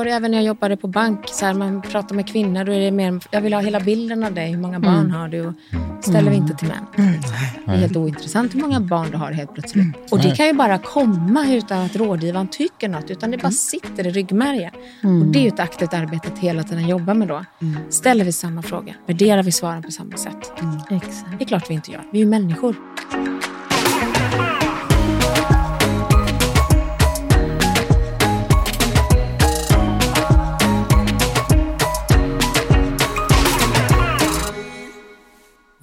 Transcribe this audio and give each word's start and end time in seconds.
Var 0.00 0.04
det 0.04 0.10
även 0.10 0.30
när 0.30 0.38
jag 0.38 0.44
jobbade 0.44 0.76
på 0.76 0.88
bank. 0.88 1.28
Så 1.28 1.46
här, 1.46 1.54
man 1.54 1.82
pratar 1.82 2.14
med 2.14 2.28
kvinnor, 2.28 2.64
då 2.64 2.72
är 2.72 2.80
det 2.80 2.90
mer, 2.90 3.20
jag 3.30 3.40
vill 3.40 3.52
ha 3.52 3.60
hela 3.60 3.80
bilden 3.80 4.24
av 4.24 4.34
dig. 4.34 4.50
Hur 4.50 4.58
många 4.58 4.80
barn 4.80 5.10
har 5.10 5.28
du? 5.28 5.46
Och 5.46 5.54
ställer 6.00 6.30
vi 6.30 6.36
inte 6.36 6.54
till 6.54 6.68
män. 6.68 6.86
Det 7.66 7.72
är 7.72 7.76
helt 7.76 7.96
ointressant 7.96 8.54
hur 8.54 8.60
många 8.60 8.80
barn 8.80 9.10
du 9.10 9.16
har 9.16 9.32
helt 9.32 9.54
plötsligt. 9.54 9.96
Och 10.10 10.18
det 10.18 10.36
kan 10.36 10.46
ju 10.46 10.52
bara 10.52 10.78
komma 10.78 11.46
utan 11.48 11.78
att 11.78 11.96
rådgivaren 11.96 12.48
tycker 12.48 12.88
något. 12.88 13.10
Utan 13.10 13.30
det 13.30 13.38
bara 13.38 13.50
sitter 13.50 14.06
i 14.06 14.10
ryggmärgen. 14.10 14.72
Och 15.02 15.26
det 15.26 15.38
är 15.38 15.42
ju 15.42 15.48
ett 15.48 15.60
aktivt 15.60 15.94
arbete 15.94 16.28
att 16.32 16.38
hela 16.38 16.62
tiden 16.62 16.88
jobba 16.88 17.14
med 17.14 17.28
då. 17.28 17.44
Ställer 17.88 18.24
vi 18.24 18.32
samma 18.32 18.62
fråga? 18.62 18.94
Värderar 19.06 19.42
vi 19.42 19.52
svaren 19.52 19.82
på 19.82 19.90
samma 19.90 20.16
sätt? 20.16 20.52
Exakt. 20.90 21.26
Det 21.38 21.44
är 21.44 21.48
klart 21.48 21.70
vi 21.70 21.74
inte 21.74 21.90
gör. 21.90 22.02
Vi 22.12 22.18
är 22.18 22.24
ju 22.24 22.30
människor. 22.30 22.76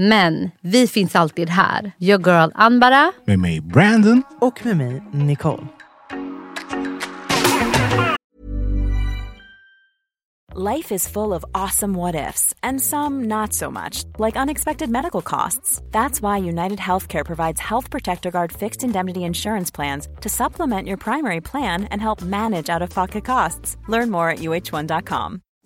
Men 0.00 0.50
vi 0.60 0.86
finns 0.86 1.16
alltid 1.16 1.50
här. 1.50 1.92
Your 1.98 2.18
girl 2.18 2.50
Anbara. 2.54 3.12
Med 3.26 3.38
mig 3.38 3.60
Brandon. 3.60 4.22
Och 4.40 4.60
med 4.66 4.76
mig, 4.76 5.02
Nicole. 5.12 5.66
Life 10.54 10.94
is 10.94 11.06
full 11.06 11.32
of 11.32 11.44
awesome 11.54 11.94
what 11.94 12.14
ifs, 12.14 12.54
and 12.62 12.80
some 12.80 13.28
not 13.28 13.52
so 13.52 13.70
much, 13.70 14.04
like 14.18 14.34
unexpected 14.34 14.90
medical 14.90 15.22
costs. 15.22 15.80
That's 15.92 16.20
why 16.20 16.38
United 16.48 16.78
Healthcare 16.78 17.24
provides 17.24 17.60
Health 17.60 17.90
Protector 17.90 18.30
Guard 18.30 18.52
fixed 18.52 18.82
indemnity 18.82 19.20
insurance 19.24 19.70
plans 19.70 20.08
to 20.20 20.28
supplement 20.28 20.88
your 20.88 20.96
primary 20.96 21.40
plan 21.40 21.84
and 21.92 22.02
help 22.02 22.22
manage 22.22 22.68
out 22.70 22.82
of 22.82 22.90
pocket 22.90 23.24
costs. 23.24 23.76
Learn 23.88 24.10
more 24.10 24.30
at 24.30 24.38
uh1.com. 24.38 25.42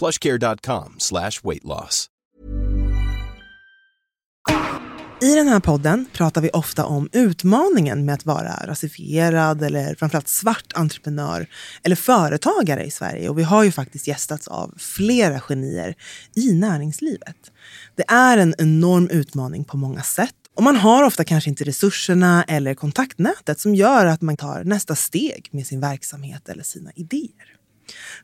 plushcare.com 0.00 0.94
slash 0.98 1.30
weight 1.44 1.64
loss. 1.64 2.06
I 5.22 5.34
den 5.34 5.48
här 5.48 5.60
podden 5.60 6.06
pratar 6.12 6.40
vi 6.40 6.50
ofta 6.50 6.84
om 6.84 7.08
utmaningen 7.12 8.04
med 8.04 8.14
att 8.14 8.26
vara 8.26 8.66
rasifierad 8.66 9.62
eller 9.62 9.94
framförallt 9.94 10.28
svart 10.28 10.72
entreprenör 10.74 11.46
eller 11.82 11.96
företagare 11.96 12.84
i 12.84 12.90
Sverige. 12.90 13.28
Och 13.28 13.38
vi 13.38 13.42
har 13.42 13.64
ju 13.64 13.72
faktiskt 13.72 14.06
gästats 14.06 14.48
av 14.48 14.74
flera 14.78 15.40
genier 15.40 15.94
i 16.34 16.52
näringslivet. 16.52 17.36
Det 17.96 18.04
är 18.08 18.38
en 18.38 18.54
enorm 18.58 19.08
utmaning 19.08 19.64
på 19.64 19.76
många 19.76 20.02
sätt. 20.02 20.34
Och 20.56 20.62
man 20.62 20.76
har 20.76 21.04
ofta 21.04 21.24
kanske 21.24 21.50
inte 21.50 21.64
resurserna 21.64 22.44
eller 22.44 22.74
kontaktnätet 22.74 23.60
som 23.60 23.74
gör 23.74 24.06
att 24.06 24.20
man 24.20 24.36
tar 24.36 24.64
nästa 24.64 24.96
steg 24.96 25.48
med 25.50 25.66
sin 25.66 25.80
verksamhet 25.80 26.48
eller 26.48 26.62
sina 26.62 26.90
idéer. 26.94 27.59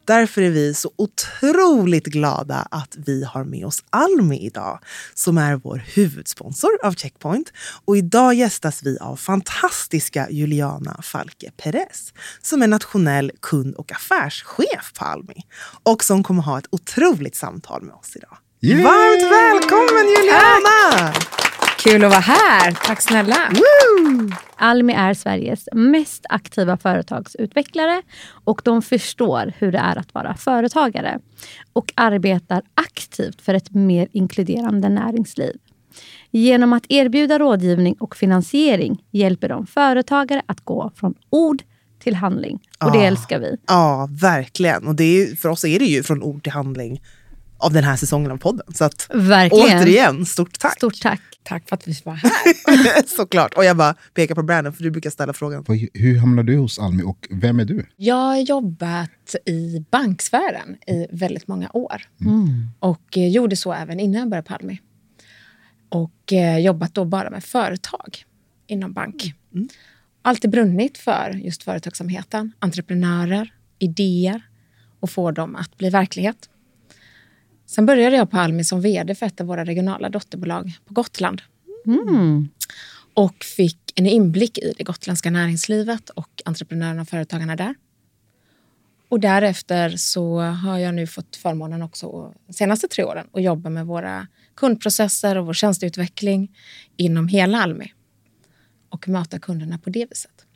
Därför 0.04 0.42
är 0.42 0.50
vi 0.50 0.74
så 0.74 0.90
otroligt 0.96 2.06
glada 2.06 2.68
att 2.70 2.96
vi 2.96 3.24
har 3.24 3.44
med 3.44 3.66
oss 3.66 3.84
Almi 3.90 4.46
idag 4.46 4.80
som 5.14 5.38
är 5.38 5.56
vår 5.56 5.82
huvudsponsor 5.94 6.70
av 6.82 6.92
Checkpoint. 6.92 7.52
Och 7.84 7.96
idag 7.96 8.34
gästas 8.34 8.82
vi 8.82 8.98
av 8.98 9.16
fantastiska 9.16 10.30
Juliana 10.30 11.00
Falke 11.02 11.50
Perez 11.56 12.12
som 12.42 12.62
är 12.62 12.66
nationell 12.66 13.32
kund 13.42 13.74
och 13.74 13.92
affärschef 13.92 14.92
på 14.98 15.04
Almi 15.04 15.42
och 15.82 16.04
som 16.04 16.22
kommer 16.22 16.42
ha 16.42 16.58
ett 16.58 16.66
otroligt 16.70 17.36
samtal 17.36 17.82
med 17.82 17.94
oss 17.94 18.16
idag. 18.16 18.36
Yay! 18.60 18.82
Varmt 18.82 19.22
välkommen 19.22 20.06
Juliana! 20.08 21.45
Kul 21.86 22.04
att 22.04 22.10
vara 22.10 22.20
här. 22.20 22.72
Tack 22.86 23.00
snälla. 23.02 23.36
Almi 24.56 24.92
är 24.92 25.14
Sveriges 25.14 25.68
mest 25.72 26.26
aktiva 26.28 26.76
företagsutvecklare 26.76 28.02
och 28.44 28.60
de 28.64 28.82
förstår 28.82 29.52
hur 29.58 29.72
det 29.72 29.78
är 29.78 29.96
att 29.98 30.14
vara 30.14 30.34
företagare 30.34 31.18
och 31.72 31.92
arbetar 31.94 32.62
aktivt 32.74 33.42
för 33.42 33.54
ett 33.54 33.74
mer 33.74 34.08
inkluderande 34.12 34.88
näringsliv. 34.88 35.56
Genom 36.30 36.72
att 36.72 36.84
erbjuda 36.88 37.38
rådgivning 37.38 37.94
och 37.94 38.16
finansiering 38.16 39.04
hjälper 39.10 39.48
de 39.48 39.66
företagare 39.66 40.42
att 40.46 40.60
gå 40.60 40.90
från 40.96 41.14
ord 41.30 41.62
till 41.98 42.14
handling. 42.14 42.60
Och 42.84 42.92
det 42.92 42.98
Ah. 42.98 43.04
älskar 43.04 43.38
vi. 43.38 43.56
Ja, 43.66 44.08
verkligen. 44.20 44.86
Och 44.86 44.94
det 44.94 45.04
är, 45.22 45.36
för 45.36 45.48
oss 45.48 45.64
är 45.64 45.78
det 45.78 45.84
ju 45.84 46.02
från 46.02 46.22
ord 46.22 46.42
till 46.42 46.52
handling 46.52 47.00
av 47.58 47.72
den 47.72 47.84
här 47.84 47.96
säsongen 47.96 48.30
av 48.30 48.36
podden. 48.36 48.74
Så 48.74 48.84
att, 48.84 49.10
Verkligen. 49.14 49.78
återigen, 49.78 50.26
stort 50.26 50.58
tack. 50.58 50.72
Stort 50.72 51.00
tack. 51.02 51.20
Tack 51.42 51.68
för 51.68 51.76
att 51.76 51.88
vi 51.88 51.94
vara 52.04 52.16
här. 52.16 53.06
Såklart. 53.16 53.54
Och 53.54 53.64
jag 53.64 53.76
bara 53.76 53.94
pekar 54.14 54.34
på 54.34 54.42
Brandon 54.42 54.72
för 54.72 54.82
du 54.82 54.90
brukar 54.90 55.10
ställa 55.10 55.32
frågan. 55.32 55.64
Hur 55.94 56.18
hamnade 56.18 56.52
du 56.52 56.58
hos 56.58 56.78
Almi 56.78 57.02
och 57.02 57.28
vem 57.30 57.60
är 57.60 57.64
du? 57.64 57.86
Jag 57.96 58.14
har 58.14 58.36
jobbat 58.36 59.34
i 59.44 59.84
banksfären 59.90 60.76
i 60.86 61.06
väldigt 61.10 61.48
många 61.48 61.70
år. 61.72 62.02
Och 62.78 63.18
eh, 63.18 63.28
gjorde 63.28 63.56
så 63.56 63.72
även 63.72 64.00
innan 64.00 64.20
jag 64.20 64.28
började 64.28 64.48
på 64.48 64.54
Almi. 64.54 64.80
Och 65.88 66.32
eh, 66.32 66.58
jobbat 66.58 66.94
då 66.94 67.04
bara 67.04 67.30
med 67.30 67.44
företag 67.44 68.24
inom 68.66 68.92
bank. 68.92 69.34
Alltid 70.22 70.50
brunnit 70.50 70.98
för 70.98 71.40
just 71.44 71.62
företagsamheten, 71.62 72.52
entreprenörer, 72.58 73.52
idéer 73.78 74.42
och 75.00 75.10
få 75.10 75.30
dem 75.30 75.56
att 75.56 75.76
bli 75.76 75.90
verklighet. 75.90 76.48
Sen 77.66 77.86
började 77.86 78.16
jag 78.16 78.30
på 78.30 78.38
Almi 78.38 78.64
som 78.64 78.80
vd 78.80 79.14
för 79.14 79.26
ett 79.26 79.40
av 79.40 79.46
våra 79.46 79.64
regionala 79.64 80.08
dotterbolag 80.08 80.72
på 80.84 80.94
Gotland. 80.94 81.42
Och 83.14 83.44
fick 83.44 83.92
en 83.94 84.06
inblick 84.06 84.58
i 84.58 84.74
det 84.78 84.84
gotländska 84.84 85.30
näringslivet 85.30 86.10
och 86.10 86.42
entreprenörerna 86.44 87.02
och 87.02 87.08
företagarna 87.08 87.56
där. 87.56 87.74
Och 89.08 89.20
därefter 89.20 89.96
så 89.96 90.40
har 90.40 90.78
jag 90.78 90.94
nu 90.94 91.06
fått 91.06 91.36
förmånen 91.36 91.82
också 91.82 92.34
de 92.46 92.52
senaste 92.52 92.88
tre 92.88 93.04
åren 93.04 93.26
att 93.32 93.42
jobba 93.42 93.70
med 93.70 93.86
våra 93.86 94.26
kundprocesser 94.54 95.38
och 95.38 95.46
vår 95.46 95.54
tjänsteutveckling 95.54 96.56
inom 96.96 97.28
hela 97.28 97.58
Almi. 97.62 97.92
Och 98.88 99.08
möta 99.08 99.38
kunderna 99.38 99.78
på 99.78 99.90
det 99.90 100.06
viset. 100.10 100.46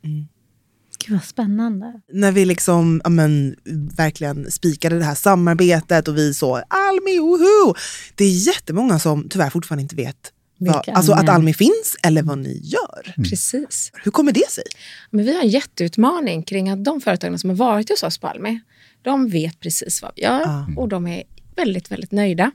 Gud 1.05 1.15
vad 1.15 1.23
spännande. 1.23 2.01
När 2.13 2.31
vi 2.31 2.45
liksom, 2.45 3.01
ja, 3.03 3.09
men, 3.09 3.55
verkligen 3.97 4.51
spikade 4.51 4.97
det 4.97 5.05
här 5.05 5.15
samarbetet 5.15 6.07
och 6.07 6.17
vi 6.17 6.33
så 6.33 6.55
Almi, 6.55 7.19
woho! 7.19 7.75
Det 8.15 8.23
är 8.23 8.47
jättemånga 8.47 8.99
som 8.99 9.29
tyvärr 9.29 9.49
fortfarande 9.49 9.81
inte 9.81 9.95
vet 9.95 10.33
vad, 10.57 10.89
alltså 10.89 11.11
att 11.11 11.29
Almi 11.29 11.53
finns 11.53 11.95
eller 12.03 12.23
vad 12.23 12.37
ni 12.37 12.61
gör. 12.63 13.13
Precis. 13.29 13.91
Hur 14.03 14.11
kommer 14.11 14.31
det 14.31 14.49
sig? 14.49 14.63
Men 15.09 15.25
vi 15.25 15.35
har 15.35 15.41
en 15.41 15.49
jätteutmaning 15.49 16.43
kring 16.43 16.69
att 16.69 16.83
de 16.83 17.01
företagen 17.01 17.39
som 17.39 17.49
har 17.49 17.57
varit 17.57 17.89
hos 17.89 18.03
oss 18.03 18.17
på 18.17 18.27
Almi, 18.27 18.59
de 19.01 19.29
vet 19.29 19.59
precis 19.59 20.01
vad 20.01 20.11
vi 20.15 20.21
gör 20.21 20.39
Ja. 20.39 20.67
och 20.77 20.87
de 20.87 21.07
är 21.07 21.23
väldigt, 21.55 21.91
väldigt 21.91 22.11
nöjda. 22.11 22.51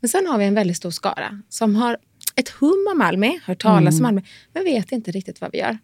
Men 0.00 0.08
sen 0.08 0.26
har 0.26 0.38
vi 0.38 0.44
en 0.44 0.54
väldigt 0.54 0.76
stor 0.76 0.90
skara 0.90 1.42
som 1.48 1.76
har 1.76 1.98
ett 2.36 2.48
hum 2.48 2.88
om 2.94 3.00
Almi, 3.00 3.40
hört 3.44 3.62
talas 3.62 4.00
om 4.00 4.06
Almi, 4.06 4.22
men 4.52 4.64
vet 4.64 4.92
inte 4.92 5.10
riktigt 5.10 5.40
vad 5.40 5.52
vi 5.52 5.58
gör. 5.58 5.78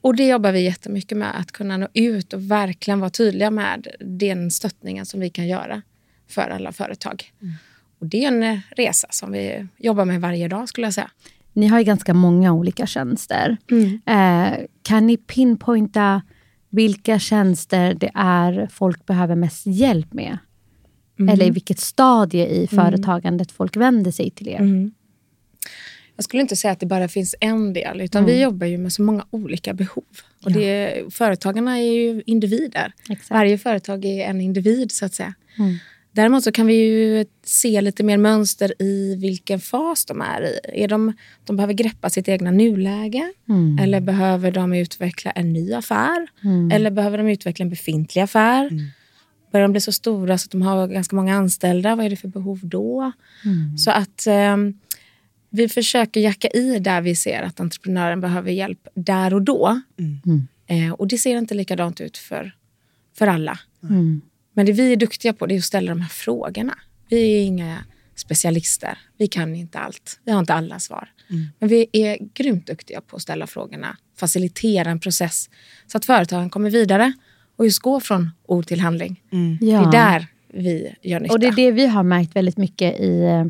Och 0.00 0.16
det 0.16 0.26
jobbar 0.26 0.52
vi 0.52 0.60
jättemycket 0.64 1.18
med, 1.18 1.40
att 1.40 1.52
kunna 1.52 1.76
nå 1.76 1.88
ut 1.94 2.32
och 2.32 2.50
verkligen 2.50 3.00
vara 3.00 3.10
tydliga 3.10 3.50
med 3.50 3.88
den 4.00 4.50
stöttningen 4.50 5.06
som 5.06 5.20
vi 5.20 5.30
kan 5.30 5.48
göra 5.48 5.82
för 6.28 6.42
alla 6.42 6.72
företag. 6.72 7.32
Och 7.98 8.06
det 8.06 8.24
är 8.24 8.28
en 8.28 8.60
resa 8.76 9.08
som 9.10 9.32
vi 9.32 9.66
jobbar 9.76 10.04
med 10.04 10.20
varje 10.20 10.48
dag 10.48 10.68
skulle 10.68 10.86
jag 10.86 10.94
säga. 10.94 11.10
Ni 11.52 11.66
har 11.66 11.78
ju 11.78 11.84
ganska 11.84 12.14
många 12.14 12.52
olika 12.52 12.86
tjänster. 12.86 13.56
Eh, 14.06 14.52
kan 14.82 15.06
ni 15.06 15.16
pinpointa 15.16 16.22
vilka 16.70 17.18
tjänster 17.18 17.94
det 17.94 18.10
är 18.14 18.68
folk 18.72 19.06
behöver 19.06 19.36
mest 19.36 19.66
hjälp 19.66 20.12
med? 20.12 20.38
Eller 21.30 21.46
i 21.46 21.50
vilket 21.50 21.78
stadie 21.78 22.46
i 22.46 22.66
företagandet 22.66 23.52
folk 23.52 23.76
vänder 23.76 24.10
sig 24.10 24.30
till 24.30 24.48
er? 24.48 24.60
Jag 26.16 26.24
skulle 26.24 26.40
inte 26.42 26.56
säga 26.56 26.72
att 26.72 26.80
det 26.80 26.86
bara 26.86 27.08
finns 27.08 27.34
en 27.40 27.72
del, 27.72 28.00
utan 28.00 28.24
vi 28.24 28.42
jobbar 28.42 28.66
ju 28.66 28.78
med 28.78 28.92
så 28.92 29.02
många 29.02 29.26
olika 29.30 29.72
behov. 29.74 30.04
Och 30.44 30.52
det, 30.52 31.02
företagarna 31.10 31.78
är 31.78 31.92
ju 31.92 32.22
individer. 32.26 32.92
Exakt. 33.10 33.30
Varje 33.30 33.58
företag 33.58 34.04
är 34.04 34.24
en 34.24 34.40
individ, 34.40 34.92
så 34.92 35.04
att 35.04 35.14
säga. 35.14 35.34
Däremot 36.12 36.44
så 36.44 36.52
kan 36.52 36.66
vi 36.66 36.74
ju 36.74 37.24
se 37.44 37.80
lite 37.80 38.02
mer 38.02 38.16
mönster 38.16 38.82
i 38.82 39.16
vilken 39.16 39.60
fas 39.60 40.04
de 40.04 40.20
är 40.20 40.42
i. 40.42 40.82
Är 40.82 40.88
de, 40.88 41.12
de 41.44 41.56
behöver 41.56 41.74
greppa 41.74 42.10
sitt 42.10 42.28
egna 42.28 42.50
nuläge? 42.50 43.32
Eller 43.80 44.00
behöver 44.00 44.50
de 44.50 44.72
utveckla 44.72 45.30
en 45.30 45.52
ny 45.52 45.72
affär? 45.74 46.26
Eller 46.72 46.90
behöver 46.90 47.18
de 47.18 47.28
utveckla 47.28 47.62
en 47.62 47.70
befintlig 47.70 48.22
affär? 48.22 48.70
Börjar 49.52 49.64
de 49.68 49.72
bli 49.72 49.80
så 49.80 49.92
stora 49.92 50.38
så 50.38 50.46
att 50.46 50.50
de 50.50 50.62
har 50.62 50.88
ganska 50.88 51.16
många 51.16 51.36
anställda, 51.36 51.96
vad 51.96 52.06
är 52.06 52.10
det 52.10 52.16
för 52.16 52.28
behov 52.28 52.60
då? 52.62 53.12
Så 53.78 53.90
att 53.90 54.26
ehm, 54.26 54.78
vi 55.54 55.68
försöker 55.68 56.20
jacka 56.20 56.48
i 56.48 56.78
där 56.78 57.00
vi 57.00 57.14
ser 57.14 57.42
att 57.42 57.60
entreprenören 57.60 58.20
behöver 58.20 58.50
hjälp 58.50 58.88
där 58.94 59.34
och 59.34 59.42
då. 59.42 59.80
Eh, 60.66 60.92
och 60.92 61.08
det 61.08 61.18
ser 61.18 61.38
inte 61.38 61.54
likadant 61.54 62.00
ut 62.00 62.16
för, 62.16 62.54
för 63.18 63.26
alla. 63.26 63.58
Men 64.52 64.66
det 64.66 64.72
vi 64.72 64.92
är 64.92 64.96
duktiga 64.96 65.32
på 65.32 65.46
det 65.46 65.54
är 65.54 65.58
att 65.58 65.64
ställa 65.64 65.88
de 65.88 66.00
här 66.00 66.08
frågorna. 66.08 66.78
Vi 67.08 67.36
är 67.36 67.44
inga 67.44 67.84
specialister. 68.14 68.98
Vi 69.16 69.26
kan 69.26 69.54
inte 69.54 69.78
allt. 69.78 70.20
Vi 70.24 70.32
har 70.32 70.40
inte 70.40 70.54
alla 70.54 70.78
svar. 70.78 71.08
Men 71.58 71.68
vi 71.68 71.86
är 71.92 72.18
grymt 72.34 72.66
duktiga 72.66 73.00
på 73.00 73.16
att 73.16 73.22
ställa 73.22 73.46
frågorna, 73.46 73.96
facilitera 74.16 74.90
en 74.90 75.00
process 75.00 75.50
så 75.86 75.98
att 75.98 76.04
företagen 76.04 76.50
kommer 76.50 76.70
vidare 76.70 77.12
och 77.56 77.64
just 77.64 77.78
går 77.78 78.00
från 78.00 78.30
ord 78.46 78.66
till 78.66 78.80
handling. 78.80 79.22
Det 79.60 79.70
är 79.70 79.92
där 79.92 80.26
vi 80.52 80.94
gör 81.02 81.20
nytta. 81.20 81.34
Och 81.34 81.40
det 81.40 81.46
är 81.46 81.56
det 81.56 81.70
vi 81.70 81.86
har 81.86 82.02
märkt 82.02 82.36
väldigt 82.36 82.56
mycket 82.56 83.00
i, 83.00 83.20
eh, 83.20 83.44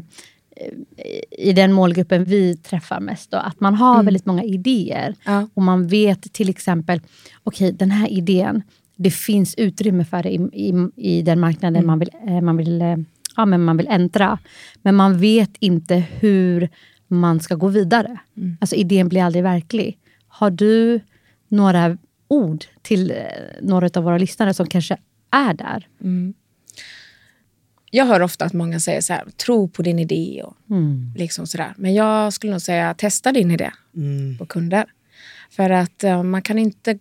i 1.30 1.52
den 1.52 1.72
målgruppen 1.72 2.24
vi 2.24 2.56
träffar 2.56 3.00
mest. 3.00 3.30
Då, 3.30 3.36
att 3.36 3.60
man 3.60 3.74
har 3.74 4.02
väldigt 4.02 4.26
många 4.26 4.42
idéer. 4.44 5.14
Ja. 5.24 5.48
Och 5.54 5.62
man 5.62 5.86
vet 5.86 6.32
till 6.32 6.48
exempel, 6.48 7.00
okej 7.42 7.72
den 7.72 7.90
här 7.90 8.08
idén, 8.08 8.62
det 8.96 9.10
finns 9.10 9.54
utrymme 9.54 10.04
för 10.04 10.22
det 10.22 10.30
i, 10.30 10.40
i, 10.52 10.90
i 10.96 11.22
den 11.22 11.40
marknaden 11.40 11.86
man 11.86 11.98
vill, 11.98 12.10
eh, 12.26 12.40
man 12.40 12.56
vill 12.56 12.82
eh, 12.82 12.96
ja, 13.36 13.46
men 13.46 13.64
man 13.64 13.76
vill 13.76 13.86
äntra. 13.90 14.38
Men 14.82 14.94
man 14.94 15.18
vet 15.18 15.50
inte 15.58 16.04
hur 16.20 16.68
man 17.08 17.40
ska 17.40 17.54
gå 17.54 17.68
vidare. 17.68 18.18
Alltså 18.60 18.76
idén 18.76 19.08
blir 19.08 19.22
aldrig 19.22 19.42
verklig. 19.44 19.98
Har 20.28 20.50
du 20.50 21.00
några 21.48 21.98
ord 22.28 22.64
till 22.82 23.10
eh, 23.10 23.16
några 23.62 23.90
av 23.94 24.04
våra 24.04 24.18
lyssnare 24.18 24.54
som 24.54 24.66
kanske 24.66 24.96
är 25.30 25.54
där? 25.54 25.86
Jag 27.94 28.06
hör 28.06 28.22
ofta 28.22 28.44
att 28.44 28.52
många 28.52 28.80
säger 28.80 29.00
så 29.00 29.12
här, 29.12 29.24
tro 29.36 29.68
på 29.68 29.82
din 29.82 29.98
idé 29.98 30.42
och 30.44 30.56
liksom 31.16 31.46
sådär. 31.46 31.74
Men 31.76 31.94
jag 31.94 32.32
skulle 32.32 32.52
nog 32.52 32.60
säga, 32.62 32.94
testa 32.94 33.32
din 33.32 33.50
idé 33.50 33.70
på 34.38 34.46
kunder. 34.46 34.84
För 35.50 35.70
att 35.70 36.04
eh, 36.04 36.22
man 36.22 36.42
kan 36.42 36.58
inte 36.58 36.98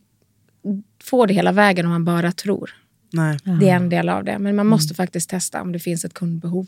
få 1.04 1.26
det 1.26 1.34
hela 1.34 1.52
vägen 1.52 1.86
om 1.86 1.92
man 1.92 2.06
bara 2.06 2.32
tror. 2.32 2.72
Nej. 3.14 3.38
Det 3.60 3.70
är 3.70 3.76
en 3.76 3.90
del 3.90 4.10
av 4.10 4.24
det. 4.24 4.40
Men 4.40 4.56
man 4.56 4.68
måste 4.68 4.94
faktiskt 4.96 5.30
testa 5.30 5.62
om 5.62 5.72
det 5.72 5.80
finns 5.80 6.06
ett 6.06 6.14
kundbehov. 6.14 6.68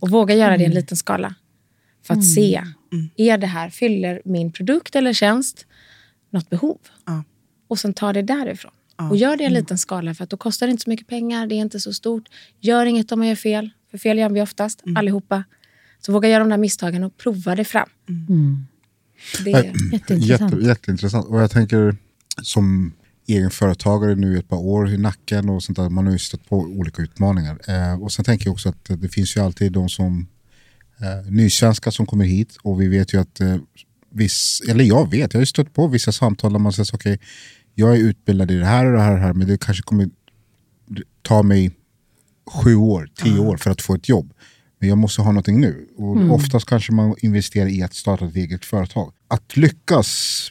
Och 0.00 0.10
våga 0.10 0.34
göra 0.34 0.56
det 0.56 0.62
i 0.62 0.66
en 0.66 0.72
liten 0.74 0.96
skala. 0.96 1.34
För 2.02 2.14
att 2.14 2.24
se, 2.24 2.62
är 3.16 3.38
det 3.38 3.46
här, 3.46 3.70
fyller 3.70 4.22
min 4.24 4.52
produkt 4.52 4.96
eller 4.96 5.12
tjänst 5.12 5.66
något 6.30 6.50
behov? 6.50 6.78
Ja. 7.06 7.24
Och 7.68 7.78
sen 7.78 7.94
ta 7.94 8.12
det 8.12 8.22
därifrån. 8.22 8.72
Och 9.08 9.16
gör 9.16 9.36
det 9.36 9.42
i 9.42 9.46
en 9.46 9.52
liten 9.52 9.78
skala 9.78 10.14
för 10.14 10.24
att 10.24 10.30
då 10.30 10.36
kostar 10.36 10.66
det 10.66 10.70
inte 10.70 10.82
så 10.82 10.90
mycket 10.90 11.06
pengar, 11.06 11.46
det 11.46 11.54
är 11.54 11.60
inte 11.60 11.80
så 11.80 11.92
stort. 11.92 12.28
Gör 12.60 12.86
inget 12.86 13.12
om 13.12 13.18
man 13.18 13.28
gör 13.28 13.34
fel, 13.34 13.70
för 13.90 13.98
fel 13.98 14.18
gör 14.18 14.28
vi 14.28 14.42
oftast, 14.42 14.82
allihopa. 14.96 15.44
Så 16.00 16.12
våga 16.12 16.28
göra 16.28 16.38
de 16.38 16.48
där 16.48 16.58
misstagen 16.58 17.04
och 17.04 17.16
prova 17.16 17.54
det 17.54 17.64
fram. 17.64 17.88
Det 19.44 19.52
är, 19.52 19.64
Jätteintressant. 19.92 20.52
Jätte, 20.52 20.66
jätteintressant. 20.66 21.26
Och 21.26 21.40
jag 21.40 21.50
tänker 21.50 21.96
som 22.42 22.92
egen 23.26 23.50
företagare 23.50 24.14
nu 24.14 24.38
ett 24.38 24.48
par 24.48 24.56
år 24.56 24.90
i 24.90 24.98
nacken 24.98 25.48
och 25.48 25.62
sånt 25.62 25.78
där. 25.78 25.88
Man 25.88 26.06
har 26.06 26.12
ju 26.12 26.18
stött 26.18 26.48
på 26.48 26.56
olika 26.56 27.02
utmaningar. 27.02 27.58
Eh, 27.68 28.02
och 28.02 28.12
sen 28.12 28.24
tänker 28.24 28.46
jag 28.46 28.52
också 28.52 28.68
att 28.68 28.84
det 28.84 29.08
finns 29.08 29.36
ju 29.36 29.40
alltid 29.40 29.72
de 29.72 29.88
som 29.88 30.26
eh, 31.00 31.30
nysvenskar 31.32 31.90
som 31.90 32.06
kommer 32.06 32.24
hit 32.24 32.56
och 32.62 32.80
vi 32.80 32.88
vet 32.88 33.14
ju 33.14 33.20
att 33.20 33.40
eh, 33.40 33.56
viss, 34.12 34.62
eller 34.68 34.84
jag 34.84 35.10
vet, 35.10 35.32
jag 35.32 35.38
har 35.38 35.42
ju 35.42 35.46
stött 35.46 35.74
på 35.74 35.86
vissa 35.86 36.12
samtal 36.12 36.52
där 36.52 36.58
man 36.58 36.72
säger 36.72 36.94
okej, 36.94 37.20
jag 37.80 37.96
är 37.96 38.00
utbildad 38.00 38.50
i 38.50 38.56
det 38.56 38.66
här 38.66 38.86
och 38.86 38.92
det 38.92 39.00
här, 39.00 39.12
och 39.12 39.18
det 39.18 39.24
här 39.24 39.32
men 39.32 39.48
det 39.48 39.60
kanske 39.60 39.82
kommer 39.82 40.08
ta 41.22 41.42
mig 41.42 41.70
sju 42.46 42.74
år, 42.74 43.08
tio 43.14 43.38
år 43.38 43.56
för 43.56 43.70
att 43.70 43.82
få 43.82 43.94
ett 43.94 44.08
jobb. 44.08 44.32
Men 44.78 44.88
jag 44.88 44.98
måste 44.98 45.22
ha 45.22 45.32
någonting 45.32 45.60
nu. 45.60 45.86
Och 45.96 46.34
Oftast 46.34 46.66
kanske 46.66 46.92
man 46.92 47.14
investerar 47.18 47.68
i 47.68 47.82
att 47.82 47.94
starta 47.94 48.26
ett 48.26 48.36
eget 48.36 48.64
företag. 48.64 49.12
Att 49.28 49.56
lyckas, 49.56 50.50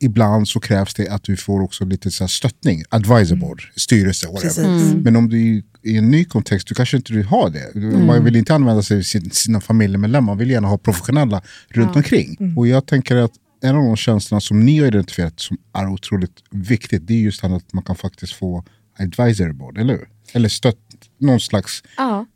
ibland 0.00 0.48
så 0.48 0.60
krävs 0.60 0.94
det 0.94 1.08
att 1.08 1.22
du 1.22 1.36
får 1.36 1.60
också 1.60 1.84
lite 1.84 2.10
så 2.10 2.24
här 2.24 2.28
stöttning. 2.28 2.82
Advisor 2.88 3.36
board, 3.36 3.62
styrelse, 3.76 4.26
whatever. 4.26 4.78
Precis. 4.78 4.94
Men 4.94 5.16
om 5.16 5.28
du 5.28 5.56
är 5.56 5.62
i 5.82 5.96
en 5.96 6.10
ny 6.10 6.24
kontext, 6.24 6.68
du 6.68 6.74
kanske 6.74 6.96
inte 6.96 7.12
vill 7.12 7.26
ha 7.26 7.48
det. 7.48 7.74
Man 8.06 8.24
vill 8.24 8.36
inte 8.36 8.54
använda 8.54 8.82
sig 8.82 8.98
av 8.98 9.02
sin, 9.02 9.30
sina 9.30 9.60
familjemedlemmar, 9.60 10.26
man 10.26 10.38
vill 10.38 10.50
gärna 10.50 10.68
ha 10.68 10.78
professionella 10.78 11.42
runt 11.68 11.96
omkring. 11.96 12.54
Och 12.56 12.68
jag 12.68 12.86
tänker 12.86 13.16
att 13.16 13.32
en 13.64 13.76
av 13.76 13.84
de 13.84 13.96
tjänsterna 13.96 14.40
som 14.40 14.60
ni 14.60 14.78
har 14.78 14.86
identifierat 14.86 15.40
som 15.40 15.56
är 15.72 15.88
otroligt 15.88 16.42
viktigt, 16.50 17.06
det 17.06 17.14
är 17.14 17.18
just 17.18 17.44
att 17.44 17.72
man 17.72 17.82
kan 17.84 17.96
faktiskt 17.96 18.32
få 18.32 18.64
advisory 18.98 19.52
board, 19.52 19.78
eller 19.78 19.94
hur? 19.94 20.08
Eller 20.32 20.48
stött, 20.48 20.78
någon 21.18 21.40
slags... 21.40 21.82
Ja, 21.96 22.26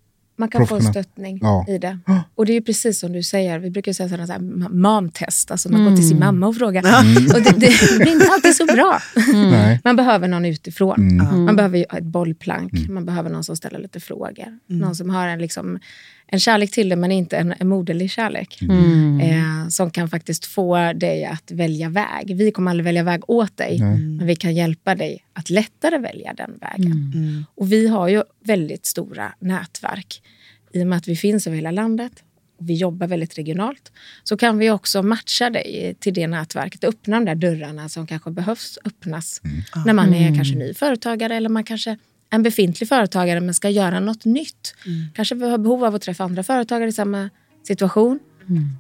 man 0.40 0.48
kan 0.48 0.66
få 0.66 0.80
stöttning 0.80 1.38
Ja. 1.42 1.64
i 1.68 1.78
det. 1.78 1.98
Och 2.34 2.46
det 2.46 2.52
är 2.52 2.54
ju 2.54 2.62
precis 2.62 2.98
som 3.00 3.12
du 3.12 3.22
säger, 3.22 3.58
vi 3.58 3.70
brukar 3.70 3.92
säga 3.92 4.08
sådana 4.08 4.26
så 4.26 4.32
här 4.32 4.40
ma- 4.40 4.72
mamtest, 4.74 5.50
alltså 5.50 5.72
man 5.72 5.84
går 5.84 5.96
till 5.96 6.08
sin 6.08 6.18
mamma 6.18 6.46
och 6.46 6.56
frågar. 6.56 6.82
Och 7.34 7.42
det, 7.42 7.50
det 7.50 7.98
blir 7.98 8.12
inte 8.12 8.26
alltid 8.32 8.56
så 8.56 8.66
bra. 8.66 9.00
Nej. 9.32 9.80
Man 9.84 9.96
behöver 9.96 10.28
någon 10.28 10.44
utifrån. 10.44 11.10
Mm. 11.20 11.44
Man 11.44 11.56
behöver 11.56 11.78
ju 11.78 11.84
ha 11.90 11.98
ett 11.98 12.04
bollplank, 12.04 12.72
man 12.88 13.04
behöver 13.04 13.30
någon 13.30 13.44
som 13.44 13.56
ställer 13.56 13.78
lite 13.78 14.00
frågor. 14.00 14.58
Någon 14.66 14.94
som 14.94 15.10
har 15.10 15.28
en, 15.28 15.38
liksom, 15.38 15.78
en 16.30 16.40
kärlek 16.40 16.70
till 16.70 16.88
det, 16.88 16.96
men 16.96 17.12
inte 17.12 17.36
en, 17.36 17.54
en 17.58 17.68
moderlig 17.68 18.10
kärlek. 18.10 18.58
Eh, 19.22 19.68
som 19.68 19.90
kan 19.90 20.08
faktiskt 20.08 20.44
få 20.46 20.92
dig 20.92 21.24
att 21.24 21.50
välja 21.50 21.88
väg. 21.88 22.36
Vi 22.36 22.50
kommer 22.50 22.70
aldrig 22.70 22.84
välja 22.84 23.02
väg 23.02 23.30
åt 23.30 23.56
dig, 23.56 23.78
men 24.18 24.26
vi 24.26 24.36
kan 24.36 24.54
hjälpa 24.54 24.94
dig 24.94 25.24
att 25.32 25.50
lättare 25.50 25.98
välja 25.98 26.34
den 26.34 26.58
vägen. 26.60 27.12
Och 27.54 27.72
vi 27.72 27.88
har 27.88 28.08
ju 28.08 28.22
väldigt 28.44 28.86
stora 28.86 29.32
nätverk. 29.38 30.22
I 30.72 30.82
och 30.82 30.86
med 30.86 30.98
att 30.98 31.08
vi 31.08 31.16
finns 31.16 31.46
över 31.46 31.56
hela 31.56 31.70
landet 31.70 32.12
och 32.58 32.68
vi 32.68 32.74
jobbar 32.74 33.06
väldigt 33.06 33.38
regionalt 33.38 33.92
så 34.24 34.36
kan 34.36 34.58
vi 34.58 34.70
också 34.70 35.02
matcha 35.02 35.50
dig 35.50 35.96
till 36.00 36.14
det 36.14 36.26
nätverket. 36.26 36.84
Och 36.84 36.88
öppna 36.90 37.16
de 37.16 37.24
där 37.24 37.34
dörrarna 37.34 37.88
som 37.88 38.06
kanske 38.06 38.30
behövs 38.30 38.78
öppnas 38.84 39.40
när 39.86 39.92
man 39.92 40.14
är 40.14 40.34
kanske 40.34 40.54
ny 40.54 40.74
företagare 40.74 41.36
eller 41.36 41.48
man 41.48 41.64
kanske 41.64 41.96
en 42.30 42.42
befintlig 42.42 42.88
företagare 42.88 43.40
men 43.40 43.54
ska 43.54 43.70
göra 43.70 44.00
något 44.00 44.24
nytt. 44.24 44.74
Kanske 45.14 45.34
har 45.34 45.58
behov 45.58 45.84
av 45.84 45.94
att 45.94 46.02
träffa 46.02 46.24
andra 46.24 46.42
företagare 46.42 46.88
i 46.88 46.92
samma 46.92 47.30
situation. 47.66 48.18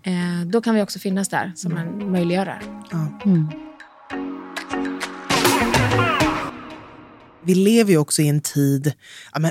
Eh, 0.04 0.46
då 0.46 0.60
kan 0.60 0.74
vi 0.74 0.82
också 0.82 0.98
finnas 0.98 1.28
där 1.28 1.52
som 1.56 1.76
en 1.76 2.10
möjliggörare. 2.12 2.60
Vi 7.44 7.54
lever 7.54 7.90
ju 7.90 7.98
också 7.98 8.22
i 8.22 8.28
en 8.28 8.40
tid, 8.40 8.92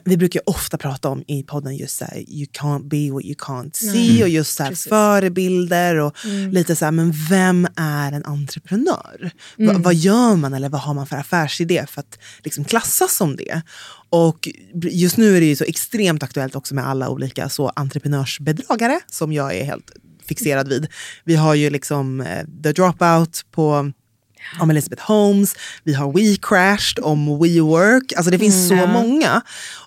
vi 0.03 0.17
brukar 0.17 0.39
ju 0.39 0.43
ofta 0.45 0.77
prata 0.77 1.09
om 1.09 1.23
i 1.27 1.43
podden 1.43 1.75
just 1.75 1.97
så 1.97 2.05
här, 2.05 2.17
you 2.17 2.45
can't 2.45 2.87
be 2.87 3.11
what 3.11 3.23
you 3.23 3.35
can't 3.35 3.75
see 3.75 4.23
och 4.23 4.29
just 4.29 4.57
så 4.57 4.63
här, 4.63 4.75
förebilder 4.89 5.95
och 5.95 6.15
lite 6.51 6.75
så 6.75 6.85
här, 6.85 6.91
men 6.91 7.13
vem 7.29 7.67
är 7.75 8.11
en 8.11 8.25
entreprenör? 8.25 9.31
Va, 9.57 9.73
vad 9.77 9.95
gör 9.95 10.35
man 10.35 10.53
eller 10.53 10.69
vad 10.69 10.81
har 10.81 10.93
man 10.93 11.07
för 11.07 11.17
affärsidé 11.17 11.85
för 11.89 11.99
att 12.01 12.19
liksom 12.43 12.63
klassas 12.63 13.15
som 13.15 13.35
det? 13.35 13.61
Och 14.09 14.49
just 14.73 15.17
nu 15.17 15.37
är 15.37 15.41
det 15.41 15.47
ju 15.47 15.55
så 15.55 15.63
extremt 15.63 16.23
aktuellt 16.23 16.55
också 16.55 16.75
med 16.75 16.87
alla 16.87 17.09
olika 17.09 17.49
så 17.49 17.69
entreprenörsbedragare 17.69 18.99
som 19.07 19.33
jag 19.33 19.55
är 19.55 19.63
helt 19.63 19.91
fixerad 20.25 20.67
vid. 20.67 20.87
Vi 21.23 21.35
har 21.35 21.55
ju 21.55 21.69
liksom 21.69 22.21
eh, 22.21 22.45
The 22.63 22.71
Dropout 22.71 23.45
på 23.51 23.91
om 24.59 24.69
Elizabeth 24.69 25.03
Holmes, 25.03 25.55
vi 25.83 25.93
har 25.93 26.13
We 26.13 26.37
Crashed 26.41 27.03
om 27.03 27.39
WeWork. 27.39 28.13
Alltså 28.13 28.31
det 28.31 28.39
finns 28.39 28.67
så 28.67 28.87
många. 28.87 29.41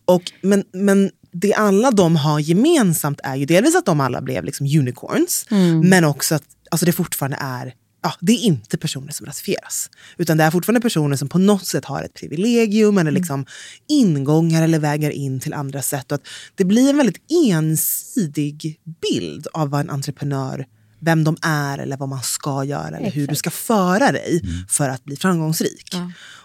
Och, 0.04 0.32
men, 0.42 0.64
men 0.72 1.10
det 1.32 1.54
alla 1.54 1.90
de 1.90 2.16
har 2.16 2.40
gemensamt 2.40 3.20
är 3.24 3.36
ju 3.36 3.44
delvis 3.44 3.76
att 3.76 3.86
de 3.86 4.00
alla 4.00 4.20
blev 4.20 4.44
liksom 4.44 4.66
unicorns, 4.66 5.46
men 5.84 6.04
också 6.04 6.34
att 6.34 6.42
alltså 6.70 6.86
det 6.86 6.92
fortfarande 6.92 7.36
är 7.40 7.74
Ja, 8.02 8.12
det 8.20 8.32
är 8.32 8.44
inte 8.44 8.78
personer 8.78 9.12
som 9.12 9.26
rasifieras. 9.26 9.90
Utan 10.16 10.36
det 10.36 10.44
är 10.44 10.50
fortfarande 10.50 10.80
personer 10.80 11.16
som 11.16 11.28
på 11.28 11.38
något 11.38 11.66
sätt 11.66 11.84
har 11.84 12.02
ett 12.02 12.14
privilegium 12.14 12.98
eller 12.98 13.10
liksom 13.10 13.46
ingångar 13.88 14.62
eller 14.62 14.78
vägar 14.78 15.10
in 15.10 15.40
till 15.40 15.54
andra 15.54 15.82
sätt. 15.82 16.12
Och 16.12 16.14
att 16.14 16.26
det 16.54 16.64
blir 16.64 16.90
en 16.90 16.96
väldigt 16.96 17.22
ensidig 17.48 18.80
bild 19.02 19.46
av 19.52 19.70
vad 19.70 19.80
en 19.80 19.90
entreprenör 19.90 20.66
vem 21.00 21.24
de 21.24 21.36
är 21.42 21.78
eller 21.78 21.96
vad 21.96 22.08
man 22.08 22.22
ska 22.22 22.64
göra 22.64 22.96
eller 22.96 23.10
hur 23.10 23.26
du 23.26 23.34
ska 23.34 23.50
föra 23.50 24.12
dig 24.12 24.42
för 24.68 24.88
att 24.88 25.04
bli 25.04 25.16
framgångsrik. 25.16 25.94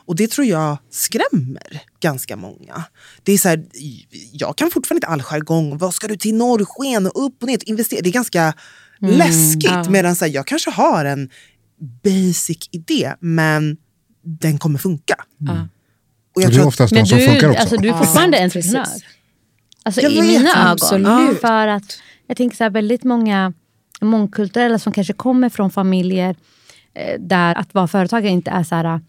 Och 0.08 0.16
det 0.16 0.32
tror 0.32 0.48
jag 0.48 0.78
skrämmer 0.92 1.82
ganska 2.00 2.36
många. 2.36 2.84
Det 3.24 3.32
är 3.32 3.38
så 3.38 3.50
här, 3.50 3.66
jag 4.32 4.58
kan 4.58 4.72
fortfarande 4.72 4.98
inte 4.98 5.08
all 5.08 5.22
jargong. 5.22 5.78
Vad 5.78 5.94
ska 5.94 6.08
du 6.08 6.16
till 6.18 6.36
norrsken 6.36 7.06
och 7.08 7.26
upp 7.26 7.42
och 7.44 7.48
ner? 7.48 7.70
Investera. 7.70 8.02
Det 8.02 8.10
är 8.10 8.14
ganska 8.14 8.54
läskigt. 9.02 9.90
Medan 9.90 10.16
så 10.16 10.26
här, 10.26 10.32
jag 10.32 10.48
kanske 10.48 10.72
har 10.72 11.06
en 11.06 11.30
basic 12.04 12.70
idé, 12.72 13.14
men 13.20 13.78
den 14.26 14.58
kommer 14.58 14.80
funka. 14.80 15.16
Och 15.40 15.56
Och 16.36 16.42
jag 16.42 16.52
det 16.52 16.58
är 16.58 16.62
att, 16.62 16.68
oftast 16.68 16.94
Men 16.94 17.04
de 17.04 17.10
som 17.10 17.18
du, 17.20 17.26
funkar 17.28 17.50
också. 17.50 17.60
alltså, 17.62 17.78
du 17.78 17.88
är 17.88 17.92
Ja, 17.92 17.98
fortfarande 18.00 18.38
precis. 18.38 18.56
entreprenör. 18.76 19.02
Alltså, 19.84 20.02
Jag 20.02 20.12
I 20.12 20.22
mina 20.22 20.72
absolut. 20.72 21.08
ögon. 21.08 21.36
För 21.36 21.68
att 21.68 21.98
jag 22.28 22.38
tänker 22.38 22.58
så 22.58 22.64
här, 22.64 22.72
väldigt 22.72 23.04
många 23.04 23.54
mångkulturella 24.02 24.80
som 24.80 24.94
kanske 24.94 25.14
kommer 25.14 25.50
från 25.50 25.72
familjer 25.72 26.36
eh, 26.94 27.20
där 27.20 27.56
att 27.56 27.74
vara 27.74 27.88
företagare 27.88 28.32
inte 28.32 28.52
är 28.52 28.64
så 28.64 28.76
här, 28.76 29.02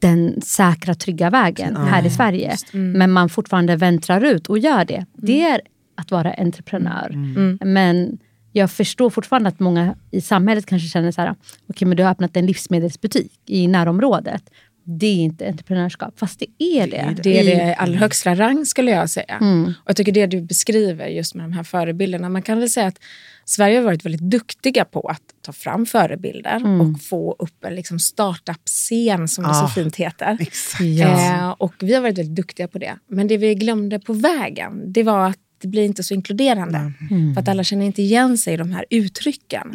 den 0.00 0.40
säkra, 0.42 0.94
trygga 0.94 1.30
vägen 1.30 1.76
här 1.76 2.06
i 2.06 2.10
Sverige. 2.10 2.56
Men 2.72 3.12
man 3.12 3.28
fortfarande 3.28 3.76
väntrar 3.76 4.24
ut 4.24 4.46
och 4.46 4.58
gör 4.58 4.84
det. 4.84 5.06
Det 5.12 5.42
är 5.42 5.60
att 5.94 6.10
vara 6.10 6.32
entreprenör. 6.32 7.10
Men 7.64 8.18
jag 8.52 8.70
förstår 8.70 9.10
fortfarande 9.10 9.48
att 9.48 9.60
många 9.60 9.94
i 10.10 10.20
samhället 10.20 10.66
kanske 10.66 10.88
känner 10.88 11.10
så 11.10 11.20
här, 11.20 11.34
okej 11.68 11.88
men 11.88 11.96
du 11.96 12.02
har 12.02 12.10
öppnat 12.10 12.36
en 12.36 12.46
livsmedelsbutik 12.46 13.32
i 13.46 13.66
närområdet. 13.68 14.50
Det 14.88 15.06
är 15.06 15.14
inte 15.16 15.48
entreprenörskap, 15.48 16.18
fast 16.18 16.38
det 16.40 16.46
är 16.64 16.86
det. 16.86 17.16
Det 17.22 17.38
är 17.40 17.44
det 17.44 17.70
i 17.70 17.74
allra 17.78 17.98
högsta 17.98 18.34
rang 18.34 18.66
skulle 18.66 18.90
jag 18.90 19.10
säga. 19.10 19.38
Och 19.84 19.90
jag 19.90 19.96
tycker 19.96 20.12
det 20.12 20.26
du 20.26 20.40
beskriver 20.40 21.06
just 21.06 21.34
med 21.34 21.44
de 21.44 21.52
här 21.52 21.62
förebilderna. 21.62 22.28
Man 22.28 22.42
kan 22.42 22.58
väl 22.60 22.70
säga 22.70 22.86
att 22.86 22.98
Sverige 23.44 23.76
har 23.78 23.84
varit 23.84 24.04
väldigt 24.04 24.20
duktiga 24.30 24.84
på 24.84 25.00
att 25.08 25.22
ta 25.42 25.52
fram 25.52 25.86
förebilder 25.86 26.80
och 26.80 27.02
få 27.02 27.36
upp 27.38 27.64
en 27.64 27.74
liksom 27.74 27.98
startup-scen 27.98 29.28
som 29.28 29.44
det 29.44 29.54
så 29.54 29.64
Ah. 29.64 29.68
fint 29.68 29.96
heter. 29.96 30.36
exakt. 30.40 30.80
Eh, 31.00 31.48
och 31.50 31.74
vi 31.80 31.94
har 31.94 32.00
varit 32.02 32.18
väldigt 32.18 32.36
duktiga 32.36 32.68
på 32.68 32.78
det. 32.78 32.96
Men 33.08 33.28
det 33.28 33.36
vi 33.36 33.54
glömde 33.54 33.98
på 34.00 34.12
vägen, 34.12 34.92
det 34.92 35.02
var 35.02 35.28
att 35.28 35.38
det 35.58 35.68
blir 35.68 35.82
inte 35.84 36.02
så 36.02 36.14
inkluderande. 36.14 36.92
För 37.34 37.40
att 37.40 37.48
alla 37.48 37.64
känner 37.64 37.86
inte 37.86 38.02
igen 38.02 38.38
sig 38.38 38.54
i 38.54 38.56
de 38.56 38.72
här 38.72 38.84
uttrycken. 38.90 39.70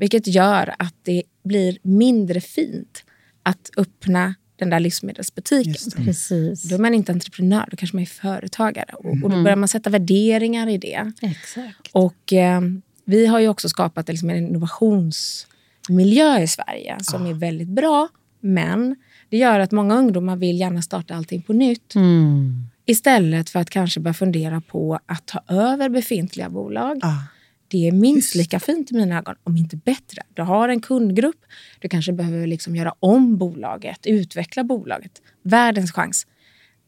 Vilket 0.00 0.26
gör 0.26 0.74
att 0.78 0.94
det 1.02 1.22
blir 1.44 1.78
mindre 1.82 2.40
fint 2.40 3.04
att 3.42 3.70
öppna 3.76 4.34
den 4.60 4.70
där 4.70 4.80
livsmedelsbutiken. 4.80 5.74
Det. 5.96 6.04
Precis. 6.04 6.62
Då 6.62 6.74
är 6.74 6.78
man 6.78 6.94
inte 6.94 7.12
entreprenör, 7.12 7.68
då 7.70 7.76
kanske 7.76 7.96
man 7.96 8.02
är 8.02 8.06
företagare. 8.06 8.92
Och, 8.92 9.22
och 9.22 9.30
då 9.30 9.42
börjar 9.42 9.56
man 9.56 9.68
sätta 9.68 9.90
värderingar 9.90 10.68
i 10.68 10.78
det. 10.78 11.12
Exakt. 11.22 11.88
Och 11.92 12.32
eh, 12.32 12.60
vi 13.04 13.26
har 13.26 13.38
ju 13.38 13.48
också 13.48 13.68
skapat 13.68 14.08
liksom 14.08 14.30
en 14.30 14.36
innovationsmiljö 14.36 16.38
i 16.38 16.48
Sverige 16.48 16.96
som 17.00 17.26
är 17.26 17.34
väldigt 17.34 17.68
bra. 17.68 18.08
Men 18.40 18.96
det 19.28 19.36
gör 19.36 19.60
att 19.60 19.72
många 19.72 19.96
ungdomar 19.96 20.36
vill 20.36 20.60
gärna 20.60 20.82
starta 20.82 21.14
allting 21.14 21.42
på 21.42 21.52
nytt. 21.52 21.94
Mm. 21.94 22.66
Istället 22.86 23.50
för 23.50 23.60
att 23.60 23.70
kanske 23.70 24.00
börja 24.00 24.14
fundera 24.14 24.60
på 24.60 24.98
att 25.06 25.26
ta 25.26 25.40
över 25.48 25.88
befintliga 25.88 26.50
bolag. 26.50 26.98
Ah. 27.02 27.22
Det 27.70 27.88
är 27.88 27.92
minst 27.92 28.34
lika 28.34 28.60
fint 28.60 28.90
i 28.90 28.94
mina 28.94 29.18
ögon, 29.18 29.34
om 29.44 29.56
inte 29.56 29.76
bättre. 29.76 30.22
Du 30.34 30.42
har 30.42 30.68
en 30.68 30.80
kundgrupp, 30.80 31.40
du 31.78 31.88
kanske 31.88 32.12
behöver 32.12 32.46
liksom 32.46 32.76
göra 32.76 32.94
om 33.00 33.38
bolaget, 33.38 34.06
utveckla 34.06 34.64
bolaget. 34.64 35.12
Världens 35.42 35.92
chans. 35.92 36.26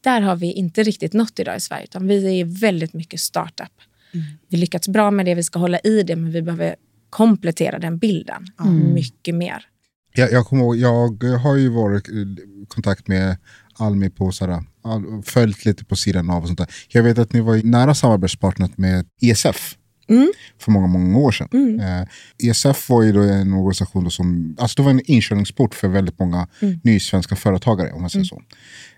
Där 0.01 0.21
har 0.21 0.35
vi 0.35 0.51
inte 0.51 0.83
riktigt 0.83 1.13
nått 1.13 1.39
idag 1.39 1.57
i 1.57 1.59
Sverige, 1.59 1.83
utan 1.83 2.07
vi 2.07 2.39
är 2.39 2.45
väldigt 2.61 2.93
mycket 2.93 3.19
startup. 3.19 3.71
Vi 4.49 4.57
lyckats 4.57 4.87
bra 4.87 5.11
med 5.11 5.25
det, 5.25 5.35
vi 5.35 5.43
ska 5.43 5.59
hålla 5.59 5.79
i 5.79 6.03
det, 6.03 6.15
men 6.15 6.31
vi 6.31 6.41
behöver 6.41 6.75
komplettera 7.09 7.79
den 7.79 7.97
bilden 7.97 8.45
mycket 8.93 9.35
mer. 9.35 9.65
Jag, 10.15 10.31
jag, 10.31 10.45
kommer 10.45 10.63
ihåg, 10.63 10.77
jag 10.77 11.37
har 11.37 11.55
ju 11.55 11.69
varit 11.69 12.09
i 12.09 12.35
kontakt 12.67 13.07
med 13.07 13.37
Almi 13.79 14.09
på 14.09 14.31
sådär, 14.31 14.63
följt 15.25 15.65
lite 15.65 15.85
på 15.85 15.95
sidan 15.95 16.29
av 16.29 16.41
och 16.41 16.47
sånt 16.47 16.59
där. 16.59 16.67
Jag 16.87 17.03
vet 17.03 17.17
att 17.17 17.33
ni 17.33 17.41
var 17.41 17.55
i 17.55 17.63
nära 17.63 17.95
samarbetspartner 17.95 18.69
med 18.75 19.05
ESF 19.21 19.77
för 20.59 20.71
många, 20.71 20.87
många 20.87 21.17
år 21.17 21.31
sedan. 21.31 21.79
Eh, 21.79 22.49
ESF 22.49 22.89
var 22.89 23.03
ju 23.03 23.11
då 23.11 23.21
en 23.21 23.53
organisation 23.53 24.03
då 24.03 24.09
som, 24.09 24.55
alltså 24.59 24.75
det 24.75 24.83
var 24.85 24.91
en 24.91 25.01
inkörningsport 25.11 25.75
för 25.75 25.87
väldigt 25.87 26.19
många 26.19 26.47
nysvenska 26.83 27.35
företagare 27.35 27.91
om 27.91 28.01
man 28.01 28.09
säger 28.09 28.25
så. 28.25 28.41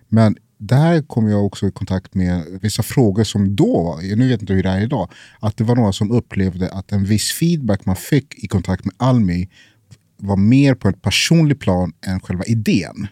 Men 0.08 0.36
där 0.58 1.02
kom 1.02 1.28
jag 1.28 1.46
också 1.46 1.68
i 1.68 1.72
kontakt 1.72 2.14
med 2.14 2.60
vissa 2.62 2.84
frågor 2.84 3.24
som 3.24 3.56
då 3.56 3.84
var, 3.84 4.16
nu 4.16 4.24
vet 4.28 4.32
jag 4.32 4.42
inte 4.42 4.54
hur 4.54 4.64
det 4.64 4.70
är 4.70 4.82
idag, 4.82 5.12
att 5.40 5.58
det 5.58 5.64
var 5.64 5.76
några 5.76 5.94
som 5.94 6.12
upplevde 6.12 6.70
att 6.70 6.92
en 6.92 7.06
viss 7.06 7.32
feedback 7.32 7.86
man 7.86 7.96
fick 7.96 8.44
i 8.44 8.48
kontakt 8.48 8.86
med 8.86 8.94
Almi 8.98 9.50
var 10.18 10.38
mer 10.38 10.76
på 10.76 10.90
ett 10.90 11.02
personligt 11.02 11.60
plan 11.60 11.94
än 12.08 12.20
själva 12.20 12.44
idén. 12.44 13.08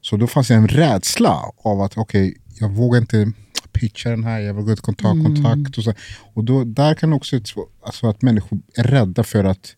Så 0.00 0.16
då 0.16 0.26
fanns 0.26 0.48
det 0.48 0.54
en 0.54 0.68
rädsla 0.68 1.42
av 1.56 1.80
att 1.80 1.98
okej, 1.98 2.36
jag 2.60 2.70
vågar 2.70 3.00
inte 3.00 3.32
pitcha 3.80 4.10
den 4.10 4.24
här, 4.24 4.40
jag 4.40 4.54
vågar 4.54 4.70
inte 4.70 5.02
ta 5.02 5.10
kontakt. 5.10 5.78
Och, 5.78 5.84
så. 5.84 5.94
och 6.34 6.44
då, 6.44 6.64
där 6.64 6.94
kan 6.94 7.12
också 7.12 7.40
alltså 7.82 8.06
att 8.08 8.22
människor 8.22 8.58
är 8.74 8.82
rädda 8.82 9.24
för 9.24 9.44
att 9.44 9.76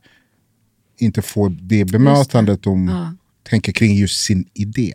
inte 0.99 1.23
få 1.23 1.49
det 1.49 1.85
bemötandet 1.85 2.63
de 2.63 3.17
tänker 3.43 3.73
kring 3.73 3.97
just 3.97 4.25
sin 4.25 4.49
idé. 4.55 4.95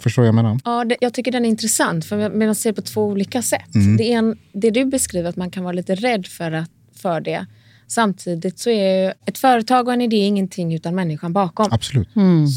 Förstår 0.00 0.24
jag 0.24 0.34
menar? 0.34 0.60
Ja, 0.64 0.84
det, 0.84 0.96
jag 1.00 1.14
tycker 1.14 1.32
den 1.32 1.44
är 1.44 1.48
intressant, 1.48 2.04
för 2.04 2.46
man 2.46 2.54
ser 2.54 2.72
på 2.72 2.82
två 2.82 3.04
olika 3.04 3.42
sätt. 3.42 3.68
Det, 3.98 4.12
är 4.12 4.18
en, 4.18 4.38
det 4.52 4.70
du 4.70 4.84
beskriver, 4.84 5.28
att 5.28 5.36
man 5.36 5.50
kan 5.50 5.64
vara 5.64 5.72
lite 5.72 5.94
rädd 5.94 6.26
för, 6.26 6.52
att, 6.52 6.70
för 6.94 7.20
det. 7.20 7.46
Samtidigt 7.86 8.58
så 8.58 8.70
är 8.70 9.06
ju 9.06 9.12
ett 9.26 9.38
företag 9.38 9.88
och 9.88 9.94
en 9.94 10.00
idé 10.00 10.16
ingenting 10.16 10.74
utan 10.74 10.94
människan 10.94 11.32
bakom. 11.32 11.68
Absolut. 11.70 12.08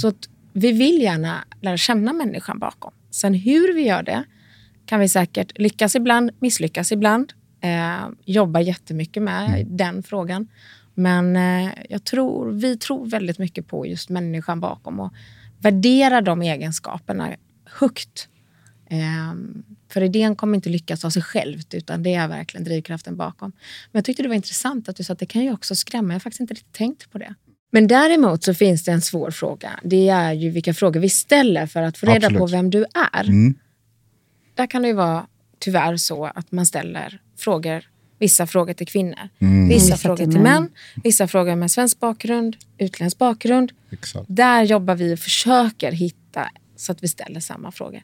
Så 0.02 0.08
att 0.08 0.30
vi 0.54 0.72
vill 0.72 1.02
gärna 1.02 1.44
lära 1.62 1.78
känna 1.78 2.14
människan 2.14 2.60
bakom. 2.60 2.92
Sen 3.12 3.34
hur 3.34 3.76
vi 3.76 3.82
gör 3.82 4.04
det 4.04 4.24
kan 4.92 5.00
vi 5.00 5.10
säkert 5.10 5.60
lyckas 5.60 5.96
ibland, 5.96 6.32
misslyckas 6.40 6.92
ibland. 6.92 7.34
Eh, 7.62 8.10
jobba 8.26 8.62
jättemycket 8.62 9.24
med 9.24 9.66
den 9.68 10.04
frågan. 10.04 10.48
Men 10.94 11.36
eh, 11.36 11.72
jag 11.90 12.04
tror, 12.04 12.52
vi 12.52 12.78
tror 12.78 13.06
väldigt 13.06 13.38
mycket 13.38 13.68
på 13.68 13.86
just 13.86 14.10
människan 14.10 14.60
bakom 14.60 15.00
och 15.00 15.14
värdera 15.60 16.22
de 16.22 16.42
egenskaperna 16.42 17.30
högt. 17.66 18.28
Eh, 18.90 19.34
för 19.90 20.02
idén 20.02 20.36
kommer 20.36 20.56
inte 20.56 20.70
lyckas 20.70 21.06
av 21.06 21.10
sig 21.10 21.22
självt 21.22 21.74
utan 21.74 22.04
det 22.04 22.14
är 22.14 22.28
verkligen 22.28 22.64
drivkraften 22.64 23.18
bakom. 23.18 23.52
Men 23.92 24.00
jag 24.00 24.06
tyckte 24.06 24.24
det 24.24 24.30
var 24.30 24.36
intressant 24.36 24.90
att 24.90 24.96
du 24.96 25.04
sa 25.04 25.14
att 25.14 25.20
det 25.20 25.26
kan 25.26 25.44
ju 25.44 25.54
också 25.54 25.76
skrämma. 25.76 26.08
Jag 26.08 26.16
har 26.16 26.20
faktiskt 26.20 26.42
inte 26.42 26.54
riktigt 26.54 26.74
tänkt 26.74 27.12
på 27.12 27.18
det. 27.18 27.36
Men 27.72 27.88
däremot 27.88 28.44
så 28.44 28.54
finns 28.54 28.84
det 28.84 28.92
en 28.92 29.02
svår 29.02 29.32
fråga. 29.32 29.80
Det 29.84 30.10
är 30.10 30.34
ju 30.34 30.50
vilka 30.50 30.74
frågor 30.74 31.00
vi 31.00 31.10
ställer 31.10 31.68
för 31.68 31.82
att 31.82 31.98
få 31.98 32.06
reda 32.06 32.16
Absolut. 32.18 32.40
på 32.40 32.46
vem 32.46 32.70
du 32.70 32.86
är. 33.14 33.24
Mm. 33.30 33.56
Där 34.62 34.68
kan 34.68 34.82
det 34.82 34.88
ju 34.88 34.94
vara 34.94 35.26
tyvärr 35.60 35.98
så 35.98 36.26
att 36.26 36.52
man 36.52 36.66
ställer 36.66 37.22
frågor, 37.38 37.84
vissa 38.20 38.48
frågor 38.48 38.74
till 38.74 38.88
kvinnor, 38.88 39.30
Mm. 39.40 39.68
vissa 39.70 39.86
Vissa 39.86 39.98
frågor 39.98 40.18
till 40.18 40.28
män. 40.28 40.42
män, 40.44 40.70
vissa 41.04 41.28
frågor 41.28 41.56
med 41.56 41.72
svensk 41.72 42.00
bakgrund, 42.00 42.56
utländsk 42.78 43.18
bakgrund. 43.18 43.72
Exakt. 43.92 44.26
Där 44.28 44.64
jobbar 44.64 44.96
vi 44.96 45.14
och 45.16 45.20
försöker 45.20 45.92
hitta 45.92 46.50
så 46.76 46.92
att 46.92 47.04
vi 47.04 47.08
ställer 47.08 47.40
samma 47.40 47.72
frågor. 47.72 48.02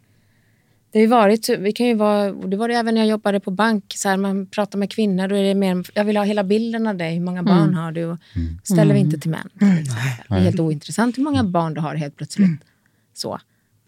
Det 0.91 0.99
har 0.99 1.07
varit, 1.07 1.49
vi 1.49 1.71
kan 1.71 1.85
ju 1.87 1.93
vara, 1.93 2.31
det 2.31 2.57
var 2.57 2.67
det 2.67 2.75
även 2.75 2.93
när 2.95 3.01
jag 3.01 3.07
jobbade 3.09 3.39
på 3.39 3.51
bank, 3.51 3.93
så 3.97 4.09
här, 4.09 4.17
man 4.17 4.47
pratar 4.47 4.79
med 4.79 4.91
kvinnor, 4.91 5.27
då 5.27 5.35
är 5.35 5.43
det 5.43 5.55
mer, 5.55 5.83
jag 5.93 6.05
vill 6.05 6.17
ha 6.17 6.23
hela 6.23 6.43
bilden 6.43 6.87
av 6.87 6.95
dig, 6.97 7.13
hur 7.13 7.21
många 7.21 7.43
barn 7.43 7.73
har 7.73 7.91
du? 7.91 8.05
Och 8.05 8.17
ställer 8.63 8.93
vi 8.93 8.99
inte 8.99 9.19
till 9.19 9.31
män. 9.31 9.49
till. 9.59 9.85
Det 10.29 10.35
är 10.35 10.39
helt 10.39 10.59
ointressant 10.59 11.17
hur 11.17 11.23
många 11.23 11.43
barn 11.43 11.73
du 11.73 11.81
har 11.81 11.95
helt 11.95 12.15
plötsligt. 12.15 12.61
Så, 13.13 13.39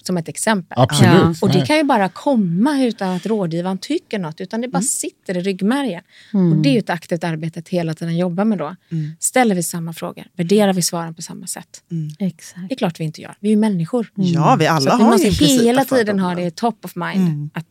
som 0.09 0.17
ett 0.17 0.29
exempel. 0.29 0.77
Absolut. 0.81 1.13
Ja. 1.13 1.33
Och 1.41 1.49
det 1.51 1.65
kan 1.65 1.77
ju 1.77 1.83
bara 1.83 2.09
komma 2.09 2.83
utan 2.83 3.15
att 3.15 3.25
rådgivaren 3.25 3.77
tycker 3.77 4.19
något, 4.19 4.41
utan 4.41 4.61
det 4.61 4.67
bara 4.67 4.81
sitter 4.81 5.37
i 5.37 5.41
ryggmärgen. 5.41 6.01
Och 6.33 6.55
det 6.55 6.69
är 6.69 6.73
ju 6.73 6.79
ett 6.79 6.89
aktivt 6.89 7.23
arbete 7.23 7.59
att 7.59 7.69
hela 7.69 7.93
tiden 7.93 8.17
jobba 8.17 8.45
med 8.45 8.57
då. 8.57 8.75
Ställer 9.19 9.55
vi 9.55 9.63
samma 9.63 9.93
frågor, 9.93 10.25
värderar 10.35 10.73
vi 10.73 10.81
svaren 10.81 11.13
på 11.13 11.21
samma 11.21 11.47
sätt? 11.47 11.83
Exakt. 12.19 12.69
Det 12.69 12.73
är 12.73 12.77
klart 12.77 12.99
vi 12.99 13.03
inte 13.03 13.21
gör, 13.21 13.35
vi 13.39 13.47
är 13.47 13.51
ju 13.51 13.57
människor. 13.57 14.11
Ja, 14.15 14.55
vi 14.59 14.67
alla 14.67 14.81
Så 14.81 14.89
att 14.89 14.99
vi 14.99 15.03
har 15.03 15.11
måste 15.11 15.45
hela 15.45 15.85
tiden 15.85 16.19
ha 16.19 16.35
det 16.35 16.55
top 16.55 16.85
of 16.85 16.95
mind. 16.95 17.49
Att, 17.53 17.67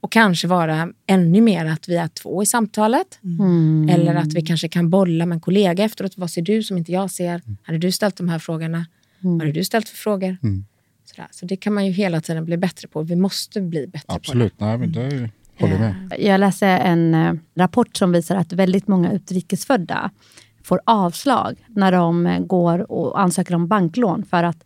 Och 0.00 0.12
kanske 0.12 0.48
vara 0.48 0.88
ännu 1.06 1.40
mer 1.40 1.66
att 1.66 1.88
vi 1.88 1.96
är 1.96 2.08
två 2.08 2.42
i 2.42 2.46
samtalet. 2.46 3.18
Eller 3.90 4.14
att 4.14 4.32
vi 4.32 4.42
kanske 4.42 4.68
kan 4.68 4.90
bolla 4.90 5.26
med 5.26 5.36
en 5.36 5.40
kollega 5.40 5.84
efteråt. 5.84 6.12
Vad 6.16 6.30
ser 6.30 6.42
du 6.42 6.62
som 6.62 6.78
inte 6.78 6.92
jag 6.92 7.10
ser? 7.10 7.42
Hade 7.62 7.78
du 7.78 7.92
ställt 7.92 8.16
de 8.16 8.28
här 8.28 8.38
frågorna? 8.38 8.86
Vad 9.20 9.40
hade 9.40 9.52
du 9.52 9.64
ställt 9.64 9.88
för 9.88 9.96
frågor? 9.96 10.36
Sådär. 11.14 11.28
Så 11.30 11.46
det 11.46 11.56
kan 11.56 11.74
man 11.74 11.86
ju 11.86 11.92
hela 11.92 12.20
tiden 12.20 12.44
bli 12.44 12.56
bättre 12.56 12.88
på. 12.88 13.02
Vi 13.02 13.16
måste 13.16 13.60
bli 13.60 13.86
bättre 13.86 14.06
på 14.06 14.12
det. 14.12 14.16
Absolut. 14.16 14.60
Nej, 14.60 14.78
men 14.78 14.92
det 14.92 15.02
är, 15.02 15.30
Håller 15.58 15.78
med. 15.78 16.14
Jag 16.18 16.40
läste 16.40 16.66
en 16.66 17.14
eh, 17.14 17.32
rapport 17.54 17.96
som 17.96 18.12
visar 18.12 18.36
att 18.36 18.52
väldigt 18.52 18.88
många 18.88 19.12
utrikesfödda 19.12 20.10
får 20.64 20.80
avslag 20.84 21.64
när 21.68 21.92
de 21.92 22.26
eh, 22.26 22.40
går 22.40 22.92
och 22.92 23.20
ansöker 23.20 23.54
om 23.54 23.68
banklån 23.68 24.24
för 24.24 24.42
att 24.42 24.64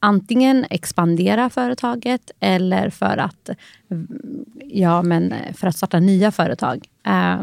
antingen 0.00 0.66
expandera 0.70 1.50
företaget 1.50 2.30
eller 2.40 2.90
för 2.90 3.16
att, 3.16 3.50
mm, 3.90 4.08
ja, 4.64 5.02
men 5.02 5.32
eh, 5.32 5.54
för 5.54 5.66
att 5.66 5.76
starta 5.76 6.00
nya 6.00 6.32
företag. 6.32 6.86
Eh, 7.06 7.42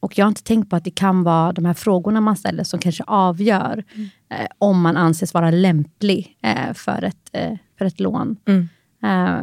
och 0.00 0.18
Jag 0.18 0.24
har 0.24 0.28
inte 0.28 0.42
tänkt 0.42 0.70
på 0.70 0.76
att 0.76 0.84
det 0.84 0.90
kan 0.90 1.22
vara 1.22 1.52
de 1.52 1.64
här 1.64 1.74
frågorna 1.74 2.20
man 2.20 2.36
ställer 2.36 2.64
som 2.64 2.78
kanske 2.78 3.04
avgör 3.06 3.84
mm. 3.94 4.08
eh, 4.28 4.46
om 4.58 4.80
man 4.80 4.96
anses 4.96 5.34
vara 5.34 5.50
lämplig 5.50 6.36
eh, 6.42 6.72
för, 6.74 7.04
ett, 7.04 7.30
eh, 7.32 7.52
för 7.78 7.84
ett 7.84 8.00
lån. 8.00 8.36
Mm. 8.46 8.68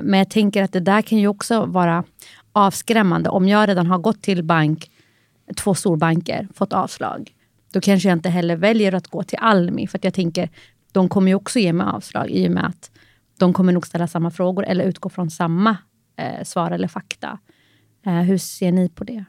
men 0.04 0.20
jag 0.20 0.30
tänker 0.30 0.64
att 0.64 0.74
det 0.74 0.80
där 0.80 1.02
kan 1.02 1.18
ju 1.18 1.28
också 1.28 1.66
vara 1.66 2.04
avskrämmande. 2.52 3.30
Om 3.30 3.48
jag 3.48 3.70
redan 3.70 3.88
har 3.88 3.98
gått 3.98 4.22
till 4.22 4.44
bank, 4.44 4.92
två 5.58 5.76
storbanker, 5.76 6.48
fått 6.54 6.74
avslag. 6.74 7.32
Då 7.74 7.82
kanske 7.82 8.10
jag 8.10 8.16
inte 8.16 8.30
heller 8.30 8.56
väljer 8.56 8.94
att 8.94 9.08
gå 9.08 9.24
till 9.24 9.38
Almi. 9.42 9.88
För 9.88 9.98
att 9.98 10.04
jag 10.04 10.14
tänker, 10.14 10.50
de 10.92 11.10
kommer 11.10 11.32
ju 11.32 11.36
också 11.36 11.60
ge 11.60 11.74
mig 11.74 11.88
avslag 11.88 12.30
i 12.30 12.48
och 12.48 12.52
med 12.52 12.66
att 12.66 12.92
de 13.38 13.54
kommer 13.54 13.74
nog 13.74 13.88
ställa 13.88 14.08
samma 14.08 14.32
frågor 14.32 14.66
eller 14.66 14.86
utgå 14.86 15.10
från 15.10 15.32
samma 15.32 15.78
eh, 16.16 16.44
svar 16.44 16.72
eller 16.72 16.88
fakta. 16.88 17.40
Eh, 18.06 18.14
hur 18.14 18.38
ser 18.38 18.72
ni 18.72 18.90
på 18.90 19.04
det? 19.04 19.26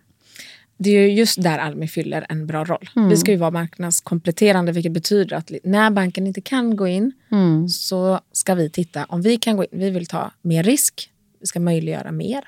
Det 0.83 0.91
är 0.91 1.09
just 1.09 1.43
där 1.43 1.59
Almi 1.59 1.89
fyller 1.89 2.27
en 2.29 2.47
bra 2.47 2.65
roll. 2.65 2.91
Mm. 2.97 3.09
Vi 3.09 3.17
ska 3.17 3.31
ju 3.31 3.37
vara 3.37 3.51
marknadskompletterande 3.51 4.73
vilket 4.73 4.93
betyder 4.93 5.37
att 5.37 5.51
när 5.65 5.91
banken 5.91 6.27
inte 6.27 6.41
kan 6.41 6.77
gå 6.77 6.89
in 6.89 7.13
mm. 7.33 7.69
så 7.69 8.21
ska 8.33 8.55
vi 8.55 8.71
titta 8.71 9.05
om 9.05 9.23
vi 9.23 9.37
kan 9.37 9.57
gå 9.57 9.65
in. 9.65 9.71
Vi 9.73 9.91
vill 9.91 10.07
ta 10.07 10.33
mer 10.43 10.63
risk, 10.63 11.11
vi 11.41 11.47
ska 11.47 11.61
möjliggöra 11.61 12.13
mer. 12.13 12.45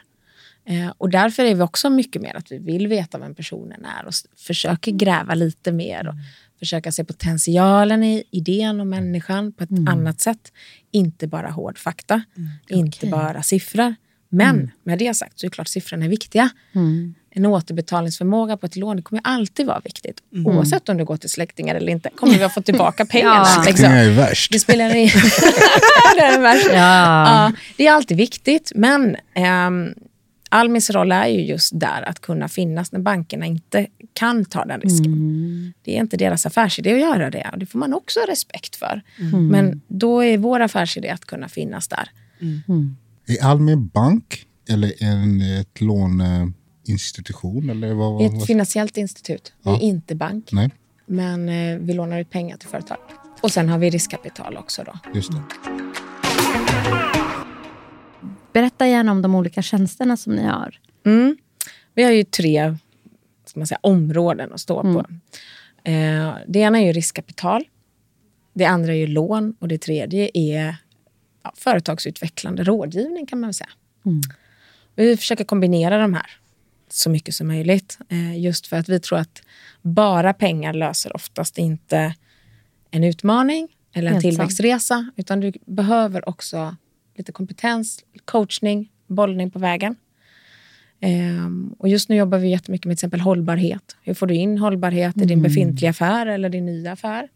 Eh, 0.67 0.93
och 0.99 1.11
därför 1.11 1.45
är 1.45 1.55
vi 1.55 1.62
också 1.62 1.91
mycket 1.91 2.23
mer 2.23 2.37
att 2.37 2.53
vi 2.53 2.59
vill 2.59 2.87
veta 2.87 3.19
vem 3.19 3.35
personen 3.35 3.85
är 3.85 4.07
och 4.07 4.14
försöker 4.37 4.93
gräva 4.93 5.35
lite 5.35 5.73
mer. 5.73 6.09
Och 6.09 6.14
försöka 6.59 6.93
se 6.93 7.05
potentialen 7.05 8.03
i 8.03 8.25
idén 8.31 8.81
och 8.81 8.87
människan 8.87 9.53
på 9.53 9.64
ett 9.64 9.71
mm. 9.71 9.88
annat 9.88 10.21
sätt. 10.21 10.53
Inte 10.91 11.26
bara 11.26 11.50
hård 11.50 11.79
fakta, 11.79 12.23
mm. 12.37 12.50
inte 12.69 12.99
okay. 12.99 13.11
bara 13.11 13.43
siffror. 13.43 13.95
Men 14.29 14.57
mm. 14.57 14.71
med 14.83 14.99
det 14.99 15.14
sagt 15.14 15.38
så 15.38 15.47
är 15.47 15.50
det 15.50 15.55
klart 15.55 15.69
siffrorna 15.69 16.05
är 16.05 16.09
viktiga. 16.09 16.50
En 17.37 17.47
återbetalningsförmåga 17.47 18.57
på 18.57 18.67
ett 18.67 18.76
lån 18.76 18.97
det 18.97 19.03
kommer 19.03 19.23
alltid 19.25 19.67
vara 19.67 19.81
viktigt. 19.85 20.21
Mm. 20.33 20.47
Oavsett 20.47 20.88
om 20.88 20.97
du 20.97 21.05
går 21.05 21.17
till 21.17 21.31
släktingar 21.31 21.75
eller 21.75 21.93
inte 21.93 22.11
kommer 22.11 22.38
vi 22.38 22.45
att 22.45 22.55
få 22.55 22.62
tillbaka 22.62 23.07
pengarna. 23.11 23.35
ja. 23.35 23.41
Liksom. 23.41 23.62
Släktingar 23.62 24.05
är 24.05 24.11
värst. 24.11 24.53
Det 24.53 24.59
spelar 24.59 24.95
in. 24.95 25.09
det, 26.17 26.23
är 26.23 26.41
värst. 26.41 26.69
Ja. 26.69 26.75
ja. 26.75 27.53
det 27.76 27.87
är 27.87 27.93
alltid 27.93 28.17
viktigt. 28.17 28.73
Men 28.75 29.17
um, 29.67 29.95
Almis 30.49 30.91
roll 30.91 31.12
är 31.12 31.26
ju 31.26 31.41
just 31.41 31.81
där 31.81 32.03
att 32.09 32.21
kunna 32.21 32.49
finnas 32.49 32.93
när 32.93 33.00
bankerna 33.00 33.47
inte 33.47 33.87
kan 34.12 34.45
ta 34.45 34.64
den 34.64 34.81
risken. 34.81 35.12
Mm. 35.12 35.73
Det 35.83 35.97
är 35.97 36.00
inte 36.00 36.17
deras 36.17 36.47
affärsidé 36.47 36.93
att 36.93 37.00
göra 37.00 37.31
det 37.31 37.50
och 37.53 37.59
det 37.59 37.67
får 37.67 37.79
man 37.79 37.95
också 37.95 38.21
ha 38.21 38.26
respekt 38.26 38.76
för. 38.76 39.03
Mm. 39.21 39.47
Men 39.49 39.81
då 39.88 40.25
är 40.25 40.38
vår 40.38 40.61
affärsidé 40.61 41.09
att 41.09 41.25
kunna 41.25 41.49
finnas 41.49 41.88
där. 41.88 42.11
Mm. 42.41 42.97
Är 43.26 43.45
Almi 43.45 43.76
bank 43.76 44.47
eller 44.69 45.03
en, 45.03 45.41
ett 45.61 45.81
låneinstitution? 46.85 47.71
Eller 47.71 47.95
vad, 47.95 48.12
vad, 48.12 48.23
Ett 48.23 48.47
finansiellt 48.47 48.97
institut. 48.97 49.53
Ja. 49.62 49.76
Vi 49.76 49.87
är 49.87 49.88
inte 49.88 50.14
bank. 50.14 50.53
Nej. 50.53 50.71
Men 51.07 51.49
eh, 51.49 51.79
vi 51.79 51.93
lånar 51.93 52.21
ut 52.21 52.31
pengar 52.31 52.57
till 52.57 52.69
företag. 52.69 52.99
Och 53.41 53.53
sen 53.53 53.69
har 53.69 53.79
vi 53.79 53.91
riskkapital 53.91 54.57
också. 54.57 54.85
Då. 54.85 54.99
Just 55.14 55.33
det. 55.33 55.43
Berätta 58.53 58.87
gärna 58.87 59.12
om 59.12 59.23
de 59.23 59.35
olika 59.35 59.62
tjänsterna 59.62 60.17
som 60.17 60.35
ni 60.35 60.43
har. 60.43 60.81
Mm. 61.07 61.37
Vi 61.95 62.03
har 62.03 62.11
ju 62.11 62.25
tre 62.25 62.76
ska 63.47 63.61
man 63.61 63.67
säga, 63.67 63.79
områden 63.83 64.53
att 64.53 64.61
stå 64.61 64.81
mm. 64.81 64.95
på. 64.95 65.00
Eh, 65.91 66.35
det 66.49 66.59
ena 66.59 66.81
är 66.81 66.87
ju 66.87 66.93
riskkapital. 66.93 67.64
Det 68.55 68.64
andra 68.64 68.93
är 68.93 68.97
ju 68.97 69.07
lån 69.07 69.55
och 69.59 69.69
det 69.69 69.79
tredje 69.79 70.31
är 70.35 70.76
ja, 71.43 71.53
företagsutvecklande 71.57 72.64
rådgivning 72.64 73.27
kan 73.27 73.40
man 73.40 73.49
väl 73.49 73.55
säga. 73.55 73.70
Mm. 74.07 74.20
Vi 74.97 75.16
försöker 75.16 75.44
kombinera 75.44 75.99
de 75.99 76.14
här 76.14 76.27
så 76.88 77.11
mycket 77.11 77.35
som 77.35 77.49
möjligt. 77.49 77.99
Eh, 78.09 78.40
just 78.40 78.66
för 78.66 78.77
att 78.77 78.88
vi 78.88 79.01
tror 79.01 79.18
att 79.18 79.42
bara 79.83 80.33
pengar 80.33 80.73
löser 80.73 81.16
oftast 81.16 81.59
inte 81.59 82.14
en 82.90 83.05
utmaning 83.05 83.68
eller 83.92 84.11
en 84.11 84.20
tillväxtresa. 84.20 85.11
Utan 85.16 85.40
du 85.40 85.53
behöver 85.66 86.29
också 86.29 86.77
lite 87.16 87.33
kompetens, 87.33 88.05
coachning, 88.25 88.92
bollning 89.07 89.51
på 89.51 89.59
vägen. 89.59 89.97
Um, 91.03 91.75
och 91.79 91.88
just 91.88 92.09
nu 92.09 92.16
jobbar 92.16 92.38
vi 92.38 92.49
jättemycket 92.49 92.87
med 92.87 92.97
till 92.97 93.05
exempel 93.05 93.20
hållbarhet. 93.20 93.97
Hur 94.03 94.14
får 94.14 94.27
du 94.27 94.35
in 94.35 94.59
hållbarhet 94.59 95.16
i 95.16 95.20
din 95.20 95.31
mm. 95.31 95.42
befintliga 95.42 95.90
affär 95.90 96.27
eller 96.27 96.49
din 96.49 96.66
nya 96.66 96.92
affär? 96.92 97.29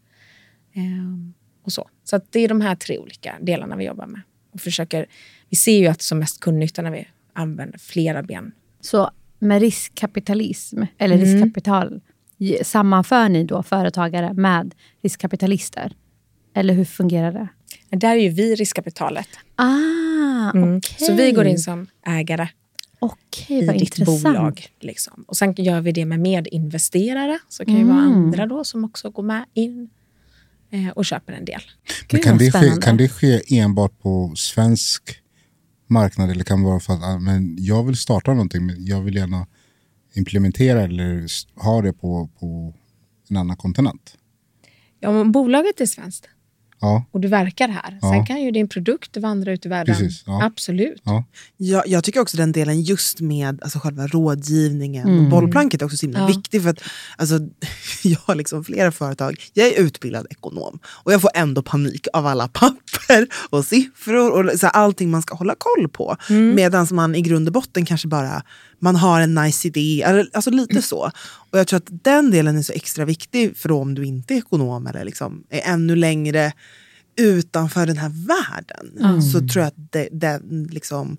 Um, 0.75 1.33
och 1.63 1.71
så 1.71 1.89
så 2.03 2.21
det 2.29 2.39
är 2.39 2.47
de 2.47 2.61
här 2.61 2.75
tre 2.75 2.97
olika 2.97 3.35
delarna 3.41 3.75
vi 3.75 3.85
jobbar 3.85 4.05
med. 4.05 4.21
Och 4.51 4.61
försöker, 4.61 5.05
vi 5.49 5.55
ser 5.57 5.79
ju 5.79 5.87
att 5.87 6.01
som 6.01 6.19
mest 6.19 6.39
kundnytta 6.39 6.81
när 6.81 6.91
vi 6.91 7.07
använder 7.33 7.79
flera 7.79 8.23
ben. 8.23 8.51
Så 8.81 9.11
med 9.39 9.61
riskkapitalism, 9.61 10.83
eller 10.97 11.15
mm. 11.15 11.27
riskkapital, 11.27 12.01
sammanför 12.63 13.29
ni 13.29 13.43
då 13.43 13.63
företagare 13.63 14.33
med 14.33 14.75
riskkapitalister? 15.01 15.95
Eller 16.53 16.73
hur 16.73 16.85
fungerar 16.85 17.31
det? 17.31 17.47
Där 17.97 18.15
är 18.15 18.21
ju 18.21 18.29
vi 18.29 18.55
riskkapitalet. 18.55 19.27
Ah, 19.55 20.51
mm. 20.53 20.77
okay. 20.77 21.07
Så 21.07 21.13
vi 21.13 21.31
går 21.31 21.45
in 21.45 21.59
som 21.59 21.87
ägare 22.05 22.47
okay, 22.99 23.57
i 23.57 23.61
ditt 23.61 23.81
intressant. 23.81 24.23
bolag. 24.23 24.67
Liksom. 24.79 25.25
Och 25.27 25.37
Sen 25.37 25.53
gör 25.57 25.81
vi 25.81 25.91
det 25.91 26.05
med 26.05 26.19
medinvesterare. 26.19 27.39
Så 27.49 27.65
kan 27.65 27.75
mm. 27.75 27.87
det 27.87 27.93
vara 27.93 28.03
andra 28.03 28.45
då 28.45 28.63
som 28.63 28.85
också 28.85 29.09
går 29.09 29.23
med 29.23 29.45
in 29.53 29.89
eh, 30.71 30.89
och 30.89 31.05
köper 31.05 31.33
en 31.33 31.45
del. 31.45 31.61
Men 32.11 32.21
kan, 32.21 32.37
det 32.37 32.51
ske, 32.51 32.81
kan 32.81 32.97
det 32.97 33.09
ske 33.09 33.59
enbart 33.59 33.99
på 33.99 34.33
svensk 34.35 35.21
marknad 35.89 36.31
eller 36.31 36.43
kan 36.43 36.63
vara 36.63 36.79
för 36.79 36.93
att 36.93 37.03
ah, 37.03 37.19
men 37.19 37.55
jag 37.59 37.83
vill 37.83 37.97
starta 37.97 38.31
någonting 38.31 38.65
men 38.65 38.85
jag 38.85 39.01
vill 39.01 39.15
gärna 39.15 39.47
implementera 40.13 40.81
eller 40.81 41.27
ha 41.63 41.81
det 41.81 41.93
på, 41.93 42.29
på 42.39 42.73
en 43.29 43.37
annan 43.37 43.57
kontinent? 43.57 44.17
Ja, 44.99 45.23
bolaget 45.23 45.81
är 45.81 45.85
svenskt 45.85 46.29
ja. 46.79 47.05
och 47.11 47.19
du 47.19 47.27
verkar 47.27 47.67
här. 47.67 47.97
Ja. 48.01 48.11
Sen 48.11 48.25
kan 48.25 48.41
ju 48.41 48.51
din 48.51 48.67
produkt 48.67 49.17
vandra 49.17 49.51
ut 49.51 49.65
i 49.65 49.69
världen. 49.69 49.95
Precis, 49.95 50.23
ja. 50.25 50.43
Absolut. 50.43 51.01
Ja. 51.03 51.23
Ja, 51.57 51.83
jag 51.85 52.03
tycker 52.03 52.19
också 52.19 52.37
den 52.37 52.51
delen 52.51 52.81
just 52.81 53.19
med 53.19 53.59
alltså, 53.63 53.79
själva 53.79 54.07
rådgivningen 54.07 55.07
mm. 55.07 55.23
och 55.23 55.29
bollplanket 55.29 55.81
är 55.81 55.85
också 55.85 55.97
så 55.97 56.05
himla 56.05 56.19
ja. 56.19 56.27
viktig. 56.27 56.63
För 56.63 56.69
att, 56.69 56.81
alltså, 57.17 57.39
jag 58.03 58.19
har 58.25 58.35
liksom 58.35 58.63
flera 58.63 58.91
företag, 58.91 59.35
jag 59.53 59.67
är 59.67 59.81
utbildad 59.81 60.27
ekonom 60.29 60.79
och 60.85 61.13
jag 61.13 61.21
får 61.21 61.31
ändå 61.33 61.61
panik 61.61 62.07
av 62.13 62.25
alla 62.25 62.47
papper 62.47 63.27
och 63.49 63.65
siffror 63.65 64.31
och 64.31 64.59
så 64.59 64.65
här, 64.65 64.73
allting 64.73 65.09
man 65.09 65.21
ska 65.21 65.35
hålla 65.35 65.55
koll 65.57 65.89
på. 65.89 66.15
Mm. 66.29 66.55
Medan 66.55 66.87
man 66.91 67.15
i 67.15 67.21
grund 67.21 67.47
och 67.47 67.53
botten 67.53 67.85
kanske 67.85 68.07
bara 68.07 68.43
man 68.79 68.95
har 68.95 69.21
en 69.21 69.35
nice 69.35 69.67
idé, 69.67 70.03
alltså 70.33 70.51
lite 70.51 70.81
så. 70.81 71.11
Och 71.51 71.59
jag 71.59 71.67
tror 71.67 71.77
att 71.77 72.03
den 72.03 72.31
delen 72.31 72.57
är 72.57 72.61
så 72.61 72.73
extra 72.73 73.05
viktig 73.05 73.57
för 73.57 73.71
om 73.71 73.95
du 73.95 74.05
inte 74.05 74.33
är 74.33 74.37
ekonom 74.37 74.87
eller 74.87 75.05
liksom 75.05 75.43
är 75.49 75.61
ännu 75.73 75.95
längre 75.95 76.53
utanför 77.19 77.85
den 77.85 77.97
här 77.97 78.09
världen. 78.09 78.97
Mm. 78.99 79.21
Så 79.21 79.39
tror 79.39 79.63
jag 79.63 79.67
att 79.67 79.91
det, 79.91 80.09
det, 80.11 80.41
liksom, 80.69 81.17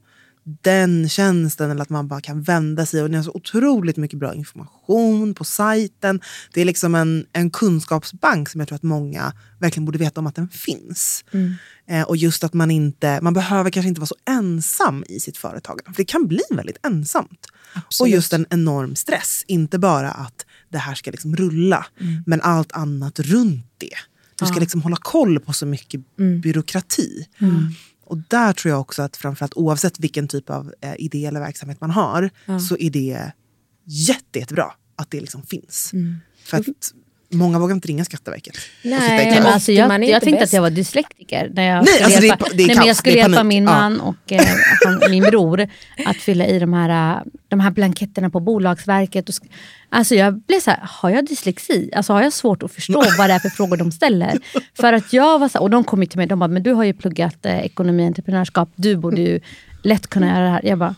den 0.60 1.08
tjänsten, 1.08 1.70
eller 1.70 1.82
att 1.82 1.90
man 1.90 2.08
bara 2.08 2.20
kan 2.20 2.42
vända 2.42 2.86
sig. 2.86 3.02
Och 3.02 3.10
ni 3.10 3.16
har 3.16 3.24
så 3.24 3.30
otroligt 3.34 3.96
mycket 3.96 4.18
bra 4.18 4.34
information 4.34 5.34
på 5.34 5.44
sajten. 5.44 6.20
Det 6.52 6.60
är 6.60 6.64
liksom 6.64 6.94
en, 6.94 7.26
en 7.32 7.50
kunskapsbank 7.50 8.48
som 8.48 8.60
jag 8.60 8.68
tror 8.68 8.76
att 8.76 8.82
många 8.82 9.32
verkligen 9.58 9.84
borde 9.84 9.98
veta 9.98 10.20
om 10.20 10.26
att 10.26 10.34
den 10.34 10.48
finns. 10.48 11.24
Mm. 11.32 11.54
Eh, 11.88 12.02
och 12.02 12.16
just 12.16 12.44
att 12.44 12.54
man 12.54 12.70
inte, 12.70 13.20
man 13.22 13.34
behöver 13.34 13.70
kanske 13.70 13.88
inte 13.88 14.00
vara 14.00 14.06
så 14.06 14.16
ensam 14.28 15.04
i 15.08 15.20
sitt 15.20 15.38
företag. 15.38 15.80
För 15.84 15.94
det 15.96 16.04
kan 16.04 16.26
bli 16.26 16.42
väldigt 16.50 16.86
ensamt. 16.86 17.46
Absolut. 17.74 18.00
Och 18.00 18.08
just 18.08 18.32
en 18.32 18.46
enorm 18.50 18.96
stress. 18.96 19.44
Inte 19.46 19.78
bara 19.78 20.10
att 20.10 20.46
det 20.68 20.78
här 20.78 20.94
ska 20.94 21.10
liksom 21.10 21.36
rulla, 21.36 21.86
mm. 22.00 22.22
men 22.26 22.40
allt 22.40 22.72
annat 22.72 23.18
runt 23.18 23.66
det. 23.78 23.96
Du 24.40 24.46
ska 24.46 24.60
liksom 24.60 24.82
hålla 24.82 24.96
koll 24.96 25.40
på 25.40 25.52
så 25.52 25.66
mycket 25.66 26.00
mm. 26.18 26.40
byråkrati. 26.40 27.26
Mm. 27.38 27.74
Och 28.10 28.18
där 28.28 28.52
tror 28.52 28.70
jag 28.70 28.80
också 28.80 29.02
att 29.02 29.16
framförallt 29.16 29.56
oavsett 29.56 30.00
vilken 30.00 30.28
typ 30.28 30.50
av 30.50 30.74
eh, 30.80 30.94
idé 30.98 31.26
eller 31.26 31.40
verksamhet 31.40 31.80
man 31.80 31.90
har 31.90 32.30
ja. 32.46 32.60
så 32.60 32.76
är 32.76 32.90
det 32.90 33.32
jätte, 33.84 34.38
jättebra 34.38 34.72
att 34.96 35.10
det 35.10 35.20
liksom 35.20 35.42
finns. 35.42 35.92
Mm. 35.92 36.16
För 36.44 36.56
att 36.56 36.66
Många 37.32 37.58
vågar 37.58 37.74
inte 37.74 37.88
ringa 37.88 38.04
Skatteverket. 38.04 38.54
Nej, 38.82 39.30
men 39.30 39.46
alltså 39.46 39.72
jag, 39.72 40.04
jag 40.04 40.22
tänkte 40.22 40.44
att 40.44 40.52
jag 40.52 40.62
var 40.62 40.70
dyslektiker 40.70 41.50
när 41.54 41.62
jag 41.62 41.84
nej, 41.84 42.02
alltså 42.02 42.22
hjälpa, 42.22 42.44
det 42.44 42.62
är, 42.62 42.66
det 42.66 42.72
är 42.72 42.76
nej, 42.76 42.86
jag 42.86 42.96
skulle 42.96 43.16
hjälpa 43.16 43.44
min 43.44 43.64
man 43.64 43.96
ja. 43.98 44.04
och 44.04 44.32
eh, 44.32 44.46
han, 44.84 45.10
min 45.10 45.22
bror 45.22 45.68
att 46.06 46.16
fylla 46.16 46.46
i 46.46 46.58
de 46.58 46.72
här, 46.72 47.22
de 47.48 47.60
här 47.60 47.70
blanketterna 47.70 48.30
på 48.30 48.40
Bolagsverket. 48.40 49.28
Och, 49.28 49.34
alltså 49.88 50.14
jag 50.14 50.40
blev 50.40 50.60
så 50.60 50.70
här, 50.70 50.80
har 50.82 51.10
jag 51.10 51.26
dyslexi? 51.26 51.90
Alltså 51.96 52.12
har 52.12 52.22
jag 52.22 52.32
svårt 52.32 52.62
att 52.62 52.72
förstå 52.72 53.04
vad 53.18 53.30
det 53.30 53.34
är 53.34 53.38
för 53.38 53.48
frågor 53.48 53.76
de 53.76 53.92
ställer? 53.92 54.38
För 54.74 54.92
att 54.92 55.12
jag 55.12 55.38
var 55.38 55.48
så 55.48 55.58
här, 55.58 55.62
och 55.62 55.70
de 55.70 55.84
kom 55.84 56.06
till 56.06 56.18
mig 56.18 56.32
och 56.32 56.38
bara, 56.38 56.48
men 56.48 56.62
du 56.62 56.72
har 56.72 56.84
ju 56.84 56.92
pluggat 56.92 57.46
eh, 57.46 57.58
ekonomi 57.58 58.02
och 58.02 58.06
entreprenörskap, 58.06 58.68
du 58.74 58.96
borde 58.96 59.20
ju 59.20 59.40
lätt 59.82 60.06
kunna 60.06 60.26
göra 60.26 60.44
det 60.44 60.50
här. 60.50 60.64
Jag 60.64 60.78
bara, 60.78 60.94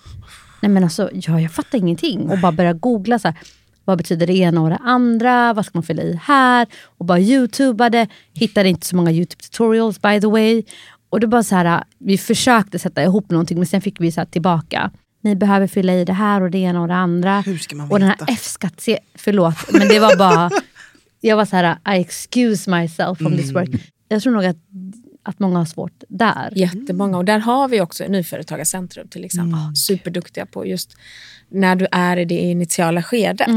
Nej 0.63 0.71
men 0.71 0.85
alltså, 0.85 1.11
ja, 1.13 1.41
jag 1.41 1.53
fattar 1.53 1.79
ingenting. 1.79 2.31
Och 2.31 2.39
bara 2.39 2.53
börja 2.53 2.73
googla. 2.73 3.19
Så 3.19 3.29
här, 3.29 3.37
vad 3.85 3.99
betyder 3.99 4.27
det 4.27 4.37
ena 4.37 4.61
och 4.63 4.71
det 4.71 4.77
andra? 4.77 5.53
Vad 5.55 5.65
ska 5.67 5.79
man 5.79 5.83
fylla 5.83 6.03
i 6.03 6.19
här? 6.23 6.67
Och 6.99 7.05
bara 7.05 7.19
youtubade. 7.21 8.07
Hittade 8.35 8.69
inte 8.69 8.87
så 8.87 8.97
många 8.97 9.11
youtube 9.13 9.43
tutorials 9.43 10.03
by 10.03 10.21
the 10.21 10.27
way. 10.27 10.63
Och 11.11 11.21
det 11.21 11.27
bara 11.27 11.43
så 11.43 11.55
här, 11.57 11.85
vi 11.99 12.19
försökte 12.19 12.79
sätta 12.79 13.03
ihop 13.03 13.31
någonting 13.31 13.59
men 13.59 13.67
sen 13.67 13.81
fick 13.81 14.01
vi 14.01 14.13
så 14.13 14.21
här 14.21 14.27
tillbaka. 14.27 14.91
Ni 15.23 15.37
behöver 15.37 15.67
fylla 15.67 15.95
i 15.95 16.05
det 16.05 16.13
här 16.13 16.41
och 16.43 16.51
det 16.51 16.59
ena 16.59 16.81
och 16.83 16.89
det 16.89 16.95
andra. 16.95 17.41
Hur 17.41 17.59
ska 17.59 17.77
man 17.77 17.91
och 17.91 17.99
den 17.99 18.09
här 18.09 18.17
veta? 18.19 18.33
F-skattse... 18.33 18.99
Förlåt, 19.15 19.55
men 19.73 19.89
det 19.89 19.99
var 20.01 20.17
bara... 20.17 20.51
jag 21.21 21.37
var 21.37 21.45
så 21.45 21.57
här, 21.57 21.77
I 21.97 22.01
excuse 22.01 22.71
myself 22.71 23.19
from 23.19 23.37
this 23.37 23.51
Mm. 23.51 23.55
work. 23.55 23.83
Jag 24.09 24.23
tror 24.23 24.33
nog 24.33 24.45
att, 24.45 24.57
att 25.23 25.39
många 25.39 25.59
har 25.59 25.65
svårt 25.65 26.03
där. 26.09 26.53
Jättemånga. 26.57 27.19
Och 27.19 27.25
där 27.25 27.39
har 27.39 27.69
vi 27.69 27.81
också 27.81 28.05
Nyföretagarcentrum 28.09 29.09
till 29.09 29.25
exempel. 29.25 29.77
Superduktiga 29.77 30.47
på 30.47 30.67
just 30.67 30.97
när 31.49 31.77
du 31.77 31.87
är 31.93 32.17
i 32.17 32.25
det 32.25 32.35
initiala 32.35 33.03
skedet. 33.03 33.49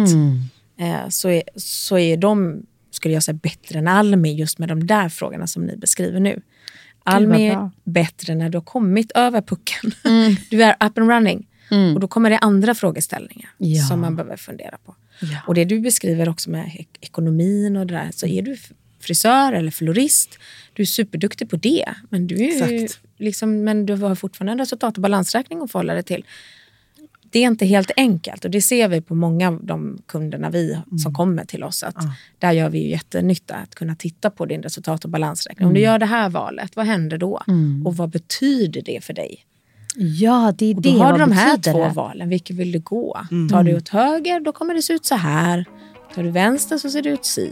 Eh, 0.80 1.10
så, 1.10 1.30
är, 1.30 1.44
så 1.56 1.98
är 1.98 2.18
de, 2.18 2.66
skulle 2.92 3.14
jag 3.14 3.24
säga, 3.24 3.40
bättre 3.44 3.80
än 3.80 3.88
Almi 3.88 4.34
just 4.34 4.60
med 4.60 4.70
de 4.70 4.88
där 4.88 5.10
frågorna 5.10 5.48
som 5.48 5.64
ni 5.66 5.78
beskriver 5.78 6.20
nu. 6.20 6.42
Almi 7.04 7.48
är 7.48 7.70
bättre 7.84 8.36
när 8.36 8.50
du 8.50 8.58
har 8.58 8.64
kommit 8.66 9.12
över 9.12 9.42
pucken. 9.42 9.92
Du 10.50 10.64
är 10.64 10.72
up 10.74 10.98
and 10.98 11.10
running. 11.10 11.48
Och 11.96 12.00
då 12.00 12.08
kommer 12.08 12.30
det 12.30 12.38
andra 12.38 12.76
frågeställningar 12.76 13.50
Ja. 13.58 13.84
som 13.84 14.02
man 14.02 14.16
behöver 14.16 14.38
fundera 14.38 14.78
på. 14.86 14.96
Ja. 15.22 15.38
Och 15.48 15.54
det 15.56 15.66
du 15.66 15.80
beskriver 15.80 16.30
också 16.30 16.50
med 16.50 16.72
ek- 16.80 16.98
ekonomin 17.02 17.78
och 17.78 17.88
det 17.88 17.94
där, 17.94 18.10
så 18.14 18.28
är 18.28 18.42
du 18.42 18.58
frisör 19.06 19.54
eller 19.54 19.72
florist, 19.72 20.40
du 20.74 20.82
är 20.82 20.88
superduktig 20.88 21.50
på 21.50 21.56
det. 21.56 21.86
Men 22.10 22.28
du, 22.28 22.36
är 22.36 22.88
liksom, 23.18 23.64
men 23.64 23.86
du 23.86 23.94
har 23.96 24.16
fortfarande 24.16 24.52
en 24.52 24.58
resultat 24.60 24.96
och 24.98 25.02
balansräkning 25.02 25.62
att 25.62 25.72
förhålla 25.72 25.94
dig 25.94 26.04
till. 26.04 26.26
Det 27.32 27.40
är 27.40 27.48
inte 27.48 27.66
helt 27.66 27.92
enkelt 27.98 28.46
och 28.46 28.52
det 28.52 28.62
ser 28.62 28.88
vi 28.88 29.02
på 29.02 29.16
många 29.16 29.48
av 29.48 29.60
de 29.66 29.98
kunderna 30.06 30.50
vi 30.50 30.78
som 31.04 31.14
kommer 31.14 31.46
till 31.46 31.64
oss. 31.64 31.84
Att 31.84 31.96
Där 32.40 32.52
gör 32.52 32.70
vi 32.70 32.80
ju 32.84 32.90
jättenytta 32.90 33.56
att 33.56 33.76
kunna 33.76 33.96
titta 33.96 34.30
på 34.30 34.46
din 34.46 34.64
resultat 34.64 35.04
och 35.06 35.10
balansräkning. 35.12 35.68
Om 35.68 35.74
du 35.74 35.80
gör 35.80 36.00
det 36.00 36.06
här 36.06 36.30
valet, 36.30 36.76
vad 36.76 36.86
händer 36.86 37.18
då? 37.18 37.42
Och 37.86 37.98
vad 37.98 38.10
betyder 38.10 38.82
det 38.82 39.04
för 39.04 39.14
dig? 39.14 39.46
Ja, 39.98 40.54
det 40.58 40.66
är 40.66 40.76
Och 40.76 40.82
det. 40.82 40.92
då 40.92 40.98
har 40.98 41.12
Vad 41.12 41.20
du 41.20 41.24
de 41.26 41.32
här 41.32 41.58
två 41.58 41.84
det? 41.84 41.90
valen. 41.90 42.30
Vilket 42.30 42.56
vill 42.56 42.72
du 42.72 42.80
gå? 42.80 43.20
Tar 43.52 43.64
du 43.64 43.76
åt 43.78 43.90
höger, 43.90 44.40
då 44.40 44.52
kommer 44.52 44.74
det 44.74 44.82
se 44.82 44.94
ut 44.94 45.06
så 45.06 45.16
här. 45.16 45.66
Tar 46.16 46.24
du 46.24 46.32
vänster 46.32 46.78
så 46.78 46.90
ser 46.90 47.02
det 47.02 47.10
ut 47.10 47.26
si. 47.26 47.52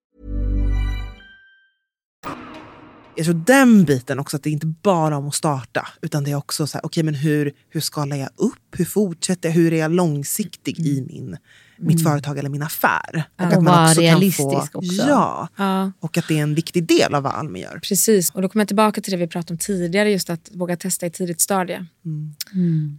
Jag 3.15 3.25
tror 3.25 3.35
den 3.45 3.85
biten 3.85 4.19
också, 4.19 4.37
att 4.37 4.43
det 4.43 4.49
inte 4.49 4.65
bara 4.65 5.17
om 5.17 5.27
att 5.27 5.35
starta, 5.35 5.87
utan 6.01 6.23
det 6.23 6.31
är 6.31 6.35
också 6.35 6.67
så 6.67 6.77
här, 6.77 6.85
okej 6.85 7.03
men 7.03 7.15
hur, 7.15 7.51
hur 7.69 7.81
skalar 7.81 8.17
jag 8.17 8.29
upp? 8.35 8.57
Hur 8.77 8.85
fortsätter 8.85 9.49
jag? 9.49 9.53
Hur 9.53 9.73
är 9.73 9.77
jag 9.77 9.91
långsiktig 9.91 10.79
i 10.79 11.01
min, 11.01 11.37
mitt 11.77 12.03
företag 12.03 12.37
eller 12.37 12.49
min 12.49 12.61
affär? 12.61 13.23
Och, 13.39 13.57
Och 13.57 13.63
vara 13.65 13.87
realistisk 13.93 14.75
också. 14.75 14.91
Ja, 15.07 15.47
Ja. 15.57 15.91
och 15.99 16.17
att 16.17 16.27
det 16.27 16.39
är 16.39 16.43
en 16.43 16.55
viktig 16.55 16.83
del 16.87 17.13
av 17.15 17.23
vad 17.23 17.33
Almi 17.33 17.61
gör. 17.61 17.79
Precis, 17.83 18.29
och 18.29 18.41
då 18.41 18.49
kommer 18.49 18.61
jag 18.61 18.67
tillbaka 18.67 19.01
till 19.01 19.11
det 19.11 19.17
vi 19.17 19.27
pratade 19.27 19.53
om 19.53 19.57
tidigare, 19.57 20.11
just 20.11 20.29
att 20.29 20.49
våga 20.53 20.77
testa 20.77 21.05
i 21.05 21.09
tidigt 21.09 21.41
stadie. 21.41 21.85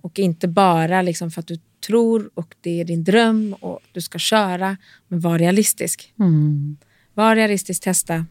Och 0.02 0.18
inte 0.18 0.48
bara 0.48 1.02
liksom 1.02 1.30
för 1.30 1.40
att 1.40 1.46
du 1.46 1.58
tror 1.86 2.30
och 2.34 2.54
det 2.60 2.80
är 2.80 2.84
din 2.84 3.04
dröm 3.04 3.54
och 3.60 3.78
du 3.92 4.00
ska 4.00 4.18
köra, 4.18 4.76
men 5.08 5.20
var 5.20 5.38
realistisk. 5.38 6.14
Var 7.14 7.36
realistisk, 7.36 7.82
testa, 7.82 8.26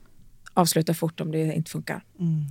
avsluta 0.54 0.94
fort 0.94 1.20
om 1.22 1.32
det 1.32 1.54
inte 1.54 1.72
funkar. 1.72 2.04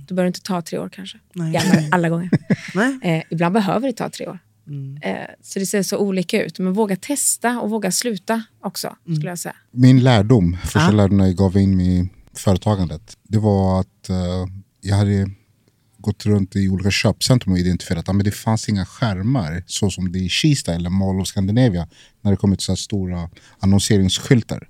Då 0.07 0.15
behöver 0.15 0.23
det 0.23 0.27
inte 0.27 0.41
ta 0.41 0.61
tre 0.61 0.79
år 0.79 0.89
kanske. 0.89 1.19
Nej. 1.33 1.53
Gärna, 1.53 1.87
alla 1.91 2.09
gånger. 2.09 2.29
Nej. 2.75 2.99
Eh, 3.01 3.23
ibland 3.29 3.53
behöver 3.53 3.87
det 3.87 3.93
ta 3.93 4.09
tre 4.09 4.27
år. 4.27 4.39
Eh, 5.01 5.15
så 5.41 5.59
det 5.59 5.65
ser 5.65 5.83
så 5.83 5.97
olika 5.97 6.43
ut. 6.43 6.59
Men 6.59 6.73
våga 6.73 6.95
testa 6.95 7.59
och 7.59 7.69
våga 7.69 7.91
sluta 7.91 8.43
också, 8.61 8.95
skulle 9.03 9.29
jag 9.29 9.39
säga. 9.39 9.55
Min 9.71 10.03
lärdom, 10.03 10.57
första 10.63 10.79
Ja. 10.79 10.91
lärdomen 10.91 11.27
jag 11.27 11.35
gav 11.35 11.57
in 11.57 11.81
i 11.81 12.09
företagandet, 12.33 13.17
det 13.23 13.37
var 13.39 13.79
att 13.79 14.09
eh, 14.09 14.15
jag 14.81 14.95
hade 14.95 15.29
gått 15.97 16.25
runt 16.25 16.55
i 16.55 16.69
olika 16.69 16.91
köpcentrum 16.91 17.53
och 17.53 17.59
identifierat 17.59 18.09
att 18.09 18.15
men 18.15 18.25
det 18.25 18.31
fanns 18.31 18.69
inga 18.69 18.85
skärmar 18.85 19.63
så 19.67 19.89
som 19.89 20.11
det 20.11 20.19
är 20.19 20.23
i 20.23 20.29
Kista 20.29 20.73
eller 20.75 20.89
Mall 20.89 21.19
of 21.21 21.27
Scandinavia 21.27 21.87
när 22.21 22.31
det 22.31 22.37
kommer 22.37 22.55
till 22.55 22.65
så 22.65 22.71
här 22.71 22.77
stora 22.77 23.29
annonseringsskyltar. 23.59 24.67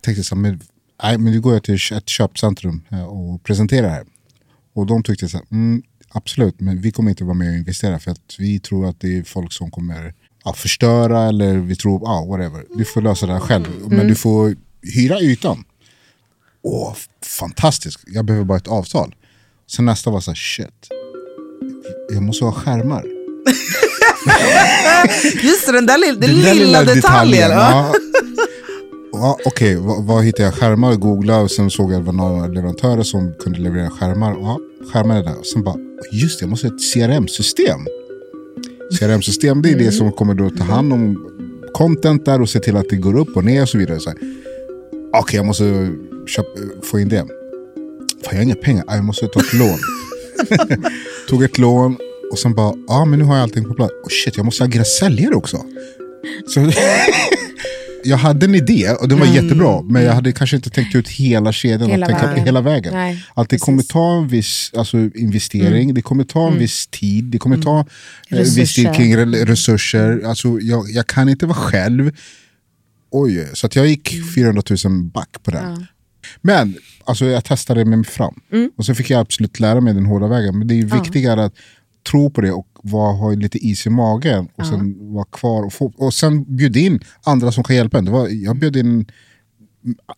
Tänkte 0.00 0.24
så 0.24 0.34
här, 0.34 0.42
men, 0.42 0.60
nej, 1.02 1.18
men 1.18 1.32
nu 1.32 1.40
går 1.40 1.52
jag 1.52 1.62
till 1.62 1.74
ett 1.92 2.08
köpcentrum 2.08 2.82
eh, 2.90 3.04
och 3.04 3.42
presenterar 3.42 3.88
här. 3.88 4.04
Och 4.74 4.86
de 4.86 5.02
tyckte 5.02 5.28
så 5.28 5.36
här, 5.36 5.46
mm, 5.50 5.82
absolut, 6.08 6.60
men 6.60 6.80
vi 6.80 6.90
kommer 6.92 7.10
inte 7.10 7.24
vara 7.24 7.34
med 7.34 7.48
och 7.50 7.56
investera 7.56 7.98
för 7.98 8.10
att 8.10 8.34
vi 8.38 8.60
tror 8.60 8.88
att 8.88 9.00
det 9.00 9.18
är 9.18 9.22
folk 9.22 9.52
som 9.52 9.70
kommer 9.70 10.14
ja, 10.44 10.52
förstöra 10.52 11.28
eller 11.28 11.56
vi 11.56 11.76
tror, 11.76 12.00
ja, 12.04 12.24
whatever. 12.28 12.64
Du 12.76 12.84
får 12.84 13.02
lösa 13.02 13.26
det 13.26 13.32
här 13.32 13.40
själv, 13.40 13.66
men 13.86 14.08
du 14.08 14.14
får 14.14 14.56
hyra 14.94 15.20
ytan. 15.20 15.64
Åh, 16.62 16.92
f- 16.96 17.08
fantastiskt, 17.38 18.00
jag 18.06 18.24
behöver 18.24 18.44
bara 18.44 18.58
ett 18.58 18.68
avtal. 18.68 19.14
Sen 19.70 19.84
nästa 19.84 20.10
var 20.10 20.20
så 20.20 20.30
här, 20.30 20.36
shit, 20.36 20.88
jag 22.12 22.22
måste 22.22 22.44
ha 22.44 22.52
skärmar. 22.52 23.04
Just 25.42 25.66
det, 25.66 25.72
den 25.72 25.86
där 25.86 25.98
lilla, 25.98 26.20
den 26.20 26.42
Den 26.42 26.56
lilla, 26.56 26.84
detaljen. 26.84 27.50
Ja. 27.50 27.70
Ja. 27.70 27.94
Ja, 29.18 29.38
Okej, 29.44 29.76
vad, 29.76 30.04
vad 30.04 30.24
hittade 30.24 30.42
jag? 30.42 30.54
Skärmar, 30.54 30.94
googla 30.94 31.40
och 31.40 31.50
sen 31.50 31.70
såg 31.70 31.92
jag 31.92 31.98
att 31.98 32.06
det 32.06 32.12
var 32.12 32.30
några 32.30 32.46
leverantörer 32.46 33.02
som 33.02 33.34
kunde 33.38 33.58
leverera 33.58 33.90
skärmar. 33.90 34.36
Ja, 34.40 34.58
skärmar 34.92 35.18
är 35.18 35.22
där. 35.22 35.38
Och 35.38 35.46
sen 35.46 35.62
bara, 35.62 35.76
just 36.12 36.38
det, 36.38 36.42
jag 36.42 36.50
måste 36.50 36.68
ha 36.68 36.74
ett 36.74 36.92
CRM-system. 36.94 37.86
CRM-system 38.98 39.62
det 39.62 39.70
är 39.70 39.78
det 39.78 39.92
som 39.92 40.12
kommer 40.12 40.34
då 40.34 40.50
ta 40.50 40.64
hand 40.64 40.92
om 40.92 41.28
content 41.74 42.24
där 42.24 42.40
och 42.40 42.48
se 42.48 42.60
till 42.60 42.76
att 42.76 42.88
det 42.90 42.96
går 42.96 43.18
upp 43.18 43.36
och 43.36 43.44
ner 43.44 43.62
och 43.62 43.68
så 43.68 43.78
vidare. 43.78 43.98
Okej, 45.12 45.36
jag 45.36 45.46
måste 45.46 45.92
köpa, 46.26 46.48
få 46.82 47.00
in 47.00 47.08
det. 47.08 47.16
Fan, 47.16 47.28
jag 48.30 48.36
har 48.36 48.42
inga 48.42 48.54
pengar, 48.54 48.84
Ah, 48.86 48.94
jag 48.94 49.04
måste 49.04 49.26
ta 49.26 49.40
ett 49.40 49.52
lån. 49.52 49.78
Tog 51.28 51.42
ett 51.42 51.58
lån 51.58 51.96
och 52.32 52.38
sen 52.38 52.54
bara, 52.54 52.74
ja 52.88 53.04
men 53.04 53.18
nu 53.18 53.24
har 53.24 53.34
jag 53.34 53.42
allting 53.42 53.64
på 53.64 53.74
plats. 53.74 53.92
Oh, 53.92 54.08
shit, 54.24 54.36
jag 54.36 54.46
måste 54.46 54.64
agera 54.64 54.84
säljare 54.84 55.34
också. 55.34 55.56
Så, 56.46 56.60
jag 58.06 58.16
hade 58.16 58.46
en 58.46 58.54
idé 58.54 58.90
och 59.00 59.08
den 59.08 59.18
var 59.18 59.26
jättebra, 59.26 59.82
men 59.82 60.02
jag 60.02 60.12
hade 60.12 60.32
kanske 60.32 60.56
inte 60.56 60.70
tänkt 60.70 60.94
ut 60.94 61.08
hela 61.08 61.52
kedjan 61.52 61.90
Hela 61.90 62.06
och 62.06 62.12
tänka 62.12 62.26
vägen. 62.26 62.44
hela 62.44 62.60
vägen. 62.60 62.94
Nej, 62.94 63.24
att 63.34 63.48
det 63.48 63.54
precis. 63.56 63.64
kommer 63.64 63.82
ta 63.82 64.18
en 64.18 64.28
viss 64.28 64.72
alltså, 64.76 64.98
investering, 65.14 65.94
det 65.94 66.02
kommer 66.02 66.24
ta 66.24 66.48
en 66.48 66.58
viss 66.58 66.86
tid, 66.86 67.24
det 67.24 67.38
kommer 67.38 67.56
ta 67.62 67.78
eh, 67.78 67.84
en 68.28 68.38
viss 68.38 68.54
tid 68.54 68.58
Resurser. 68.86 68.94
kring 68.94 69.16
re- 69.16 69.44
resurser. 69.46 70.22
Alltså, 70.26 70.58
jag, 70.60 70.84
jag 70.90 71.06
kan 71.06 71.28
inte 71.28 71.46
vara 71.46 71.56
själv. 71.58 72.16
Oj, 73.10 73.48
så 73.54 73.66
att 73.66 73.76
jag 73.76 73.86
gick 73.86 74.34
400 74.34 74.62
000 74.84 75.02
back 75.02 75.36
på 75.42 75.50
den. 75.50 75.86
Men 76.40 76.74
alltså, 77.04 77.24
jag 77.24 77.44
testade 77.44 77.84
mig 77.84 78.04
fram. 78.04 78.34
Och 78.76 78.84
så 78.84 78.94
fick 78.94 79.10
jag 79.10 79.20
absolut 79.20 79.60
lära 79.60 79.80
mig 79.80 79.94
den 79.94 80.06
hårda 80.06 80.26
vägen. 80.28 80.58
Men 80.58 80.68
det 80.68 80.80
är 80.80 80.84
viktigare 80.84 81.44
att 81.44 81.54
tro 82.10 82.30
på 82.30 82.40
det 82.40 82.52
och 82.52 82.66
var, 82.90 83.12
ha 83.12 83.30
lite 83.30 83.58
is 83.58 83.86
i 83.86 83.90
magen. 83.90 84.48
Och 84.56 84.66
sen 84.66 85.12
vara 85.14 85.24
kvar 85.24 85.62
och, 85.62 85.72
få, 85.72 85.92
och 85.96 86.14
sen 86.14 86.56
bjuda 86.56 86.80
in 86.80 87.00
andra 87.24 87.52
som 87.52 87.64
kan 87.64 87.76
hjälpa 87.76 87.98
en. 87.98 88.04
Det 88.04 88.10
var, 88.10 88.28
jag 88.28 88.58
bjöd 88.58 88.76
in 88.76 89.06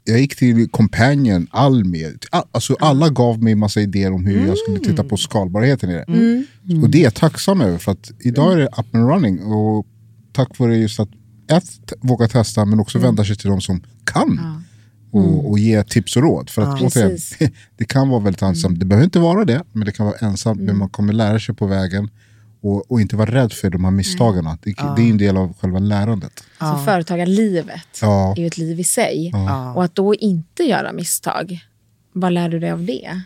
jag 0.04 0.20
gick 0.20 0.36
till 0.36 0.68
Companion, 0.70 1.46
Almi. 1.50 2.04
All- 2.30 2.44
Alltså 2.52 2.76
alla 2.80 3.08
gav 3.08 3.42
mig 3.42 3.54
massa 3.54 3.80
idéer 3.80 4.12
om 4.12 4.26
hur 4.26 4.46
jag 4.46 4.58
skulle 4.58 4.78
titta 4.78 5.04
på 5.04 5.16
skalbarheten 5.16 5.90
i 5.90 5.92
det. 5.94 6.04
Och 6.82 6.90
det 6.90 6.98
är 6.98 7.04
jag 7.04 7.14
tacksam 7.14 7.60
över 7.60 7.78
för 7.78 7.92
att 7.92 8.10
idag 8.20 8.52
är 8.52 8.56
det 8.56 8.66
up 8.66 8.94
and 8.94 9.08
running. 9.08 9.42
Och 9.42 9.86
tack 10.32 10.58
vare 10.58 10.76
just 10.76 11.00
att 11.00 11.08
ett, 11.50 11.92
våga 12.00 12.28
testa 12.28 12.64
men 12.64 12.80
också 12.80 12.98
vända 12.98 13.24
sig 13.24 13.36
till 13.36 13.50
de 13.50 13.60
som 13.60 13.82
kan. 14.04 14.40
Och, 15.10 15.50
och 15.50 15.58
ge 15.58 15.84
tips 15.84 16.16
och 16.16 16.22
råd. 16.22 16.50
För 16.50 16.62
att 16.62 16.68
återigen, 16.82 17.10
Precis. 17.10 17.38
det 17.76 17.84
kan 17.84 18.08
vara 18.08 18.20
väldigt 18.20 18.42
ensamt. 18.42 18.80
Det 18.80 18.86
behöver 18.86 19.04
inte 19.04 19.18
vara 19.18 19.44
det, 19.44 19.62
men 19.72 19.84
det 19.86 19.92
kan 19.92 20.06
vara 20.06 20.16
ensamt. 20.16 20.60
Men 20.60 20.76
man 20.78 20.88
kommer 20.88 21.12
lära 21.12 21.40
sig 21.40 21.54
på 21.54 21.66
vägen. 21.66 22.10
Och, 22.60 22.90
och 22.92 23.00
inte 23.00 23.16
vara 23.16 23.30
rädd 23.30 23.52
för 23.52 23.70
de 23.70 23.84
här 23.84 23.90
misstagen. 23.90 24.44
Det, 24.62 24.74
det 24.96 25.02
är 25.02 25.10
en 25.10 25.18
del 25.18 25.36
av 25.36 25.54
själva 25.60 25.78
lärandet. 25.78 26.44
Så 26.58 26.78
företagarlivet 26.84 27.98
Ja. 28.00 28.34
är 28.36 28.40
ju 28.40 28.46
ett 28.46 28.58
liv 28.58 28.80
i 28.80 28.84
sig. 28.84 29.32
Och 29.74 29.84
att 29.84 29.94
då 29.94 30.14
inte 30.14 30.62
göra 30.62 30.92
misstag, 30.92 31.58
vad 32.12 32.32
lär 32.32 32.48
du 32.48 32.58
dig 32.58 32.70
av 32.70 32.84
det? 32.84 33.20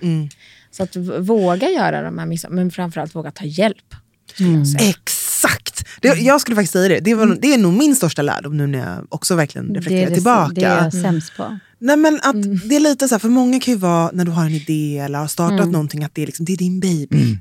Så 0.70 0.82
att 0.82 0.96
våga 1.20 1.68
göra 1.70 2.02
de 2.02 2.18
här 2.18 2.26
misstagen, 2.26 2.54
men 2.56 2.70
framförallt 2.70 3.14
våga 3.14 3.30
ta 3.30 3.44
hjälp. 3.44 3.76
säga. 4.36 4.90
Exakt! 4.90 5.84
Det, 6.00 6.08
jag 6.18 6.40
skulle 6.40 6.54
faktiskt 6.54 6.72
säga 6.72 6.88
det. 6.88 7.00
Det, 7.00 7.14
var, 7.14 7.38
det 7.42 7.54
är 7.54 7.58
nog 7.58 7.72
min 7.72 7.96
största 7.96 8.22
lärdom 8.22 8.56
nu 8.56 8.66
när 8.66 8.78
jag 8.78 9.06
också 9.08 9.34
verkligen 9.34 9.72
Det 9.72 9.78
är, 9.78 9.80
reflekterar 9.80 10.08
det, 10.08 10.14
tillbaka. 10.14 10.52
det 10.54 10.64
är 10.64 10.84
jag 10.84 10.92
sämst 10.92 11.36
på. 11.36 11.58
Nej, 11.84 11.96
men 11.96 12.20
att 12.22 12.42
Det 12.68 12.76
är 12.76 12.80
lite 12.80 13.08
så 13.08 13.14
här, 13.14 13.18
för 13.20 13.28
många 13.28 13.60
kan 13.60 13.74
ju 13.74 13.78
vara 13.80 14.10
när 14.12 14.24
du 14.24 14.30
har 14.30 14.44
en 14.44 14.54
idé 14.54 14.98
eller 14.98 15.18
har 15.18 15.26
startat 15.26 15.68
någonting 15.70 16.04
att 16.04 16.14
det 16.14 16.22
är, 16.22 16.26
liksom, 16.26 16.44
det 16.44 16.52
är 16.52 16.56
din 16.56 16.80
baby. 16.80 17.38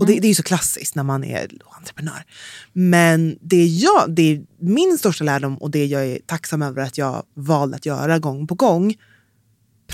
Och 0.00 0.06
det, 0.06 0.12
det 0.20 0.26
är 0.26 0.28
ju 0.28 0.34
så 0.34 0.42
klassiskt 0.42 0.94
när 0.94 1.02
man 1.02 1.24
är 1.24 1.48
entreprenör. 1.78 2.24
Men 2.72 3.38
det, 3.40 3.66
jag, 3.66 4.14
det 4.14 4.22
är 4.22 4.42
min 4.58 4.98
största 4.98 5.24
lärdom 5.24 5.56
och 5.56 5.70
det 5.70 5.86
jag 5.86 6.06
är 6.06 6.18
tacksam 6.26 6.62
över 6.62 6.82
att 6.82 6.98
jag 6.98 7.22
valde 7.34 7.76
att 7.76 7.86
göra 7.86 8.18
gång 8.18 8.46
på 8.46 8.54
gång. 8.54 8.94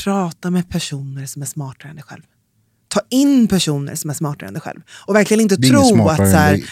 Prata 0.05 0.51
med 0.51 0.69
personer 0.69 1.27
som 1.27 1.43
är 1.43 1.47
smartare 1.47 1.91
än 1.91 1.97
dig 1.97 2.05
själv. 2.05 2.23
Ta 2.99 3.05
in 3.11 3.49
personer 3.49 3.95
som 3.95 4.11
är 4.11 4.15
smartare 4.15 4.49
än 4.49 4.55
dig 4.55 4.61
själv. 4.61 4.81
Och 5.07 5.15
verkligen 5.15 5.41
inte 5.41 5.57
tro 5.57 6.09
att 6.09 6.17
så 6.17 6.25
här. 6.25 6.65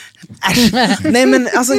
Nej 1.11 1.27
men 1.27 1.49
alltså, 1.57 1.75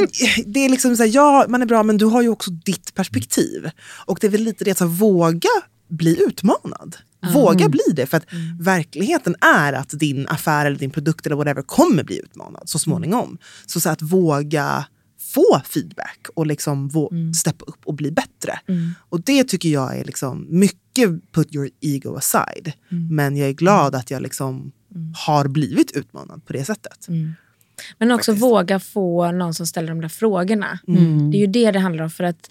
det 0.46 0.64
är 0.64 0.68
liksom 0.68 0.96
så 0.96 1.02
här, 1.02 1.10
ja 1.14 1.46
man 1.48 1.62
är 1.62 1.66
bra 1.66 1.82
men 1.82 1.96
du 1.96 2.04
har 2.04 2.22
ju 2.22 2.28
också 2.28 2.50
ditt 2.50 2.94
perspektiv. 2.94 3.70
Och 4.06 4.18
det 4.20 4.26
är 4.26 4.30
väl 4.30 4.42
lite 4.42 4.64
det, 4.64 4.80
att 4.80 4.88
våga 4.88 5.48
bli 5.88 6.22
utmanad. 6.22 6.96
Våga 7.34 7.68
bli 7.68 7.92
det, 7.92 8.06
för 8.06 8.16
att 8.16 8.26
verkligheten 8.60 9.36
är 9.40 9.72
att 9.72 9.90
din 9.90 10.28
affär 10.28 10.66
eller 10.66 10.78
din 10.78 10.90
produkt 10.90 11.26
eller 11.26 11.36
whatever 11.36 11.62
kommer 11.62 12.04
bli 12.04 12.18
utmanad 12.18 12.68
så 12.68 12.78
småningom. 12.78 13.38
Så, 13.66 13.80
så 13.80 13.88
att 13.88 14.02
våga 14.02 14.84
få 15.38 15.60
feedback 15.64 16.26
och 16.34 16.46
liksom 16.46 16.90
vå- 16.90 17.32
steppa 17.32 17.64
upp 17.64 17.86
och 17.86 17.94
bli 17.94 18.10
bättre. 18.10 18.60
Och 19.08 19.20
det 19.20 19.44
tycker 19.44 19.68
jag 19.68 19.96
är 19.98 20.04
liksom 20.04 20.46
mycket 20.50 21.32
put 21.32 21.54
your 21.54 21.70
ego 21.80 22.16
aside. 22.16 22.72
Men 23.10 23.36
jag 23.36 23.48
är 23.48 23.52
glad 23.52 23.94
att 23.94 24.10
jag 24.10 24.22
liksom 24.22 24.72
har 25.26 25.48
blivit 25.48 25.96
utmanad 25.96 26.44
på 26.46 26.52
det 26.52 26.64
sättet. 26.64 27.06
Men 27.98 28.10
också 28.10 28.32
våga 28.32 28.80
få 28.80 29.32
någon 29.32 29.54
som 29.54 29.66
ställer 29.66 29.88
de 29.88 30.00
där 30.00 30.08
frågorna. 30.08 30.78
Det 31.30 31.36
är 31.36 31.40
ju 31.40 31.46
det 31.46 31.70
det 31.70 31.78
handlar 31.78 32.04
om. 32.04 32.10
För 32.10 32.24
att 32.24 32.50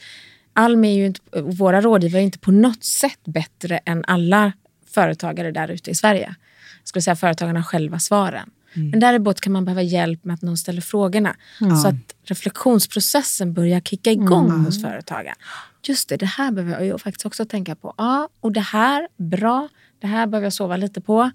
Almi 0.53 0.87
är 0.91 0.95
ju 0.97 1.05
inte, 1.05 1.21
våra 1.41 1.81
rådgivare 1.81 2.21
är 2.21 2.25
inte 2.25 2.39
på 2.39 2.51
något 2.51 2.83
sätt 2.83 3.19
bättre 3.25 3.77
än 3.77 4.03
alla 4.07 4.51
företagare 4.89 5.51
där 5.51 5.67
ute 5.71 5.91
i 5.91 5.95
Sverige. 5.95 6.35
Jag 6.81 6.87
skulle 6.89 7.01
säga 7.01 7.15
företagarna 7.15 7.63
själva 7.63 7.99
svaren. 7.99 8.49
Men 8.73 8.99
däremot 8.99 9.41
kan 9.41 9.53
man 9.53 9.65
behöva 9.65 9.81
hjälp 9.81 10.23
med 10.23 10.33
att 10.33 10.41
någon 10.41 10.57
ställer 10.57 10.81
frågorna. 10.81 11.35
Så 11.81 11.87
att 11.87 12.15
reflektionsprocessen 12.23 13.53
börjar 13.53 13.79
kicka 13.79 14.11
igång 14.11 14.65
hos 14.65 14.81
företagaren. 14.81 15.35
Just 15.83 16.09
det, 16.09 16.17
det 16.17 16.25
här 16.25 16.51
behöver 16.51 16.85
jag 16.85 17.01
faktiskt 17.01 17.25
också 17.25 17.45
tänka 17.45 17.75
på. 17.75 17.93
Ja, 17.97 18.29
och 18.39 18.51
det 18.51 18.59
här, 18.59 19.07
bra. 19.17 19.69
Det 19.99 20.07
här 20.07 20.27
behöver 20.27 20.45
jag 20.45 20.53
sova 20.53 20.77
lite 20.77 21.01
på. 21.01 21.31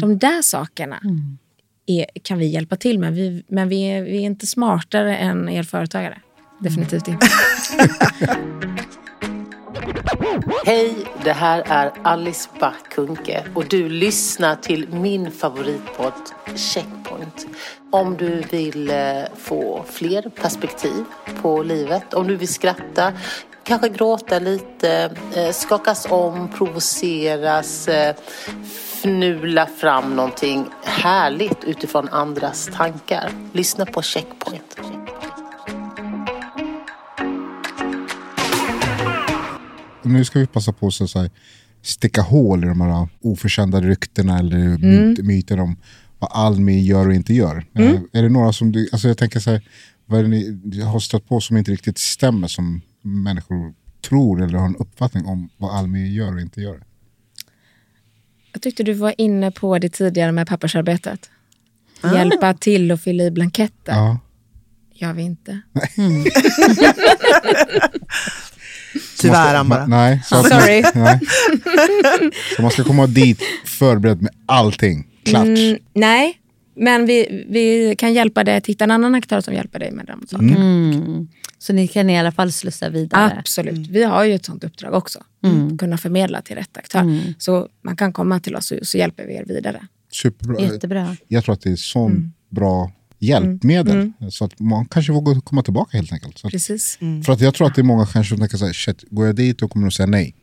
De 0.00 0.18
där 0.18 0.42
sakerna 0.42 1.00
är, 1.86 2.06
kan 2.22 2.38
vi 2.38 2.46
hjälpa 2.46 2.76
till 2.76 2.98
med. 2.98 3.14
Vi, 3.14 3.44
men 3.48 3.68
vi 3.68 3.82
är, 3.82 4.02
vi 4.02 4.16
är 4.16 4.20
inte 4.20 4.46
smartare 4.46 5.16
än 5.16 5.48
er 5.48 5.62
företagare. 5.62 6.20
Definitivt 6.60 7.08
inte. 7.08 7.26
Hej, 10.66 10.94
det 11.24 11.32
här 11.32 11.62
är 11.66 11.92
Alice 12.02 12.48
Bah 12.60 12.74
Kuhnke 12.90 13.44
och 13.54 13.64
du 13.68 13.88
lyssnar 13.88 14.56
till 14.56 14.88
min 14.88 15.30
favoritpodd 15.30 16.12
Checkpoint. 16.56 17.46
Om 17.90 18.16
du 18.16 18.40
vill 18.50 18.90
eh, 18.90 18.96
få 19.36 19.84
fler 19.92 20.22
perspektiv 20.22 21.04
på 21.42 21.62
livet, 21.62 22.14
om 22.14 22.26
du 22.26 22.36
vill 22.36 22.48
skratta, 22.48 23.12
kanske 23.64 23.88
gråta 23.88 24.38
lite, 24.38 25.16
eh, 25.34 25.50
skakas 25.50 26.06
om, 26.10 26.48
provoceras, 26.48 27.88
eh, 27.88 28.14
fnula 29.02 29.66
fram 29.66 30.16
någonting 30.16 30.66
härligt 30.82 31.64
utifrån 31.64 32.08
andras 32.08 32.70
tankar. 32.76 33.30
Lyssna 33.52 33.86
på 33.86 34.02
Checkpoint. 34.02 34.93
Nu 40.04 40.24
ska 40.24 40.38
vi 40.38 40.46
passa 40.46 40.72
på 40.72 40.86
att 40.86 40.94
så 40.94 41.18
här, 41.18 41.30
sticka 41.82 42.22
hål 42.22 42.64
i 42.64 42.66
de 42.66 42.80
här 42.80 43.08
oförtjänta 43.20 43.80
ryktena 43.80 44.38
eller 44.38 44.78
myt, 44.78 45.24
myter 45.24 45.60
om 45.60 45.76
vad 46.18 46.30
Almi 46.32 46.80
gör 46.80 47.06
och 47.06 47.14
inte 47.14 47.34
gör. 47.34 47.64
Eh, 47.74 48.00
är 48.12 48.22
det 48.22 48.28
några 48.28 48.52
som 48.52 48.72
du, 48.72 48.88
alltså 48.92 49.08
jag 49.08 49.18
tänker 49.18 49.40
så 49.40 49.50
här, 49.50 49.68
vad 50.06 50.18
är 50.18 50.22
det 50.22 50.28
ni 50.28 50.80
har 50.80 51.00
stött 51.00 51.28
på 51.28 51.40
som 51.40 51.56
inte 51.56 51.70
riktigt 51.70 51.98
stämmer 51.98 52.48
som 52.48 52.80
människor 53.02 53.74
tror 54.08 54.42
eller 54.42 54.58
har 54.58 54.66
en 54.66 54.76
uppfattning 54.76 55.26
om 55.26 55.48
vad 55.56 55.76
Almi 55.76 56.08
gör 56.08 56.34
och 56.34 56.40
inte 56.40 56.60
gör? 56.60 56.82
Jag 58.52 58.62
tyckte 58.62 58.82
du 58.82 58.92
var 58.92 59.14
inne 59.18 59.50
på 59.50 59.78
det 59.78 59.88
tidigare 59.88 60.32
med 60.32 60.48
pappersarbetet. 60.48 61.30
Hjälpa 62.14 62.54
till 62.54 62.90
att 62.90 63.02
fylla 63.02 63.24
i 63.24 63.30
blanketter. 63.30 63.92
Ja. 63.92 64.18
Gör 64.94 65.12
vi 65.12 65.22
inte. 65.22 65.60
Tyvärr 69.20 69.34
Man 69.34 69.46
ska- 69.50 69.58
Ambara. 69.58 69.86
Nej, 69.86 70.22
så 70.24 70.36
att 70.36 70.48
Sorry. 70.48 70.82
Man, 70.82 70.92
nej. 71.04 71.20
Så 72.56 72.62
man 72.62 72.70
ska 72.70 72.84
komma 72.84 73.06
dit 73.06 73.40
förberedd 73.64 74.22
med 74.22 74.32
allting. 74.46 75.06
Klart. 75.24 75.44
Mm, 75.46 75.78
nej, 75.94 76.40
men 76.76 77.06
vi, 77.06 77.44
vi 77.48 77.94
kan 77.98 78.14
hjälpa 78.14 78.44
dig 78.44 78.56
att 78.56 78.66
hitta 78.66 78.84
en 78.84 78.90
annan 78.90 79.14
aktör 79.14 79.40
som 79.40 79.54
hjälper 79.54 79.78
dig 79.78 79.90
med 79.92 80.06
de 80.06 80.26
sakerna. 80.26 80.56
Mm. 80.56 81.28
Så 81.58 81.72
ni 81.72 81.88
kan 81.88 82.10
i 82.10 82.18
alla 82.18 82.32
fall 82.32 82.52
slussa 82.52 82.88
vidare. 82.88 83.36
Absolut. 83.38 83.88
Vi 83.88 84.04
har 84.04 84.24
ju 84.24 84.34
ett 84.34 84.44
sånt 84.44 84.64
uppdrag 84.64 84.94
också. 84.94 85.18
Kunna 85.78 85.98
förmedla 85.98 86.42
till 86.42 86.56
rätt 86.56 86.76
aktör. 86.76 87.20
Så 87.38 87.68
man 87.82 87.96
kan 87.96 88.12
komma 88.12 88.40
till 88.40 88.56
oss 88.56 88.70
och 88.70 88.78
så 88.86 88.98
hjälper 88.98 89.26
vi 89.26 89.34
er 89.34 89.44
vidare. 89.44 89.86
Superbra. 90.12 90.60
Jättebra. 90.60 91.16
Jag 91.28 91.44
tror 91.44 91.52
att 91.52 91.60
det 91.62 91.70
är 91.70 91.76
sån 91.76 92.32
bra 92.50 92.92
hjälpmedel. 93.18 94.12
Så 94.30 94.44
att 94.44 94.60
man 94.60 94.86
kanske 94.86 95.12
vågar 95.12 95.40
komma 95.40 95.62
tillbaka 95.62 95.96
helt 95.96 96.12
enkelt. 96.12 96.38
Så 96.38 96.46
att, 96.46 96.52
Precis. 96.52 96.98
För 97.26 97.32
att 97.32 97.40
jag 97.40 97.54
tror 97.54 97.66
att 97.66 97.74
det 97.74 97.80
är 97.80 97.84
många 97.84 98.06
kanske 98.06 98.30
som 98.30 98.38
tänker 98.38 98.56
så 98.56 98.66
här, 98.66 98.72
shit, 98.72 99.04
går 99.10 99.26
jag 99.26 99.36
dit 99.36 99.58
då 99.58 99.68
kommer 99.68 99.86
de 99.86 99.90
säga 99.90 100.06
nej. 100.06 100.34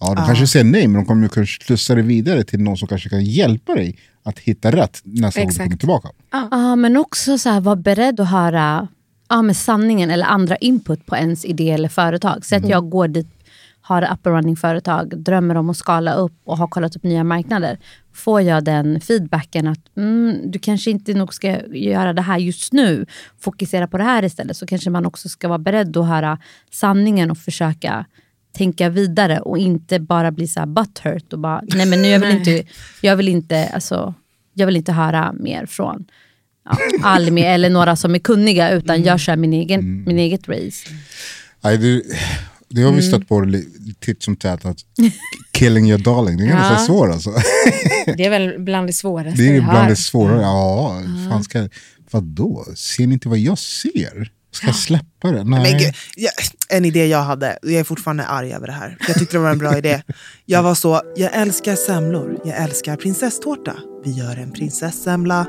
Ja, 0.00 0.14
de 0.14 0.26
kanske 0.26 0.46
säger 0.46 0.64
nej, 0.64 0.88
men 0.88 0.96
de 1.00 1.06
kommer 1.06 1.22
ju 1.22 1.28
kanske 1.28 1.64
slussa 1.64 1.94
det 1.94 2.02
vidare 2.02 2.44
till 2.44 2.60
någon 2.60 2.76
som 2.76 2.88
kanske 2.88 3.08
kan 3.08 3.24
hjälpa 3.24 3.74
dig 3.74 3.98
att 4.22 4.38
hitta 4.38 4.70
rätt 4.72 5.00
nästa 5.04 5.40
gång 5.40 5.46
du 5.46 5.50
Exakt. 5.52 5.66
kommer 5.66 5.78
tillbaka. 5.78 6.08
Ja, 6.30 6.76
men 6.76 6.96
också 6.96 7.38
så 7.38 7.48
här, 7.48 7.60
vara 7.60 7.76
beredd 7.76 8.20
att 8.20 8.30
höra 8.30 8.88
ja, 9.28 9.42
med 9.42 9.56
sanningen 9.56 10.10
eller 10.10 10.26
andra 10.26 10.56
input 10.56 11.06
på 11.06 11.16
ens 11.16 11.44
idé 11.44 11.70
eller 11.70 11.88
företag. 11.88 12.44
Så 12.44 12.56
att 12.56 12.68
jag 12.68 12.90
går 12.90 13.08
dit, 13.08 13.26
har 13.90 14.02
ett 14.02 14.12
up 14.12 14.26
and 14.26 14.36
running 14.36 14.56
företag, 14.56 15.18
drömmer 15.18 15.54
om 15.54 15.70
att 15.70 15.76
skala 15.76 16.14
upp 16.14 16.32
och 16.44 16.58
har 16.58 16.68
kollat 16.68 16.96
upp 16.96 17.02
nya 17.02 17.24
marknader. 17.24 17.78
Får 18.12 18.40
jag 18.40 18.64
den 18.64 19.00
feedbacken 19.00 19.66
att 19.66 19.96
mm, 19.96 20.50
du 20.50 20.58
kanske 20.58 20.90
inte 20.90 21.14
nog 21.14 21.34
ska 21.34 21.66
göra 21.66 22.12
det 22.12 22.22
här 22.22 22.38
just 22.38 22.72
nu, 22.72 23.06
fokusera 23.40 23.88
på 23.88 23.98
det 23.98 24.04
här 24.04 24.24
istället, 24.24 24.56
så 24.56 24.66
kanske 24.66 24.90
man 24.90 25.06
också 25.06 25.28
ska 25.28 25.48
vara 25.48 25.58
beredd 25.58 25.96
att 25.96 26.06
höra 26.06 26.38
sanningen 26.70 27.30
och 27.30 27.38
försöka 27.38 28.06
tänka 28.52 28.88
vidare 28.88 29.40
och 29.40 29.58
inte 29.58 30.00
bara 30.00 30.30
bli 30.30 30.48
så 30.48 30.60
här 30.60 30.66
butthurt 30.66 31.32
och 31.32 31.38
bara, 31.38 31.62
nej 31.74 31.86
men 31.86 32.02
nu 32.02 32.08
jag 32.08 32.20
vill 32.20 32.36
inte, 32.36 32.62
jag 33.00 33.16
vill 33.16 33.28
inte, 33.28 33.68
alltså, 33.68 34.14
jag 34.54 34.66
vill 34.66 34.76
inte 34.76 34.92
höra 34.92 35.32
mer 35.32 35.66
från 35.66 36.04
ja, 36.64 36.76
Almi 37.02 37.42
eller 37.42 37.70
några 37.70 37.96
som 37.96 38.14
är 38.14 38.18
kunniga 38.18 38.70
utan 38.70 39.02
jag 39.02 39.20
kör 39.20 39.36
min 39.36 39.52
egen, 39.52 40.04
min 40.06 40.18
eget 40.18 40.48
race. 40.48 40.90
Nej, 41.62 41.78
det, 41.78 42.02
det 42.70 42.82
har 42.82 42.92
vi 42.92 43.02
stött 43.02 43.28
på 43.28 43.52
titt 44.00 44.22
som 44.22 44.36
tätt, 44.36 44.64
att 44.64 44.76
killing 45.52 45.88
your 45.90 45.98
darling, 45.98 46.36
det 46.36 46.44
är 46.44 46.48
ganska 46.48 46.72
Ja. 46.74 46.78
svårt 46.86 47.10
alltså. 47.10 47.30
Det 48.16 48.24
är 48.24 48.30
väl 48.30 48.58
bland 48.58 48.86
det 48.86 48.92
svåraste 48.92 49.42
Det 49.42 49.48
är 49.48 49.52
vi 49.52 49.58
ibland 49.58 49.78
har. 49.78 49.88
det 49.88 49.96
svårare. 49.96 50.42
Ja, 50.42 51.02
fan 51.30 51.44
ska, 51.44 51.68
vadå? 52.10 52.66
Ser 52.76 53.06
ni 53.06 53.12
inte 53.14 53.28
vad 53.28 53.38
jag 53.38 53.58
ser? 53.58 54.30
Ska 54.52 54.66
jag 54.66 54.76
släppa 54.76 55.30
det? 55.30 55.44
Nej. 55.44 55.62
Men 55.62 55.78
gud, 55.78 55.94
jag, 56.16 56.32
en 56.68 56.84
idé 56.84 57.06
jag 57.06 57.22
hade, 57.22 57.58
jag 57.62 57.72
är 57.72 57.84
fortfarande 57.84 58.24
arg 58.24 58.52
över 58.52 58.66
det 58.66 58.72
här. 58.72 58.96
Jag 59.08 59.18
tyckte 59.18 59.36
det 59.36 59.40
var 59.40 59.50
en 59.50 59.58
bra 59.58 59.78
idé. 59.78 60.02
Jag 60.46 60.62
var 60.62 60.74
så, 60.74 61.00
jag 61.16 61.34
älskar 61.34 61.74
semlor, 61.76 62.40
jag 62.44 62.56
älskar 62.56 62.96
prinsesstårta. 62.96 63.76
Vi 64.04 64.10
gör 64.10 64.36
en 64.36 64.52
prinsessemla 64.52 65.46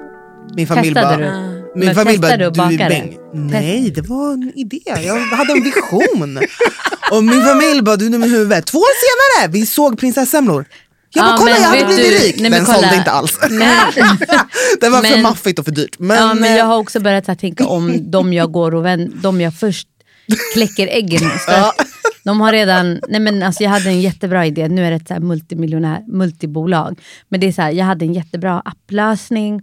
Min 0.56 0.68
familj 0.68 0.94
Testade 0.94 1.18
bara, 1.26 1.32
du? 1.32 1.62
Min 1.76 1.86
Men 1.86 1.96
familj 1.96 2.20
bara, 2.20 2.38
du 2.38 2.50
du 2.50 2.62
är 2.62 2.70
det? 2.70 2.78
bäng. 2.90 3.18
Nej, 3.34 3.92
det 3.96 4.02
var 4.02 4.34
en 4.34 4.52
idé. 4.56 4.80
Jag 4.86 5.20
hade 5.20 5.54
en 5.54 5.64
vision. 5.64 6.40
och 7.12 7.24
min 7.24 7.42
familj 7.46 7.82
bara, 7.82 7.96
du 7.96 8.06
är 8.06 8.10
dum 8.10 8.24
i 8.24 8.28
huvudet. 8.30 8.66
Två 8.66 8.78
år 8.78 9.40
senare, 9.40 9.52
vi 9.52 9.66
såg 9.66 10.00
prinsessemlor. 10.00 10.66
Jag 11.14 11.24
bara, 11.26 11.32
Ja, 11.32 11.38
kolla 11.40 11.52
jag 11.52 11.62
hade 11.62 11.86
blivit 11.96 12.20
du- 12.22 12.26
rik. 12.26 12.36
nej, 12.40 12.50
men 12.50 12.52
Den 12.52 12.66
kolla. 12.66 12.78
sålde 12.80 12.96
inte 12.96 13.12
alls. 13.12 13.38
Den 14.82 14.92
var 14.92 15.02
för 15.02 15.10
Men- 15.12 15.22
maffigt 15.22 15.60
och 15.60 15.66
för 15.66 15.72
dyrt. 15.72 16.00
Men, 16.00 16.18
ja, 16.18 16.34
men 16.34 16.44
eh, 16.44 16.58
jag 16.58 16.66
har 16.66 16.78
också 16.78 17.00
börjat 17.00 17.28
här 17.28 17.36
tänka 17.36 17.66
om 17.68 18.12
de 18.12 18.34
jag 18.34 18.52
går 18.52 18.76
och 18.76 18.86
vän, 18.86 19.20
de 19.24 19.42
jag 19.42 19.54
först 19.56 19.88
kläcker 20.54 20.88
äggen 20.88 21.24
hos. 21.32 21.46
För 21.46 21.72
De 22.24 22.42
har 22.42 22.52
redan, 22.52 23.00
nej 23.10 23.20
men 23.20 23.44
alltså 23.44 23.64
jag 23.64 23.70
hade 23.70 23.90
en 23.90 24.02
jättebra 24.02 24.46
idé, 24.46 24.68
nu 24.68 24.86
är 24.86 24.90
det 24.90 24.96
ett 24.96 25.08
så 25.08 25.14
här 25.14 25.22
multimiljonär, 25.22 26.00
multibolag. 26.08 27.00
Men 27.30 27.40
det 27.40 27.48
är 27.48 27.52
så 27.52 27.62
här, 27.62 27.72
jag 27.72 27.86
hade 27.86 28.06
en 28.06 28.14
jättebra 28.14 28.62
applösning. 28.66 29.62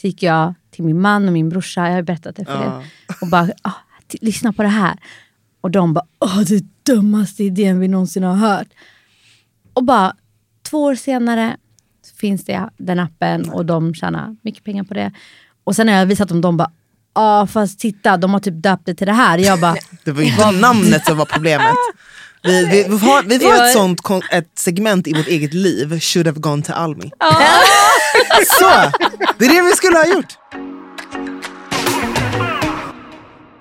Så 0.00 0.06
gick 0.06 0.22
jag 0.22 0.54
till 0.70 0.84
min 0.84 1.00
man 1.00 1.26
och 1.26 1.32
min 1.32 1.48
brorsa, 1.48 1.86
jag 1.88 1.94
har 1.94 2.02
berättat 2.02 2.36
det 2.36 2.44
för 2.44 2.52
Ja. 2.64 2.80
er. 2.82 2.86
Och 3.20 3.28
bara, 3.28 3.48
ah, 3.62 3.72
lyssna 4.20 4.52
på 4.52 4.62
det 4.62 4.68
här. 4.68 4.96
Och 5.60 5.70
de 5.70 5.94
bara, 5.94 6.04
åh 6.18 6.40
det 6.40 6.54
är 6.54 6.62
dummaste 6.82 7.44
idén 7.44 7.80
vi 7.80 7.88
någonsin 7.88 8.22
har 8.22 8.34
hört. 8.34 8.68
Och 9.72 9.84
bara 9.84 10.16
två 10.70 10.82
år 10.82 10.94
senare 10.94 11.56
finns 12.20 12.44
det 12.44 12.68
den 12.76 12.98
appen 13.00 13.48
och 13.50 13.66
de 13.66 13.94
tjänar 13.94 14.36
mycket 14.42 14.64
pengar 14.64 14.84
på 14.84 14.94
det. 14.94 15.12
Och 15.64 15.76
sen 15.76 15.88
har 15.88 15.94
jag 15.94 16.06
visat 16.06 16.28
dem, 16.28 16.40
de 16.40 16.56
bara, 16.56 16.70
ja 17.14 17.46
fast 17.46 17.78
titta 17.80 18.16
de 18.16 18.32
har 18.32 18.40
typ 18.40 18.62
döpt 18.62 18.86
det 18.86 18.94
till 18.94 19.06
det 19.06 19.12
här. 19.12 19.38
Jag 19.38 19.60
bara, 19.60 19.76
Det 20.04 20.12
var 20.12 20.22
inte 20.22 20.50
namnet 20.50 21.04
som 21.06 21.16
var 21.16 21.24
problemet. 21.24 21.66
Vi, 22.42 22.64
vi, 22.64 22.82
vi 22.88 22.98
har, 22.98 23.22
vi 23.22 23.38
får 23.38 23.54
ett 23.54 23.72
sånt 23.72 24.00
kon- 24.00 24.22
ett 24.30 24.50
segment 24.58 25.06
i 25.06 25.12
vårt 25.14 25.26
eget 25.26 25.54
liv, 25.54 26.00
should 26.00 26.26
have 26.26 26.40
gone 26.40 26.62
to 26.62 26.72
Almi. 26.72 27.10
Så, 28.58 28.70
det 29.38 29.44
är 29.46 29.54
det 29.54 29.62
vi 29.62 29.72
skulle 29.76 29.96
ha 29.96 30.06
gjort. 30.06 30.36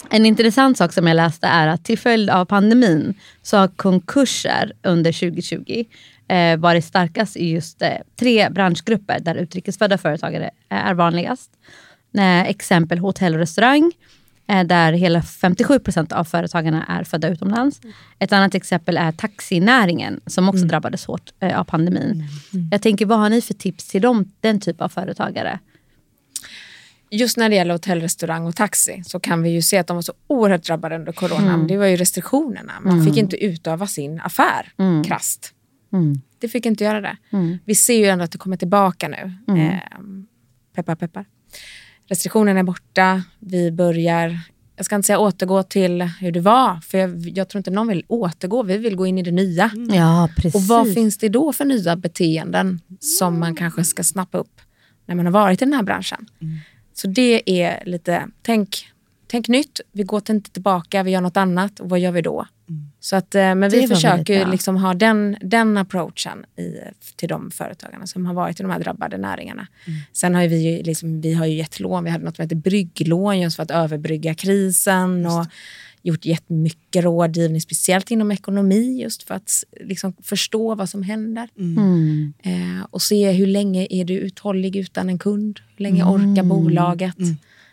En 0.09 0.25
intressant 0.25 0.77
sak 0.77 0.93
som 0.93 1.07
jag 1.07 1.15
läste 1.15 1.47
är 1.47 1.67
att 1.67 1.85
till 1.85 1.97
följd 1.99 2.29
av 2.29 2.45
pandemin 2.45 3.13
så 3.41 3.57
har 3.57 3.67
konkurser 3.67 4.71
under 4.83 5.11
2020 5.11 5.83
eh, 6.29 6.57
varit 6.57 6.85
starkast 6.85 7.35
i 7.37 7.49
just 7.49 7.81
eh, 7.81 7.89
tre 8.19 8.49
branschgrupper 8.49 9.19
där 9.19 9.35
utrikesfödda 9.35 9.97
företagare 9.97 10.49
är 10.69 10.93
vanligast. 10.93 11.51
Eh, 12.17 12.41
exempel 12.41 12.97
hotell 12.97 13.33
och 13.33 13.39
restaurang 13.39 13.91
där 14.47 14.93
hela 14.93 15.21
57 15.21 15.79
procent 15.79 16.11
av 16.11 16.23
företagarna 16.23 16.85
är 16.85 17.03
födda 17.03 17.29
utomlands. 17.29 17.81
Ett 18.19 18.33
annat 18.33 18.55
exempel 18.55 18.97
är 18.97 19.11
taxinäringen 19.11 20.19
som 20.25 20.49
också 20.49 20.65
drabbades 20.65 21.05
hårt 21.05 21.33
eh, 21.39 21.59
av 21.59 21.63
pandemin. 21.63 22.23
Jag 22.71 22.81
tänker, 22.81 23.05
vad 23.05 23.19
har 23.19 23.29
ni 23.29 23.41
för 23.41 23.53
tips 23.53 23.87
till 23.87 24.01
dem, 24.01 24.31
den 24.39 24.59
typ 24.59 24.81
av 24.81 24.89
företagare? 24.89 25.59
Just 27.11 27.37
när 27.37 27.49
det 27.49 27.55
gäller 27.55 27.73
hotell, 27.73 28.01
restaurang 28.01 28.45
och 28.45 28.55
taxi 28.55 29.03
så 29.05 29.19
kan 29.19 29.41
vi 29.43 29.49
ju 29.49 29.61
se 29.61 29.77
att 29.77 29.87
de 29.87 29.95
var 29.97 30.01
så 30.01 30.13
oerhört 30.27 30.63
drabbade 30.63 30.95
under 30.95 31.11
corona. 31.11 31.57
Det 31.67 31.77
var 31.77 31.85
ju 31.85 31.95
restriktionerna. 31.95 32.73
Man 32.81 33.05
fick 33.05 33.17
inte 33.17 33.45
utöva 33.45 33.87
sin 33.87 34.19
affär 34.19 34.71
krasst. 35.05 35.53
Det 36.39 36.47
fick 36.47 36.65
inte 36.65 36.83
göra 36.83 37.01
det. 37.01 37.17
Vi 37.65 37.75
ser 37.75 37.97
ju 37.97 38.05
ändå 38.05 38.23
att 38.23 38.31
det 38.31 38.37
kommer 38.37 38.57
tillbaka 38.57 39.07
nu. 39.07 39.33
Eh, 39.61 39.99
peppar, 40.75 40.95
peppar. 40.95 41.25
Restriktionerna 42.07 42.59
är 42.59 42.63
borta. 42.63 43.23
Vi 43.39 43.71
börjar, 43.71 44.39
jag 44.75 44.85
ska 44.85 44.95
inte 44.95 45.05
säga 45.05 45.19
återgå 45.19 45.63
till 45.63 46.01
hur 46.01 46.31
det 46.31 46.39
var, 46.39 46.79
för 46.81 46.97
jag, 46.97 47.27
jag 47.27 47.49
tror 47.49 47.59
inte 47.59 47.71
någon 47.71 47.87
vill 47.87 48.03
återgå. 48.07 48.63
Vi 48.63 48.77
vill 48.77 48.95
gå 48.95 49.07
in 49.07 49.17
i 49.17 49.21
det 49.21 49.31
nya. 49.31 49.71
Ja, 49.95 50.29
precis. 50.37 50.55
Och 50.55 50.61
vad 50.61 50.93
finns 50.93 51.17
det 51.17 51.29
då 51.29 51.53
för 51.53 51.65
nya 51.65 51.95
beteenden 51.95 52.81
som 52.99 53.39
man 53.39 53.55
kanske 53.55 53.83
ska 53.83 54.03
snappa 54.03 54.37
upp 54.37 54.61
när 55.05 55.15
man 55.15 55.25
har 55.25 55.33
varit 55.33 55.61
i 55.61 55.65
den 55.65 55.73
här 55.73 55.83
branschen? 55.83 56.29
Så 56.93 57.07
det 57.07 57.61
är 57.61 57.85
lite, 57.85 58.27
tänk, 58.41 58.87
tänk 59.27 59.47
nytt, 59.47 59.81
vi 59.91 60.03
går 60.03 60.21
inte 60.29 60.51
tillbaka, 60.51 61.03
vi 61.03 61.11
gör 61.11 61.21
något 61.21 61.37
annat 61.37 61.79
och 61.79 61.89
vad 61.89 61.99
gör 61.99 62.11
vi 62.11 62.21
då? 62.21 62.47
Så 62.99 63.15
att, 63.15 63.35
eh, 63.35 63.55
men 63.55 63.69
vi 63.69 63.87
försöker 63.87 64.39
bra. 64.43 64.51
liksom 64.51 64.75
ha 64.75 64.93
den, 64.93 65.37
den 65.41 65.77
approachen 65.77 66.45
i, 66.57 66.75
till 67.15 67.29
de 67.29 67.51
företagarna 67.51 68.07
som 68.07 68.25
har 68.25 68.33
varit 68.33 68.59
i 68.59 68.63
de 68.63 68.71
här 68.71 68.79
drabbade 68.79 69.17
näringarna. 69.17 69.67
Sen 70.13 70.35
har 70.35 70.41
ju 70.41 70.47
vi, 70.47 70.77
ju 70.77 70.83
liksom, 70.83 71.21
vi 71.21 71.33
har 71.33 71.45
ju 71.45 71.55
gett 71.55 71.79
lån, 71.79 72.03
vi 72.03 72.09
hade 72.09 72.25
något 72.25 72.35
som 72.35 72.43
heter 72.43 72.55
brygglån 72.55 73.39
just 73.39 73.55
för 73.55 73.63
att 73.63 73.71
överbrygga 73.71 74.33
krisen 74.33 75.25
och 75.25 75.45
gjort 76.01 76.25
jättemycket 76.25 77.03
rådgivning, 77.03 77.61
speciellt 77.61 78.11
inom 78.11 78.31
ekonomi 78.31 79.01
just 79.01 79.23
för 79.23 79.35
att 79.35 79.63
liksom, 79.81 80.13
förstå 80.23 80.75
vad 80.75 80.89
som 80.89 81.03
händer. 81.03 81.49
Mm. 81.57 82.33
Eh, 82.43 82.85
och 82.89 83.01
se 83.01 83.31
hur 83.31 83.47
länge 83.47 83.87
är 83.89 84.05
du 84.05 84.13
uthållig 84.13 84.75
utan 84.75 85.09
en 85.09 85.19
kund? 85.19 85.59
Hur 85.75 85.83
länge 85.83 86.03
orkar 86.03 86.43
bolaget? 86.43 87.15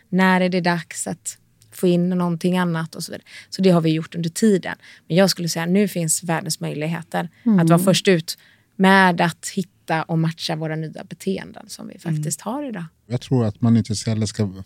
När 0.09 0.41
är 0.41 0.49
det 0.49 0.61
dags 0.61 1.07
att 1.07 1.37
få 1.85 1.89
in 1.89 2.09
någonting 2.09 2.57
annat? 2.57 2.95
och 2.95 3.03
Så 3.03 3.11
vidare. 3.11 3.25
Så 3.49 3.61
det 3.61 3.69
har 3.69 3.81
vi 3.81 3.89
gjort 3.89 4.15
under 4.15 4.29
tiden. 4.29 4.75
Men 5.07 5.17
jag 5.17 5.29
skulle 5.29 5.49
säga 5.49 5.63
att 5.63 5.71
nu 5.71 5.87
finns 5.87 6.23
världens 6.23 6.59
möjligheter 6.59 7.29
att 7.61 7.69
vara 7.69 7.79
först 7.79 8.07
ut 8.07 8.37
med 8.75 9.21
att 9.21 9.47
hitta 9.55 10.03
och 10.03 10.19
matcha 10.19 10.55
våra 10.55 10.75
nya 10.75 11.03
beteenden 11.03 11.65
som 11.67 11.87
vi 11.87 11.99
faktiskt 11.99 12.41
har 12.41 12.69
idag. 12.69 12.85
Jag 13.07 13.21
tror 13.21 13.45
att 13.45 13.61
man 13.61 13.77
inte 13.77 13.95
så 13.95 14.09
heller 14.09 14.25
ska 14.25 14.63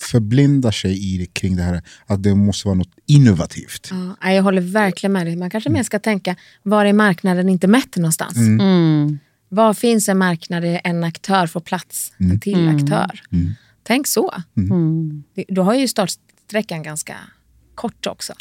förblinda 0.00 0.72
sig 0.72 1.14
i 1.14 1.18
det, 1.18 1.26
kring 1.26 1.56
det 1.56 1.62
här 1.62 1.82
att 2.06 2.22
det 2.22 2.34
måste 2.34 2.68
vara 2.68 2.78
något 2.78 2.94
innovativt. 3.06 3.90
Ja, 4.20 4.32
jag 4.32 4.42
håller 4.42 4.60
verkligen 4.60 5.12
med 5.12 5.26
dig. 5.26 5.36
Man 5.36 5.50
kanske 5.50 5.70
mer 5.70 5.82
ska 5.82 5.98
tänka, 5.98 6.36
var 6.62 6.84
är 6.84 6.92
marknaden 6.92 7.48
inte 7.48 7.66
mätt 7.66 7.96
någonstans? 7.96 8.36
Mm. 8.36 9.18
Var 9.48 9.74
finns 9.74 10.08
en 10.08 10.18
marknad 10.18 10.62
där 10.62 10.80
en 10.84 11.04
aktör 11.04 11.46
får 11.46 11.60
plats, 11.60 12.12
en 12.18 12.40
till 12.40 12.68
aktör? 12.68 13.22
Tänk 13.82 14.06
så. 14.06 14.34
Mm. 14.56 15.24
Då 15.48 15.62
har 15.62 15.74
ju 15.74 15.88
startsträckan 16.48 16.82
ganska 16.82 17.16
kort 17.74 18.06
också. 18.06 18.32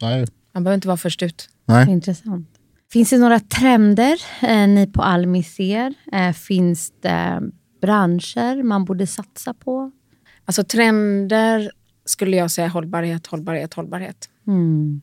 Nej. 0.00 0.26
Man 0.52 0.64
behöver 0.64 0.74
inte 0.74 0.88
vara 0.88 0.96
först 0.96 1.22
ut. 1.22 1.48
Nej. 1.66 1.90
Intressant. 1.90 2.48
Finns 2.92 3.10
det 3.10 3.18
några 3.18 3.40
trender 3.40 4.20
eh, 4.42 4.68
ni 4.68 4.86
på 4.86 5.02
Almi 5.02 5.42
ser? 5.42 5.94
Eh, 6.12 6.32
finns 6.32 6.92
det 7.02 7.40
branscher 7.82 8.62
man 8.62 8.84
borde 8.84 9.06
satsa 9.06 9.54
på? 9.54 9.90
Alltså 10.44 10.64
trender 10.64 11.70
skulle 12.04 12.36
jag 12.36 12.50
säga 12.50 12.68
hållbarhet, 12.68 13.26
hållbarhet, 13.26 13.74
hållbarhet. 13.74 14.28
Mm. 14.46 15.00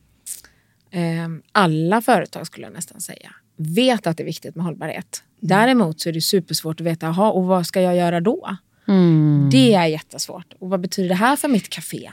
Eh, 0.90 1.28
Alla 1.52 2.00
företag 2.00 2.46
skulle 2.46 2.66
jag 2.66 2.74
nästan 2.74 3.00
säga 3.00 3.30
vet 3.56 4.06
att 4.06 4.16
det 4.16 4.22
är 4.22 4.26
viktigt 4.26 4.54
med 4.54 4.64
hållbarhet. 4.64 5.22
Däremot 5.40 6.00
så 6.00 6.08
är 6.08 6.12
det 6.12 6.20
supersvårt 6.20 6.80
att 6.80 6.86
veta, 6.86 7.08
aha, 7.08 7.30
och 7.30 7.44
vad 7.44 7.66
ska 7.66 7.80
jag 7.80 7.96
göra 7.96 8.20
då? 8.20 8.56
Mm. 8.88 9.48
Det 9.52 9.74
är 9.74 9.86
jättesvårt. 9.86 10.54
Och 10.58 10.70
vad 10.70 10.80
betyder 10.80 11.08
det 11.08 11.14
här 11.14 11.36
för 11.36 11.48
mitt 11.48 11.68
café? 11.68 12.10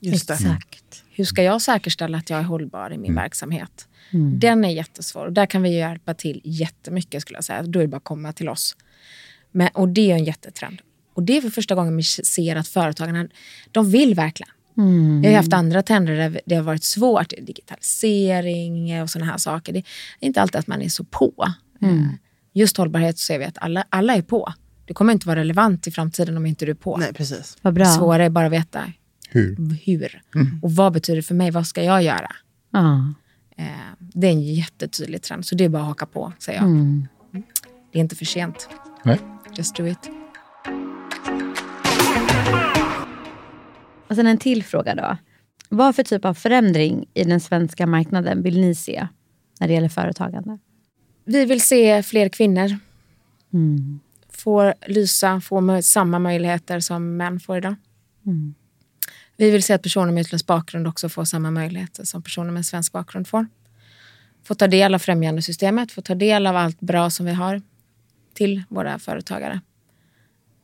Just 0.00 0.28
det. 0.28 0.34
Exakt. 0.34 1.04
Hur 1.10 1.24
ska 1.24 1.42
jag 1.42 1.62
säkerställa 1.62 2.18
att 2.18 2.30
jag 2.30 2.38
är 2.38 2.44
hållbar 2.44 2.92
i 2.92 2.98
min 2.98 3.14
verksamhet? 3.14 3.88
Den 4.38 4.64
är 4.64 4.68
jättesvår. 4.68 5.26
Och 5.26 5.32
där 5.32 5.46
kan 5.46 5.62
vi 5.62 5.78
hjälpa 5.78 6.14
till 6.14 6.40
jättemycket 6.44 7.22
skulle 7.22 7.36
jag 7.36 7.44
säga. 7.44 7.62
Då 7.62 7.78
är 7.78 7.82
det 7.82 7.88
bara 7.88 7.96
att 7.96 8.04
komma 8.04 8.32
till 8.32 8.48
oss. 8.48 8.76
Men, 9.52 9.68
och 9.68 9.88
det 9.88 10.10
är 10.10 10.14
en 10.14 10.24
jättetrend. 10.24 10.82
Och 11.14 11.22
det 11.22 11.36
är 11.36 11.40
för 11.40 11.50
första 11.50 11.74
gången 11.74 11.96
vi 11.96 12.02
ser 12.02 12.56
att 12.56 12.68
företagarna, 12.68 13.28
de 13.70 13.90
vill 13.90 14.14
verkligen. 14.14 14.52
Mm. 14.76 15.20
Vi 15.20 15.28
har 15.28 15.34
haft 15.34 15.52
andra 15.52 15.82
trender 15.82 16.16
där 16.16 16.40
det 16.46 16.54
har 16.54 16.62
varit 16.62 16.84
svårt. 16.84 17.28
Digitalisering 17.28 19.02
och 19.02 19.10
sådana 19.10 19.30
här 19.30 19.38
saker. 19.38 19.72
Det 19.72 19.78
är 19.78 20.26
inte 20.26 20.42
alltid 20.42 20.58
att 20.58 20.66
man 20.66 20.82
är 20.82 20.88
så 20.88 21.04
på. 21.04 21.52
Mm. 21.82 21.98
Eh, 21.98 22.06
Just 22.52 22.76
hållbarhet 22.76 23.18
så 23.18 23.24
ser 23.24 23.38
vi 23.38 23.44
att 23.44 23.58
alla, 23.58 23.84
alla 23.88 24.14
är 24.14 24.22
på. 24.22 24.52
Det 24.86 24.94
kommer 24.94 25.12
inte 25.12 25.26
vara 25.28 25.40
relevant 25.40 25.86
i 25.86 25.90
framtiden 25.90 26.36
om 26.36 26.46
inte 26.46 26.64
du 26.64 26.70
är 26.70 26.74
på. 26.74 26.96
Nej, 26.96 27.12
precis. 27.12 27.56
Vad 27.62 27.74
bra. 27.74 27.84
Det 27.84 27.90
svåra 27.90 28.24
är 28.24 28.30
bara 28.30 28.46
att 28.46 28.52
veta 28.52 28.92
Hur? 29.28 29.74
hur. 29.84 30.22
Och 30.62 30.72
vad 30.72 30.92
betyder 30.92 31.16
det 31.16 31.22
för 31.22 31.34
mig? 31.34 31.50
Vad 31.50 31.66
ska 31.66 31.82
jag 31.82 32.02
göra? 32.02 32.30
Ja. 32.70 33.14
Eh, 33.56 33.66
det 33.98 34.26
är 34.26 34.30
en 34.30 34.42
jättetydlig 34.42 35.22
trend, 35.22 35.46
så 35.46 35.54
det 35.54 35.64
är 35.64 35.68
bara 35.68 35.82
att 35.82 35.88
haka 35.88 36.06
på, 36.06 36.32
säger 36.38 36.58
jag. 36.58 36.68
Mm. 36.68 37.06
Det 37.92 37.98
är 37.98 38.00
inte 38.00 38.16
för 38.16 38.24
sent. 38.24 38.68
Nej. 39.04 39.18
Just 39.56 39.76
do 39.76 39.86
it. 39.86 40.10
Och 44.08 44.16
sen 44.16 44.26
en 44.26 44.38
till 44.38 44.64
fråga 44.64 44.94
då. 44.94 45.16
Vad 45.68 45.96
för 45.96 46.02
typ 46.02 46.24
av 46.24 46.34
förändring 46.34 47.08
i 47.14 47.24
den 47.24 47.40
svenska 47.40 47.86
marknaden 47.86 48.42
vill 48.42 48.60
ni 48.60 48.74
se 48.74 49.08
när 49.60 49.68
det 49.68 49.74
gäller 49.74 49.88
företagande? 49.88 50.58
Vi 51.24 51.44
vill 51.44 51.60
se 51.60 52.02
fler 52.02 52.28
kvinnor 52.28 52.78
Mm. 53.52 54.00
Få 54.36 54.74
lysa, 54.86 55.40
få 55.40 55.60
mö- 55.60 55.82
samma 55.82 56.18
möjligheter 56.18 56.80
som 56.80 57.16
män 57.16 57.40
får 57.40 57.56
idag. 57.58 57.74
Mm. 58.26 58.54
Vi 59.36 59.50
vill 59.50 59.62
se 59.62 59.72
att 59.74 59.82
personer 59.82 60.12
med 60.12 60.20
utländsk 60.20 60.46
bakgrund 60.46 60.86
också 60.86 61.08
får 61.08 61.24
samma 61.24 61.50
möjligheter 61.50 62.04
som 62.04 62.22
personer 62.22 62.50
med 62.50 62.66
svensk 62.66 62.92
bakgrund 62.92 63.28
får. 63.28 63.46
Få 64.44 64.54
ta 64.54 64.66
del 64.66 64.94
av 64.94 64.98
främjandesystemet, 64.98 65.92
få 65.92 66.02
ta 66.02 66.14
del 66.14 66.46
av 66.46 66.56
allt 66.56 66.80
bra 66.80 67.10
som 67.10 67.26
vi 67.26 67.32
har 67.32 67.62
till 68.34 68.62
våra 68.68 68.98
företagare. 68.98 69.60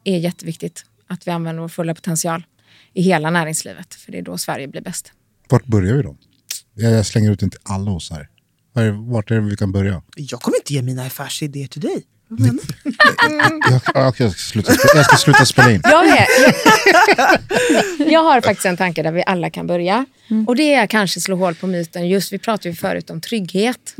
Det 0.04 0.10
är 0.14 0.18
jätteviktigt 0.18 0.84
att 1.06 1.26
vi 1.26 1.30
använder 1.30 1.60
vår 1.62 1.68
fulla 1.68 1.94
potential 1.94 2.44
i 2.92 3.02
hela 3.02 3.30
näringslivet, 3.30 3.94
för 3.94 4.12
det 4.12 4.18
är 4.18 4.22
då 4.22 4.38
Sverige 4.38 4.68
blir 4.68 4.80
bäst. 4.80 5.12
Vart 5.48 5.66
börjar 5.66 5.96
vi 5.96 6.02
då? 6.02 6.16
Jag 6.74 7.06
slänger 7.06 7.30
ut 7.30 7.38
till 7.38 7.50
alla 7.62 7.90
oss 7.90 8.10
här. 8.10 8.28
Var 8.72 8.82
är- 8.82 9.12
Vart 9.12 9.30
är 9.30 9.34
det 9.34 9.40
vi 9.40 9.56
kan 9.56 9.72
börja? 9.72 10.02
Jag 10.16 10.40
kommer 10.40 10.56
inte 10.58 10.74
ge 10.74 10.82
mina 10.82 11.02
affärsidéer 11.06 11.66
till 11.68 11.80
dig. 11.80 12.04
Jag, 13.70 13.80
jag, 13.94 14.14
ska 14.14 14.30
sluta, 14.30 14.72
jag 14.94 15.04
ska 15.04 15.16
sluta 15.16 15.44
spela 15.46 15.70
in. 15.70 15.80
Jag, 15.84 16.06
är, 16.08 16.26
jag, 17.16 17.38
jag 18.12 18.22
har 18.24 18.40
faktiskt 18.40 18.66
en 18.66 18.76
tanke 18.76 19.02
där 19.02 19.12
vi 19.12 19.22
alla 19.26 19.50
kan 19.50 19.66
börja. 19.66 20.06
Och 20.46 20.56
det 20.56 20.74
är 20.74 20.86
kanske 20.86 21.20
slå 21.20 21.36
hål 21.36 21.54
på 21.54 21.66
myten. 21.66 22.08
Just 22.08 22.32
Vi 22.32 22.38
pratade 22.38 22.68
ju 22.68 22.74
förut 22.74 23.10
om 23.10 23.20
trygghet. 23.20 23.94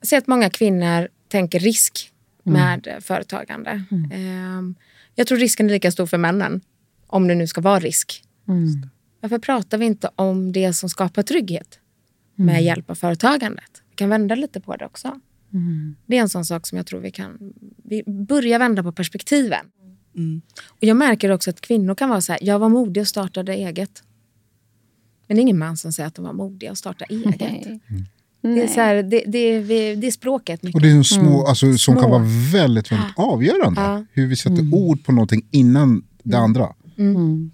Jag 0.00 0.06
ser 0.08 0.18
att 0.18 0.26
många 0.26 0.50
kvinnor 0.50 1.08
tänker 1.28 1.58
risk 1.60 2.10
med 2.42 2.86
eh, 2.86 3.00
företagande. 3.00 3.70
Ehm, 4.12 4.74
Jag 5.14 5.26
tror 5.26 5.38
risken 5.38 5.66
är 5.66 5.70
lika 5.72 5.90
stor 5.90 6.06
för 6.06 6.18
männen. 6.18 6.60
Om 7.06 7.28
det 7.28 7.34
nu 7.34 7.46
ska 7.46 7.60
vara 7.60 7.80
risk. 7.80 8.22
Varför 9.20 9.38
pratar 9.38 9.78
vi 9.78 9.86
inte 9.86 10.10
om 10.16 10.52
det 10.52 10.72
som 10.72 10.88
skapar 10.88 11.22
trygghet 11.22 11.78
med 12.36 12.62
hjälp 12.64 12.90
av 12.90 12.94
företagandet? 12.94 13.82
Vi 13.90 13.96
kan 13.96 14.08
vända 14.08 14.34
lite 14.34 14.60
på 14.60 14.76
det 14.76 14.86
också. 14.86 15.20
Det 16.06 16.16
är 16.16 16.20
en 16.20 16.28
sån 16.28 16.44
sak 16.44 16.66
som 16.66 16.76
jag 16.78 16.86
tror 16.86 17.00
vi 17.00 17.10
kan 17.10 17.38
vi 17.84 18.02
börja 18.06 18.58
vända 18.58 18.82
på 18.82 18.92
perspektiven. 18.92 19.66
Och 20.68 20.84
Jag 20.84 20.96
märker 20.96 21.30
också 21.30 21.50
att 21.50 21.60
kvinnor 21.60 21.94
kan 21.94 22.08
vara 22.08 22.20
så 22.20 22.32
här, 22.32 22.38
jag 22.44 22.58
var 22.58 22.68
modig 22.68 23.00
och 23.00 23.08
startade 23.08 23.54
eget. 23.54 24.02
Men 25.26 25.36
det 25.36 25.40
är 25.40 25.42
ingen 25.42 25.58
man 25.58 25.76
som 25.76 25.92
säger 25.92 26.06
att 26.06 26.14
de 26.14 26.24
var 26.24 26.32
modiga 26.32 26.70
och 26.70 26.78
starta 26.78 27.04
eget. 27.08 27.40
Nej. 27.40 27.80
Det 28.42 28.62
är, 28.62 28.66
så 28.68 28.80
här, 28.80 29.02
det, 29.02 29.24
det, 29.26 29.58
vi- 29.60 29.94
det 29.94 30.06
är 30.06 30.10
språket. 30.10 30.62
Mycket. 30.62 30.74
Och 30.74 30.80
det 30.82 30.88
är 30.90 30.94
en 30.94 31.04
små, 31.04 31.46
alltså, 31.46 31.66
som 31.66 31.94
Små. 31.94 32.00
kan 32.02 32.10
vara 32.10 32.22
väldigt, 32.52 32.92
väldigt 32.92 33.12
avgörande. 33.18 33.80
Ja. 33.80 34.04
Hur 34.12 34.26
vi 34.26 34.36
sätter 34.36 34.74
ord 34.74 35.04
på 35.04 35.12
någonting 35.12 35.46
innan 35.50 36.02
det 36.22 36.38
andra. 36.38 36.68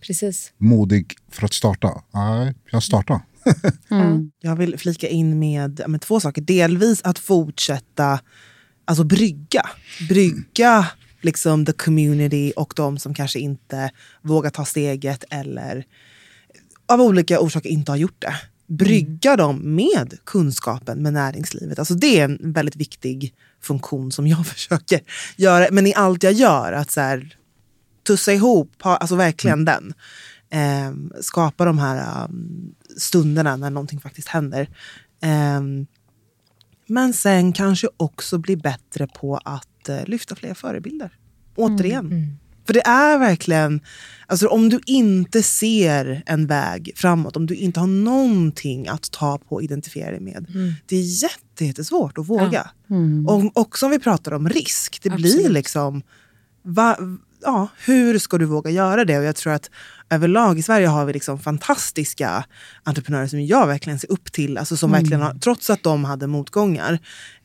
Precis. 0.00 0.52
Modig 0.58 1.14
för 1.30 1.44
att 1.44 1.52
starta. 1.52 2.02
Nej, 2.14 2.54
jag 2.70 2.82
startar. 2.82 3.20
Jag 4.40 4.56
vill 4.56 4.78
flika 4.78 5.08
in 5.08 5.38
med, 5.38 5.82
med 5.86 6.00
två 6.00 6.20
saker. 6.20 6.42
Delvis 6.42 7.02
att 7.02 7.18
fortsätta 7.18 8.20
alltså 8.84 9.04
brygga. 9.04 9.62
Brygga 10.08 10.86
liksom 11.20 11.66
the 11.66 11.72
community 11.72 12.52
och 12.56 12.72
de 12.76 12.98
som 12.98 13.14
kanske 13.14 13.38
inte 13.38 13.90
vågar 14.22 14.50
ta 14.50 14.64
steget 14.64 15.24
eller 15.30 15.84
av 16.88 17.00
olika 17.00 17.40
orsaker 17.40 17.70
inte 17.70 17.92
har 17.92 17.96
gjort 17.96 18.22
det. 18.22 18.34
Brygga 18.66 19.36
dem 19.36 19.74
med 19.74 20.18
kunskapen 20.24 21.02
med 21.02 21.12
näringslivet. 21.12 21.78
Alltså 21.78 21.94
det 21.94 22.20
är 22.20 22.24
en 22.24 22.52
väldigt 22.52 22.76
viktig 22.76 23.34
funktion 23.62 24.12
som 24.12 24.26
jag 24.26 24.46
försöker 24.54 25.00
göra. 25.36 25.68
Men 25.72 25.86
i 25.86 25.94
allt 25.94 26.22
jag 26.22 26.32
gör, 26.32 26.72
att 26.72 26.90
så 26.90 27.00
här, 27.00 27.36
tussa 28.06 28.32
ihop, 28.32 28.82
ha, 28.82 28.96
alltså 28.96 29.16
verkligen 29.16 29.64
den. 29.64 29.94
Ehm, 30.50 31.12
skapa 31.20 31.64
de 31.64 31.78
här 31.78 32.24
um, 32.24 32.74
stunderna 32.96 33.56
när 33.56 33.70
någonting 33.70 34.00
faktiskt 34.00 34.28
händer. 34.28 34.68
Ehm, 35.20 35.86
men 36.86 37.12
sen 37.12 37.52
kanske 37.52 37.88
också 37.96 38.38
bli 38.38 38.56
bättre 38.56 39.06
på 39.06 39.36
att 39.44 39.88
eh, 39.88 40.04
lyfta 40.04 40.36
fler 40.36 40.54
förebilder. 40.54 41.12
Återigen. 41.56 42.38
För 42.66 42.74
det 42.74 42.86
är 42.86 43.18
verkligen, 43.18 43.80
alltså 44.26 44.48
om 44.48 44.68
du 44.68 44.80
inte 44.86 45.42
ser 45.42 46.22
en 46.26 46.46
väg 46.46 46.92
framåt, 46.96 47.36
om 47.36 47.46
du 47.46 47.54
inte 47.54 47.80
har 47.80 47.86
någonting 47.86 48.88
att 48.88 49.10
ta 49.10 49.38
på 49.38 49.54
och 49.54 49.62
identifiera 49.62 50.10
dig 50.10 50.20
med. 50.20 50.46
Det 50.86 50.96
är 50.96 51.22
jätte, 51.22 51.64
jättesvårt 51.64 52.18
att 52.18 52.28
våga. 52.28 52.70
Och, 53.26 53.60
och 53.60 53.78
som 53.78 53.90
vi 53.90 53.98
pratar 53.98 54.32
om 54.32 54.48
risk, 54.48 54.98
det 55.02 55.10
blir 55.10 55.34
Absolut. 55.34 55.52
liksom, 55.52 56.02
va, 56.62 56.98
ja, 57.42 57.68
hur 57.84 58.18
ska 58.18 58.38
du 58.38 58.44
våga 58.44 58.70
göra 58.70 59.04
det? 59.04 59.18
Och 59.18 59.24
jag 59.24 59.36
tror 59.36 59.52
att 59.52 59.70
överlag 60.10 60.58
i 60.58 60.62
Sverige 60.62 60.86
har 60.86 61.04
vi 61.04 61.12
liksom 61.12 61.38
fantastiska 61.38 62.44
entreprenörer 62.82 63.26
som 63.26 63.44
jag 63.44 63.66
verkligen 63.66 63.98
ser 63.98 64.12
upp 64.12 64.32
till. 64.32 64.58
Alltså 64.58 64.76
som 64.76 64.92
verkligen 64.92 65.22
har, 65.22 65.34
trots 65.34 65.70
att 65.70 65.82
de 65.82 66.04
hade 66.04 66.26
motgångar. 66.26 66.98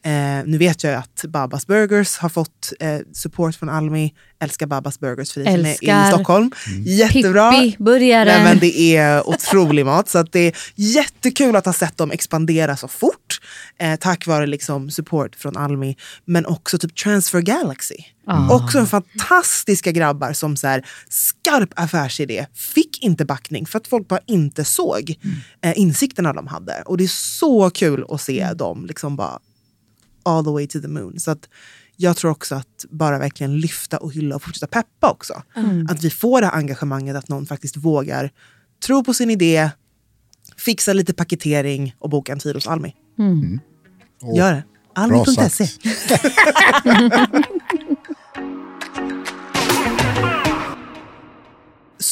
Eh, 0.04 0.46
nu 0.46 0.58
vet 0.58 0.84
jag 0.84 0.94
att 0.94 1.26
Babas 1.28 1.68
Burgers 1.68 2.18
har 2.18 2.30
fått 2.30 2.74
eh, 2.80 3.00
support 3.14 3.56
från 3.56 3.70
Almi. 3.70 4.14
Älskar 4.40 4.68
Babas 4.68 5.00
Burgers 5.00 5.32
för 5.32 5.42
dig 5.42 5.78
som 5.78 5.90
är 5.90 6.08
i 6.08 6.12
Stockholm. 6.12 6.52
Jättebra. 6.86 7.52
Pippi, 7.52 7.84
burgare. 7.84 8.26
Nej, 8.26 8.44
men 8.44 8.60
det 8.60 8.98
är 8.98 9.30
otrolig 9.30 9.86
mat. 9.86 10.10
Så 10.10 10.24
det 10.24 10.40
är 10.40 10.54
jättekul 10.76 11.56
att 11.56 11.66
ha 11.66 11.74
sett 11.74 11.98
dem 11.98 12.12
expandera 12.12 12.78
så 12.78 12.88
fort. 12.88 13.40
Eh, 13.78 13.96
tack 13.96 14.28
vare 14.28 14.48
liksom 14.48 14.92
support 14.92 15.36
från 15.36 15.58
Almi. 15.58 15.96
Men 16.26 16.46
också 16.46 16.78
typ 16.78 16.96
Transfer 16.96 17.42
Galaxy. 17.42 17.98
Också 18.52 18.86
fantastiska 18.86 19.92
grabbar 19.92 20.34
som 20.34 20.58
så 20.58 20.68
här, 20.68 20.86
skarp 21.10 21.70
affärsidé. 21.76 22.46
Fick 22.54 23.04
inte 23.04 23.26
backning 23.26 23.66
för 23.66 23.80
att 23.80 23.88
folk 23.88 24.08
bara 24.08 24.20
inte 24.28 24.66
såg 24.66 25.16
eh, 25.62 25.80
insikterna 25.80 26.34
de 26.34 26.48
hade. 26.48 26.84
Och 26.86 26.98
det 26.98 27.04
är 27.04 27.08
så 27.08 27.70
kul 27.70 28.06
att 28.10 28.22
se 28.22 28.54
dem 28.54 28.86
liksom 28.86 29.16
bara 29.16 29.40
all 30.24 30.44
the 30.44 30.50
way 30.52 30.68
to 30.68 30.82
the 30.82 30.88
moon. 30.88 31.20
Så 31.20 31.32
att 31.32 31.50
jag 31.98 32.18
tror 32.18 32.32
också 32.32 32.56
att 32.56 32.86
bara 32.90 33.20
verkligen 33.20 33.58
lyfta 33.58 33.98
och 33.98 34.14
hylla 34.14 34.36
och 34.36 34.44
fortsätta 34.44 34.68
peppa 34.68 35.12
också. 35.12 35.44
Att 35.90 36.04
vi 36.04 36.10
får 36.10 36.42
det 36.42 36.48
här 36.48 36.54
engagemanget, 36.54 37.16
att 37.16 37.30
någon 37.30 37.46
faktiskt 37.46 37.78
vågar 37.78 38.32
tro 38.86 39.04
på 39.04 39.14
sin 39.14 39.30
idé, 39.30 39.70
fixa 40.58 40.94
lite 40.94 41.14
paketering 41.14 41.96
och 42.00 42.10
boka 42.10 42.32
en 42.32 42.40
tid 42.40 42.56
hos 42.56 42.68
Almi. 42.68 42.96
Och 44.22 44.38
Gör 44.38 44.54
det. 44.54 44.64
bra 44.94 45.04
Almi.se. 45.04 45.68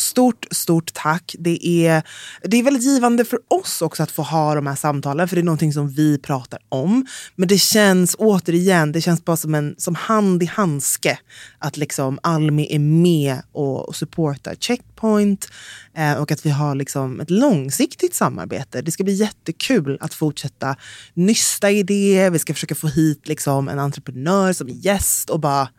Stort, 0.09 0.45
stort 0.51 0.93
tack. 0.93 1.35
Det 1.39 1.67
är, 1.67 2.03
det 2.43 2.57
är 2.57 2.63
väldigt 2.63 2.83
givande 2.83 3.25
för 3.25 3.39
oss 3.47 3.81
också 3.81 4.03
att 4.03 4.11
få 4.11 4.21
ha 4.21 4.55
de 4.55 4.67
här 4.67 4.75
samtalen, 4.75 5.27
för 5.27 5.35
det 5.35 5.41
är 5.41 5.43
någonting 5.43 5.73
som 5.73 5.89
vi 5.89 6.17
pratar 6.17 6.59
om. 6.69 7.05
Men 7.35 7.47
det 7.47 7.57
känns 7.57 8.15
återigen, 8.19 8.91
det 8.91 9.01
känns 9.01 9.25
bara 9.25 9.37
som, 9.37 9.55
en, 9.55 9.75
som 9.77 9.95
hand 9.95 10.43
i 10.43 10.45
handske 10.45 11.19
att 11.59 11.77
liksom 11.77 12.19
Almi 12.23 12.67
är 12.75 12.79
med 12.79 13.41
och, 13.51 13.95
supportar 13.95 14.55
Checkpoint 14.55 15.49
eh, 15.97 16.13
och 16.13 16.31
att 16.31 16.45
vi 16.45 16.49
har 16.49 16.75
liksom 16.75 17.19
ett 17.19 17.29
långsiktigt 17.29 18.15
samarbete. 18.15 18.81
Det 18.81 18.91
ska 18.91 19.03
bli 19.03 19.13
jättekul 19.13 19.97
att 20.01 20.13
fortsätta 20.13 20.75
nysta 21.13 21.71
idéer. 21.71 22.29
Vi 22.29 22.39
ska 22.39 22.53
försöka 22.53 22.75
få 22.75 22.87
hit 22.87 23.27
liksom 23.27 23.69
en 23.69 23.79
entreprenör 23.79 24.53
som 24.53 24.69
gäst 24.69 25.29
och 25.29 25.39
bara 25.39 25.69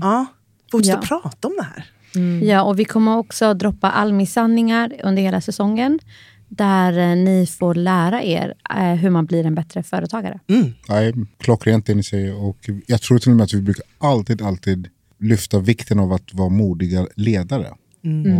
ja, 0.00 0.26
fortsätta 0.70 0.98
Ja. 1.10 1.20
prata 1.20 1.48
om 1.48 1.54
det 1.56 1.62
här. 1.62 1.90
Ja, 2.42 2.62
och 2.62 2.78
vi 2.78 2.84
kommer 2.84 3.16
också 3.16 3.54
droppa 3.54 3.90
Almi-sanningar 3.90 4.92
under 5.02 5.22
hela 5.22 5.40
säsongen. 5.40 5.98
Där 6.48 6.98
eh, 6.98 7.16
ni 7.16 7.46
får 7.46 7.74
lära 7.74 8.22
er 8.22 8.54
eh, 8.76 8.94
hur 8.94 9.10
man 9.10 9.26
blir 9.26 9.46
en 9.46 9.54
bättre 9.54 9.82
företagare. 9.82 10.40
Nej, 10.88 11.14
klockrent 11.38 11.86
det 11.86 11.94
ni 11.94 12.02
säger. 12.02 12.34
Och 12.42 12.58
jag 12.86 13.02
tror 13.02 13.18
till 13.18 13.30
och 13.30 13.36
med 13.36 13.44
att 13.44 13.54
vi 13.54 13.62
brukar 13.62 13.84
alltid, 13.98 14.42
alltid 14.42 14.88
lyfta 15.20 15.58
vikten 15.58 15.98
av 15.98 16.12
att 16.12 16.34
vara 16.34 16.48
modiga 16.48 17.06
ledare. 17.16 17.68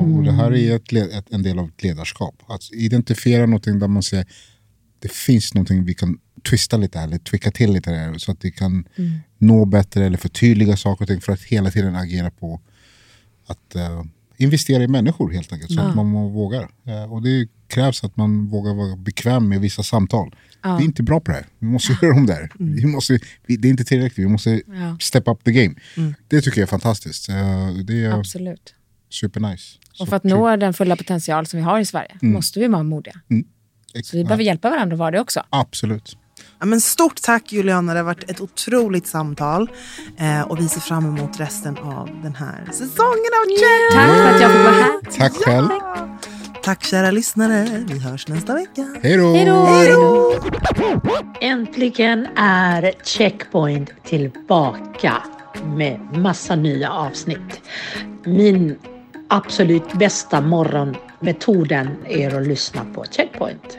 Och, 0.03 0.17
och 0.17 0.23
det 0.25 0.33
här 0.33 0.55
är 0.55 0.77
ett, 0.77 0.93
le- 0.93 1.19
ett, 1.19 1.33
en 1.33 1.43
del 1.43 1.59
av 1.59 1.69
ett 1.69 1.83
ledarskap. 1.83 2.35
Att 2.47 2.73
identifiera 2.73 3.47
någonting 3.47 3.79
där 3.79 3.89
man 3.89 4.03
säger 4.03 4.27
det 4.99 5.13
finns 5.13 5.55
någonting 5.55 5.85
vi 5.85 5.95
kan 5.95 6.19
twista 6.51 6.77
lite 6.77 6.99
här, 6.99 7.07
eller 7.07 7.19
twicka 7.19 7.51
till 7.51 7.73
lite 7.73 7.91
här, 7.91 8.19
så 8.19 8.33
att 8.33 8.45
vi 8.45 8.51
kan 8.51 8.85
nå 9.39 9.65
bättre 9.65 10.07
eller 10.07 10.19
förtydliga 10.19 10.77
saker 10.77 11.05
och 11.05 11.09
ting 11.09 11.21
för 11.21 11.33
att 11.33 11.43
hela 11.43 11.71
tiden 11.71 11.97
agera 11.97 12.31
på 12.31 12.61
att 13.47 13.75
eh, 13.75 14.03
investera 14.37 14.83
i 14.83 14.89
människor 14.89 15.33
helt 15.33 15.53
enkelt. 15.53 15.73
Så 15.73 15.81
att 15.81 15.97
man 15.97 16.13
vågar. 16.13 16.69
Eh, 16.87 17.13
och 17.13 17.23
det 17.23 17.49
krävs 17.69 18.05
att 18.05 18.17
man 18.17 18.47
vågar 18.49 18.75
vara 18.75 18.97
bekväm 18.97 19.49
med 19.49 19.61
vissa 19.61 19.83
samtal. 19.83 20.35
Vi 20.63 20.69
är 20.71 20.81
inte 20.81 21.03
bra 21.03 21.21
på 21.21 21.31
det 21.31 21.37
här. 21.37 21.47
Vi 21.59 21.67
måste 21.67 21.99
göra 22.03 22.15
om 22.17 22.27
det 22.27 22.33
här. 22.35 22.51
Vi 22.59 22.87
måste, 22.87 23.19
vi, 23.47 23.57
det 23.57 23.69
är 23.69 23.71
inte 23.71 23.85
tillräckligt. 23.85 24.27
Vi 24.27 24.31
måste 24.31 24.51
Ja. 24.67 24.97
step 25.01 25.29
up 25.29 25.45
the 25.45 25.53
game. 25.53 25.75
Det 26.29 26.41
tycker 26.41 26.61
jag 26.61 26.67
är 26.67 26.71
fantastiskt. 26.71 27.29
Eh, 27.29 27.35
det 27.85 28.05
är 28.05 28.11
Absolut. 28.19 28.75
supernice. 29.11 29.79
Och 30.01 30.09
för 30.09 30.17
att 30.17 30.25
nå 30.25 30.57
den 30.57 30.75
fulla 30.75 30.97
potential 30.97 31.47
som 31.47 31.57
vi 31.59 31.63
har 31.65 31.81
i 31.81 31.85
Sverige 31.85 32.17
måste 32.23 32.61
vi 32.61 32.67
vara 32.69 32.83
modiga. 32.83 33.15
Så 34.05 34.17
vi 34.17 34.25
behöver 34.25 34.45
hjälpa 34.45 34.71
varandra 34.71 34.95
att 34.95 34.99
vara 34.99 35.11
det 35.11 35.21
också. 35.21 35.43
Absolut. 35.51 36.17
Ja, 36.65 36.69
men 36.69 36.81
stort 36.81 37.23
tack 37.23 37.53
Juliana, 37.53 37.93
det 37.93 37.99
har 37.99 38.05
varit 38.05 38.31
ett 38.31 38.41
otroligt 38.41 39.07
samtal. 39.07 39.71
Eh, 40.19 40.41
och 40.41 40.61
vi 40.61 40.69
ser 40.69 40.81
fram 40.81 41.05
emot 41.05 41.41
resten 41.41 41.79
av 41.79 42.11
den 42.23 42.35
här 42.35 42.65
säsongen 42.67 43.31
av 43.41 43.47
Check! 43.49 43.93
Tack 43.93 44.09
för 44.09 44.35
att 44.35 44.41
jag 44.41 44.51
fick 44.53 44.65
vara 44.65 44.75
här. 44.75 45.01
Tack 45.19 45.33
själv. 45.33 45.69
Tack 46.63 46.85
kära 46.85 47.11
lyssnare, 47.11 47.85
vi 47.89 47.99
hörs 47.99 48.29
nästa 48.29 48.55
vecka. 48.55 48.87
Hej 49.03 49.17
då! 49.17 50.33
Äntligen 51.41 52.27
är 52.37 52.93
Checkpoint 53.05 53.91
tillbaka 54.05 55.23
med 55.65 56.01
massa 56.13 56.57
nya 56.57 56.91
avsnitt. 56.91 57.61
Min 58.25 58.79
absolut 59.29 59.93
bästa 59.93 60.41
morgonmetoden 60.41 61.89
är 62.09 62.41
att 62.41 62.47
lyssna 62.47 62.87
på 62.95 63.05
Checkpoint. 63.11 63.79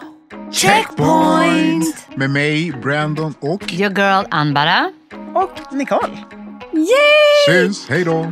Checkpoint! 0.51 2.07
Med 2.15 2.29
mig, 2.29 2.71
Brandon 2.71 3.33
och... 3.39 3.73
Your 3.73 3.91
girl 3.91 4.25
Anbara. 4.29 4.91
Och 5.35 5.73
Nicole. 5.73 6.17
Yay! 6.73 7.45
Syns, 7.47 7.89
hej 7.89 8.03
då! 8.03 8.31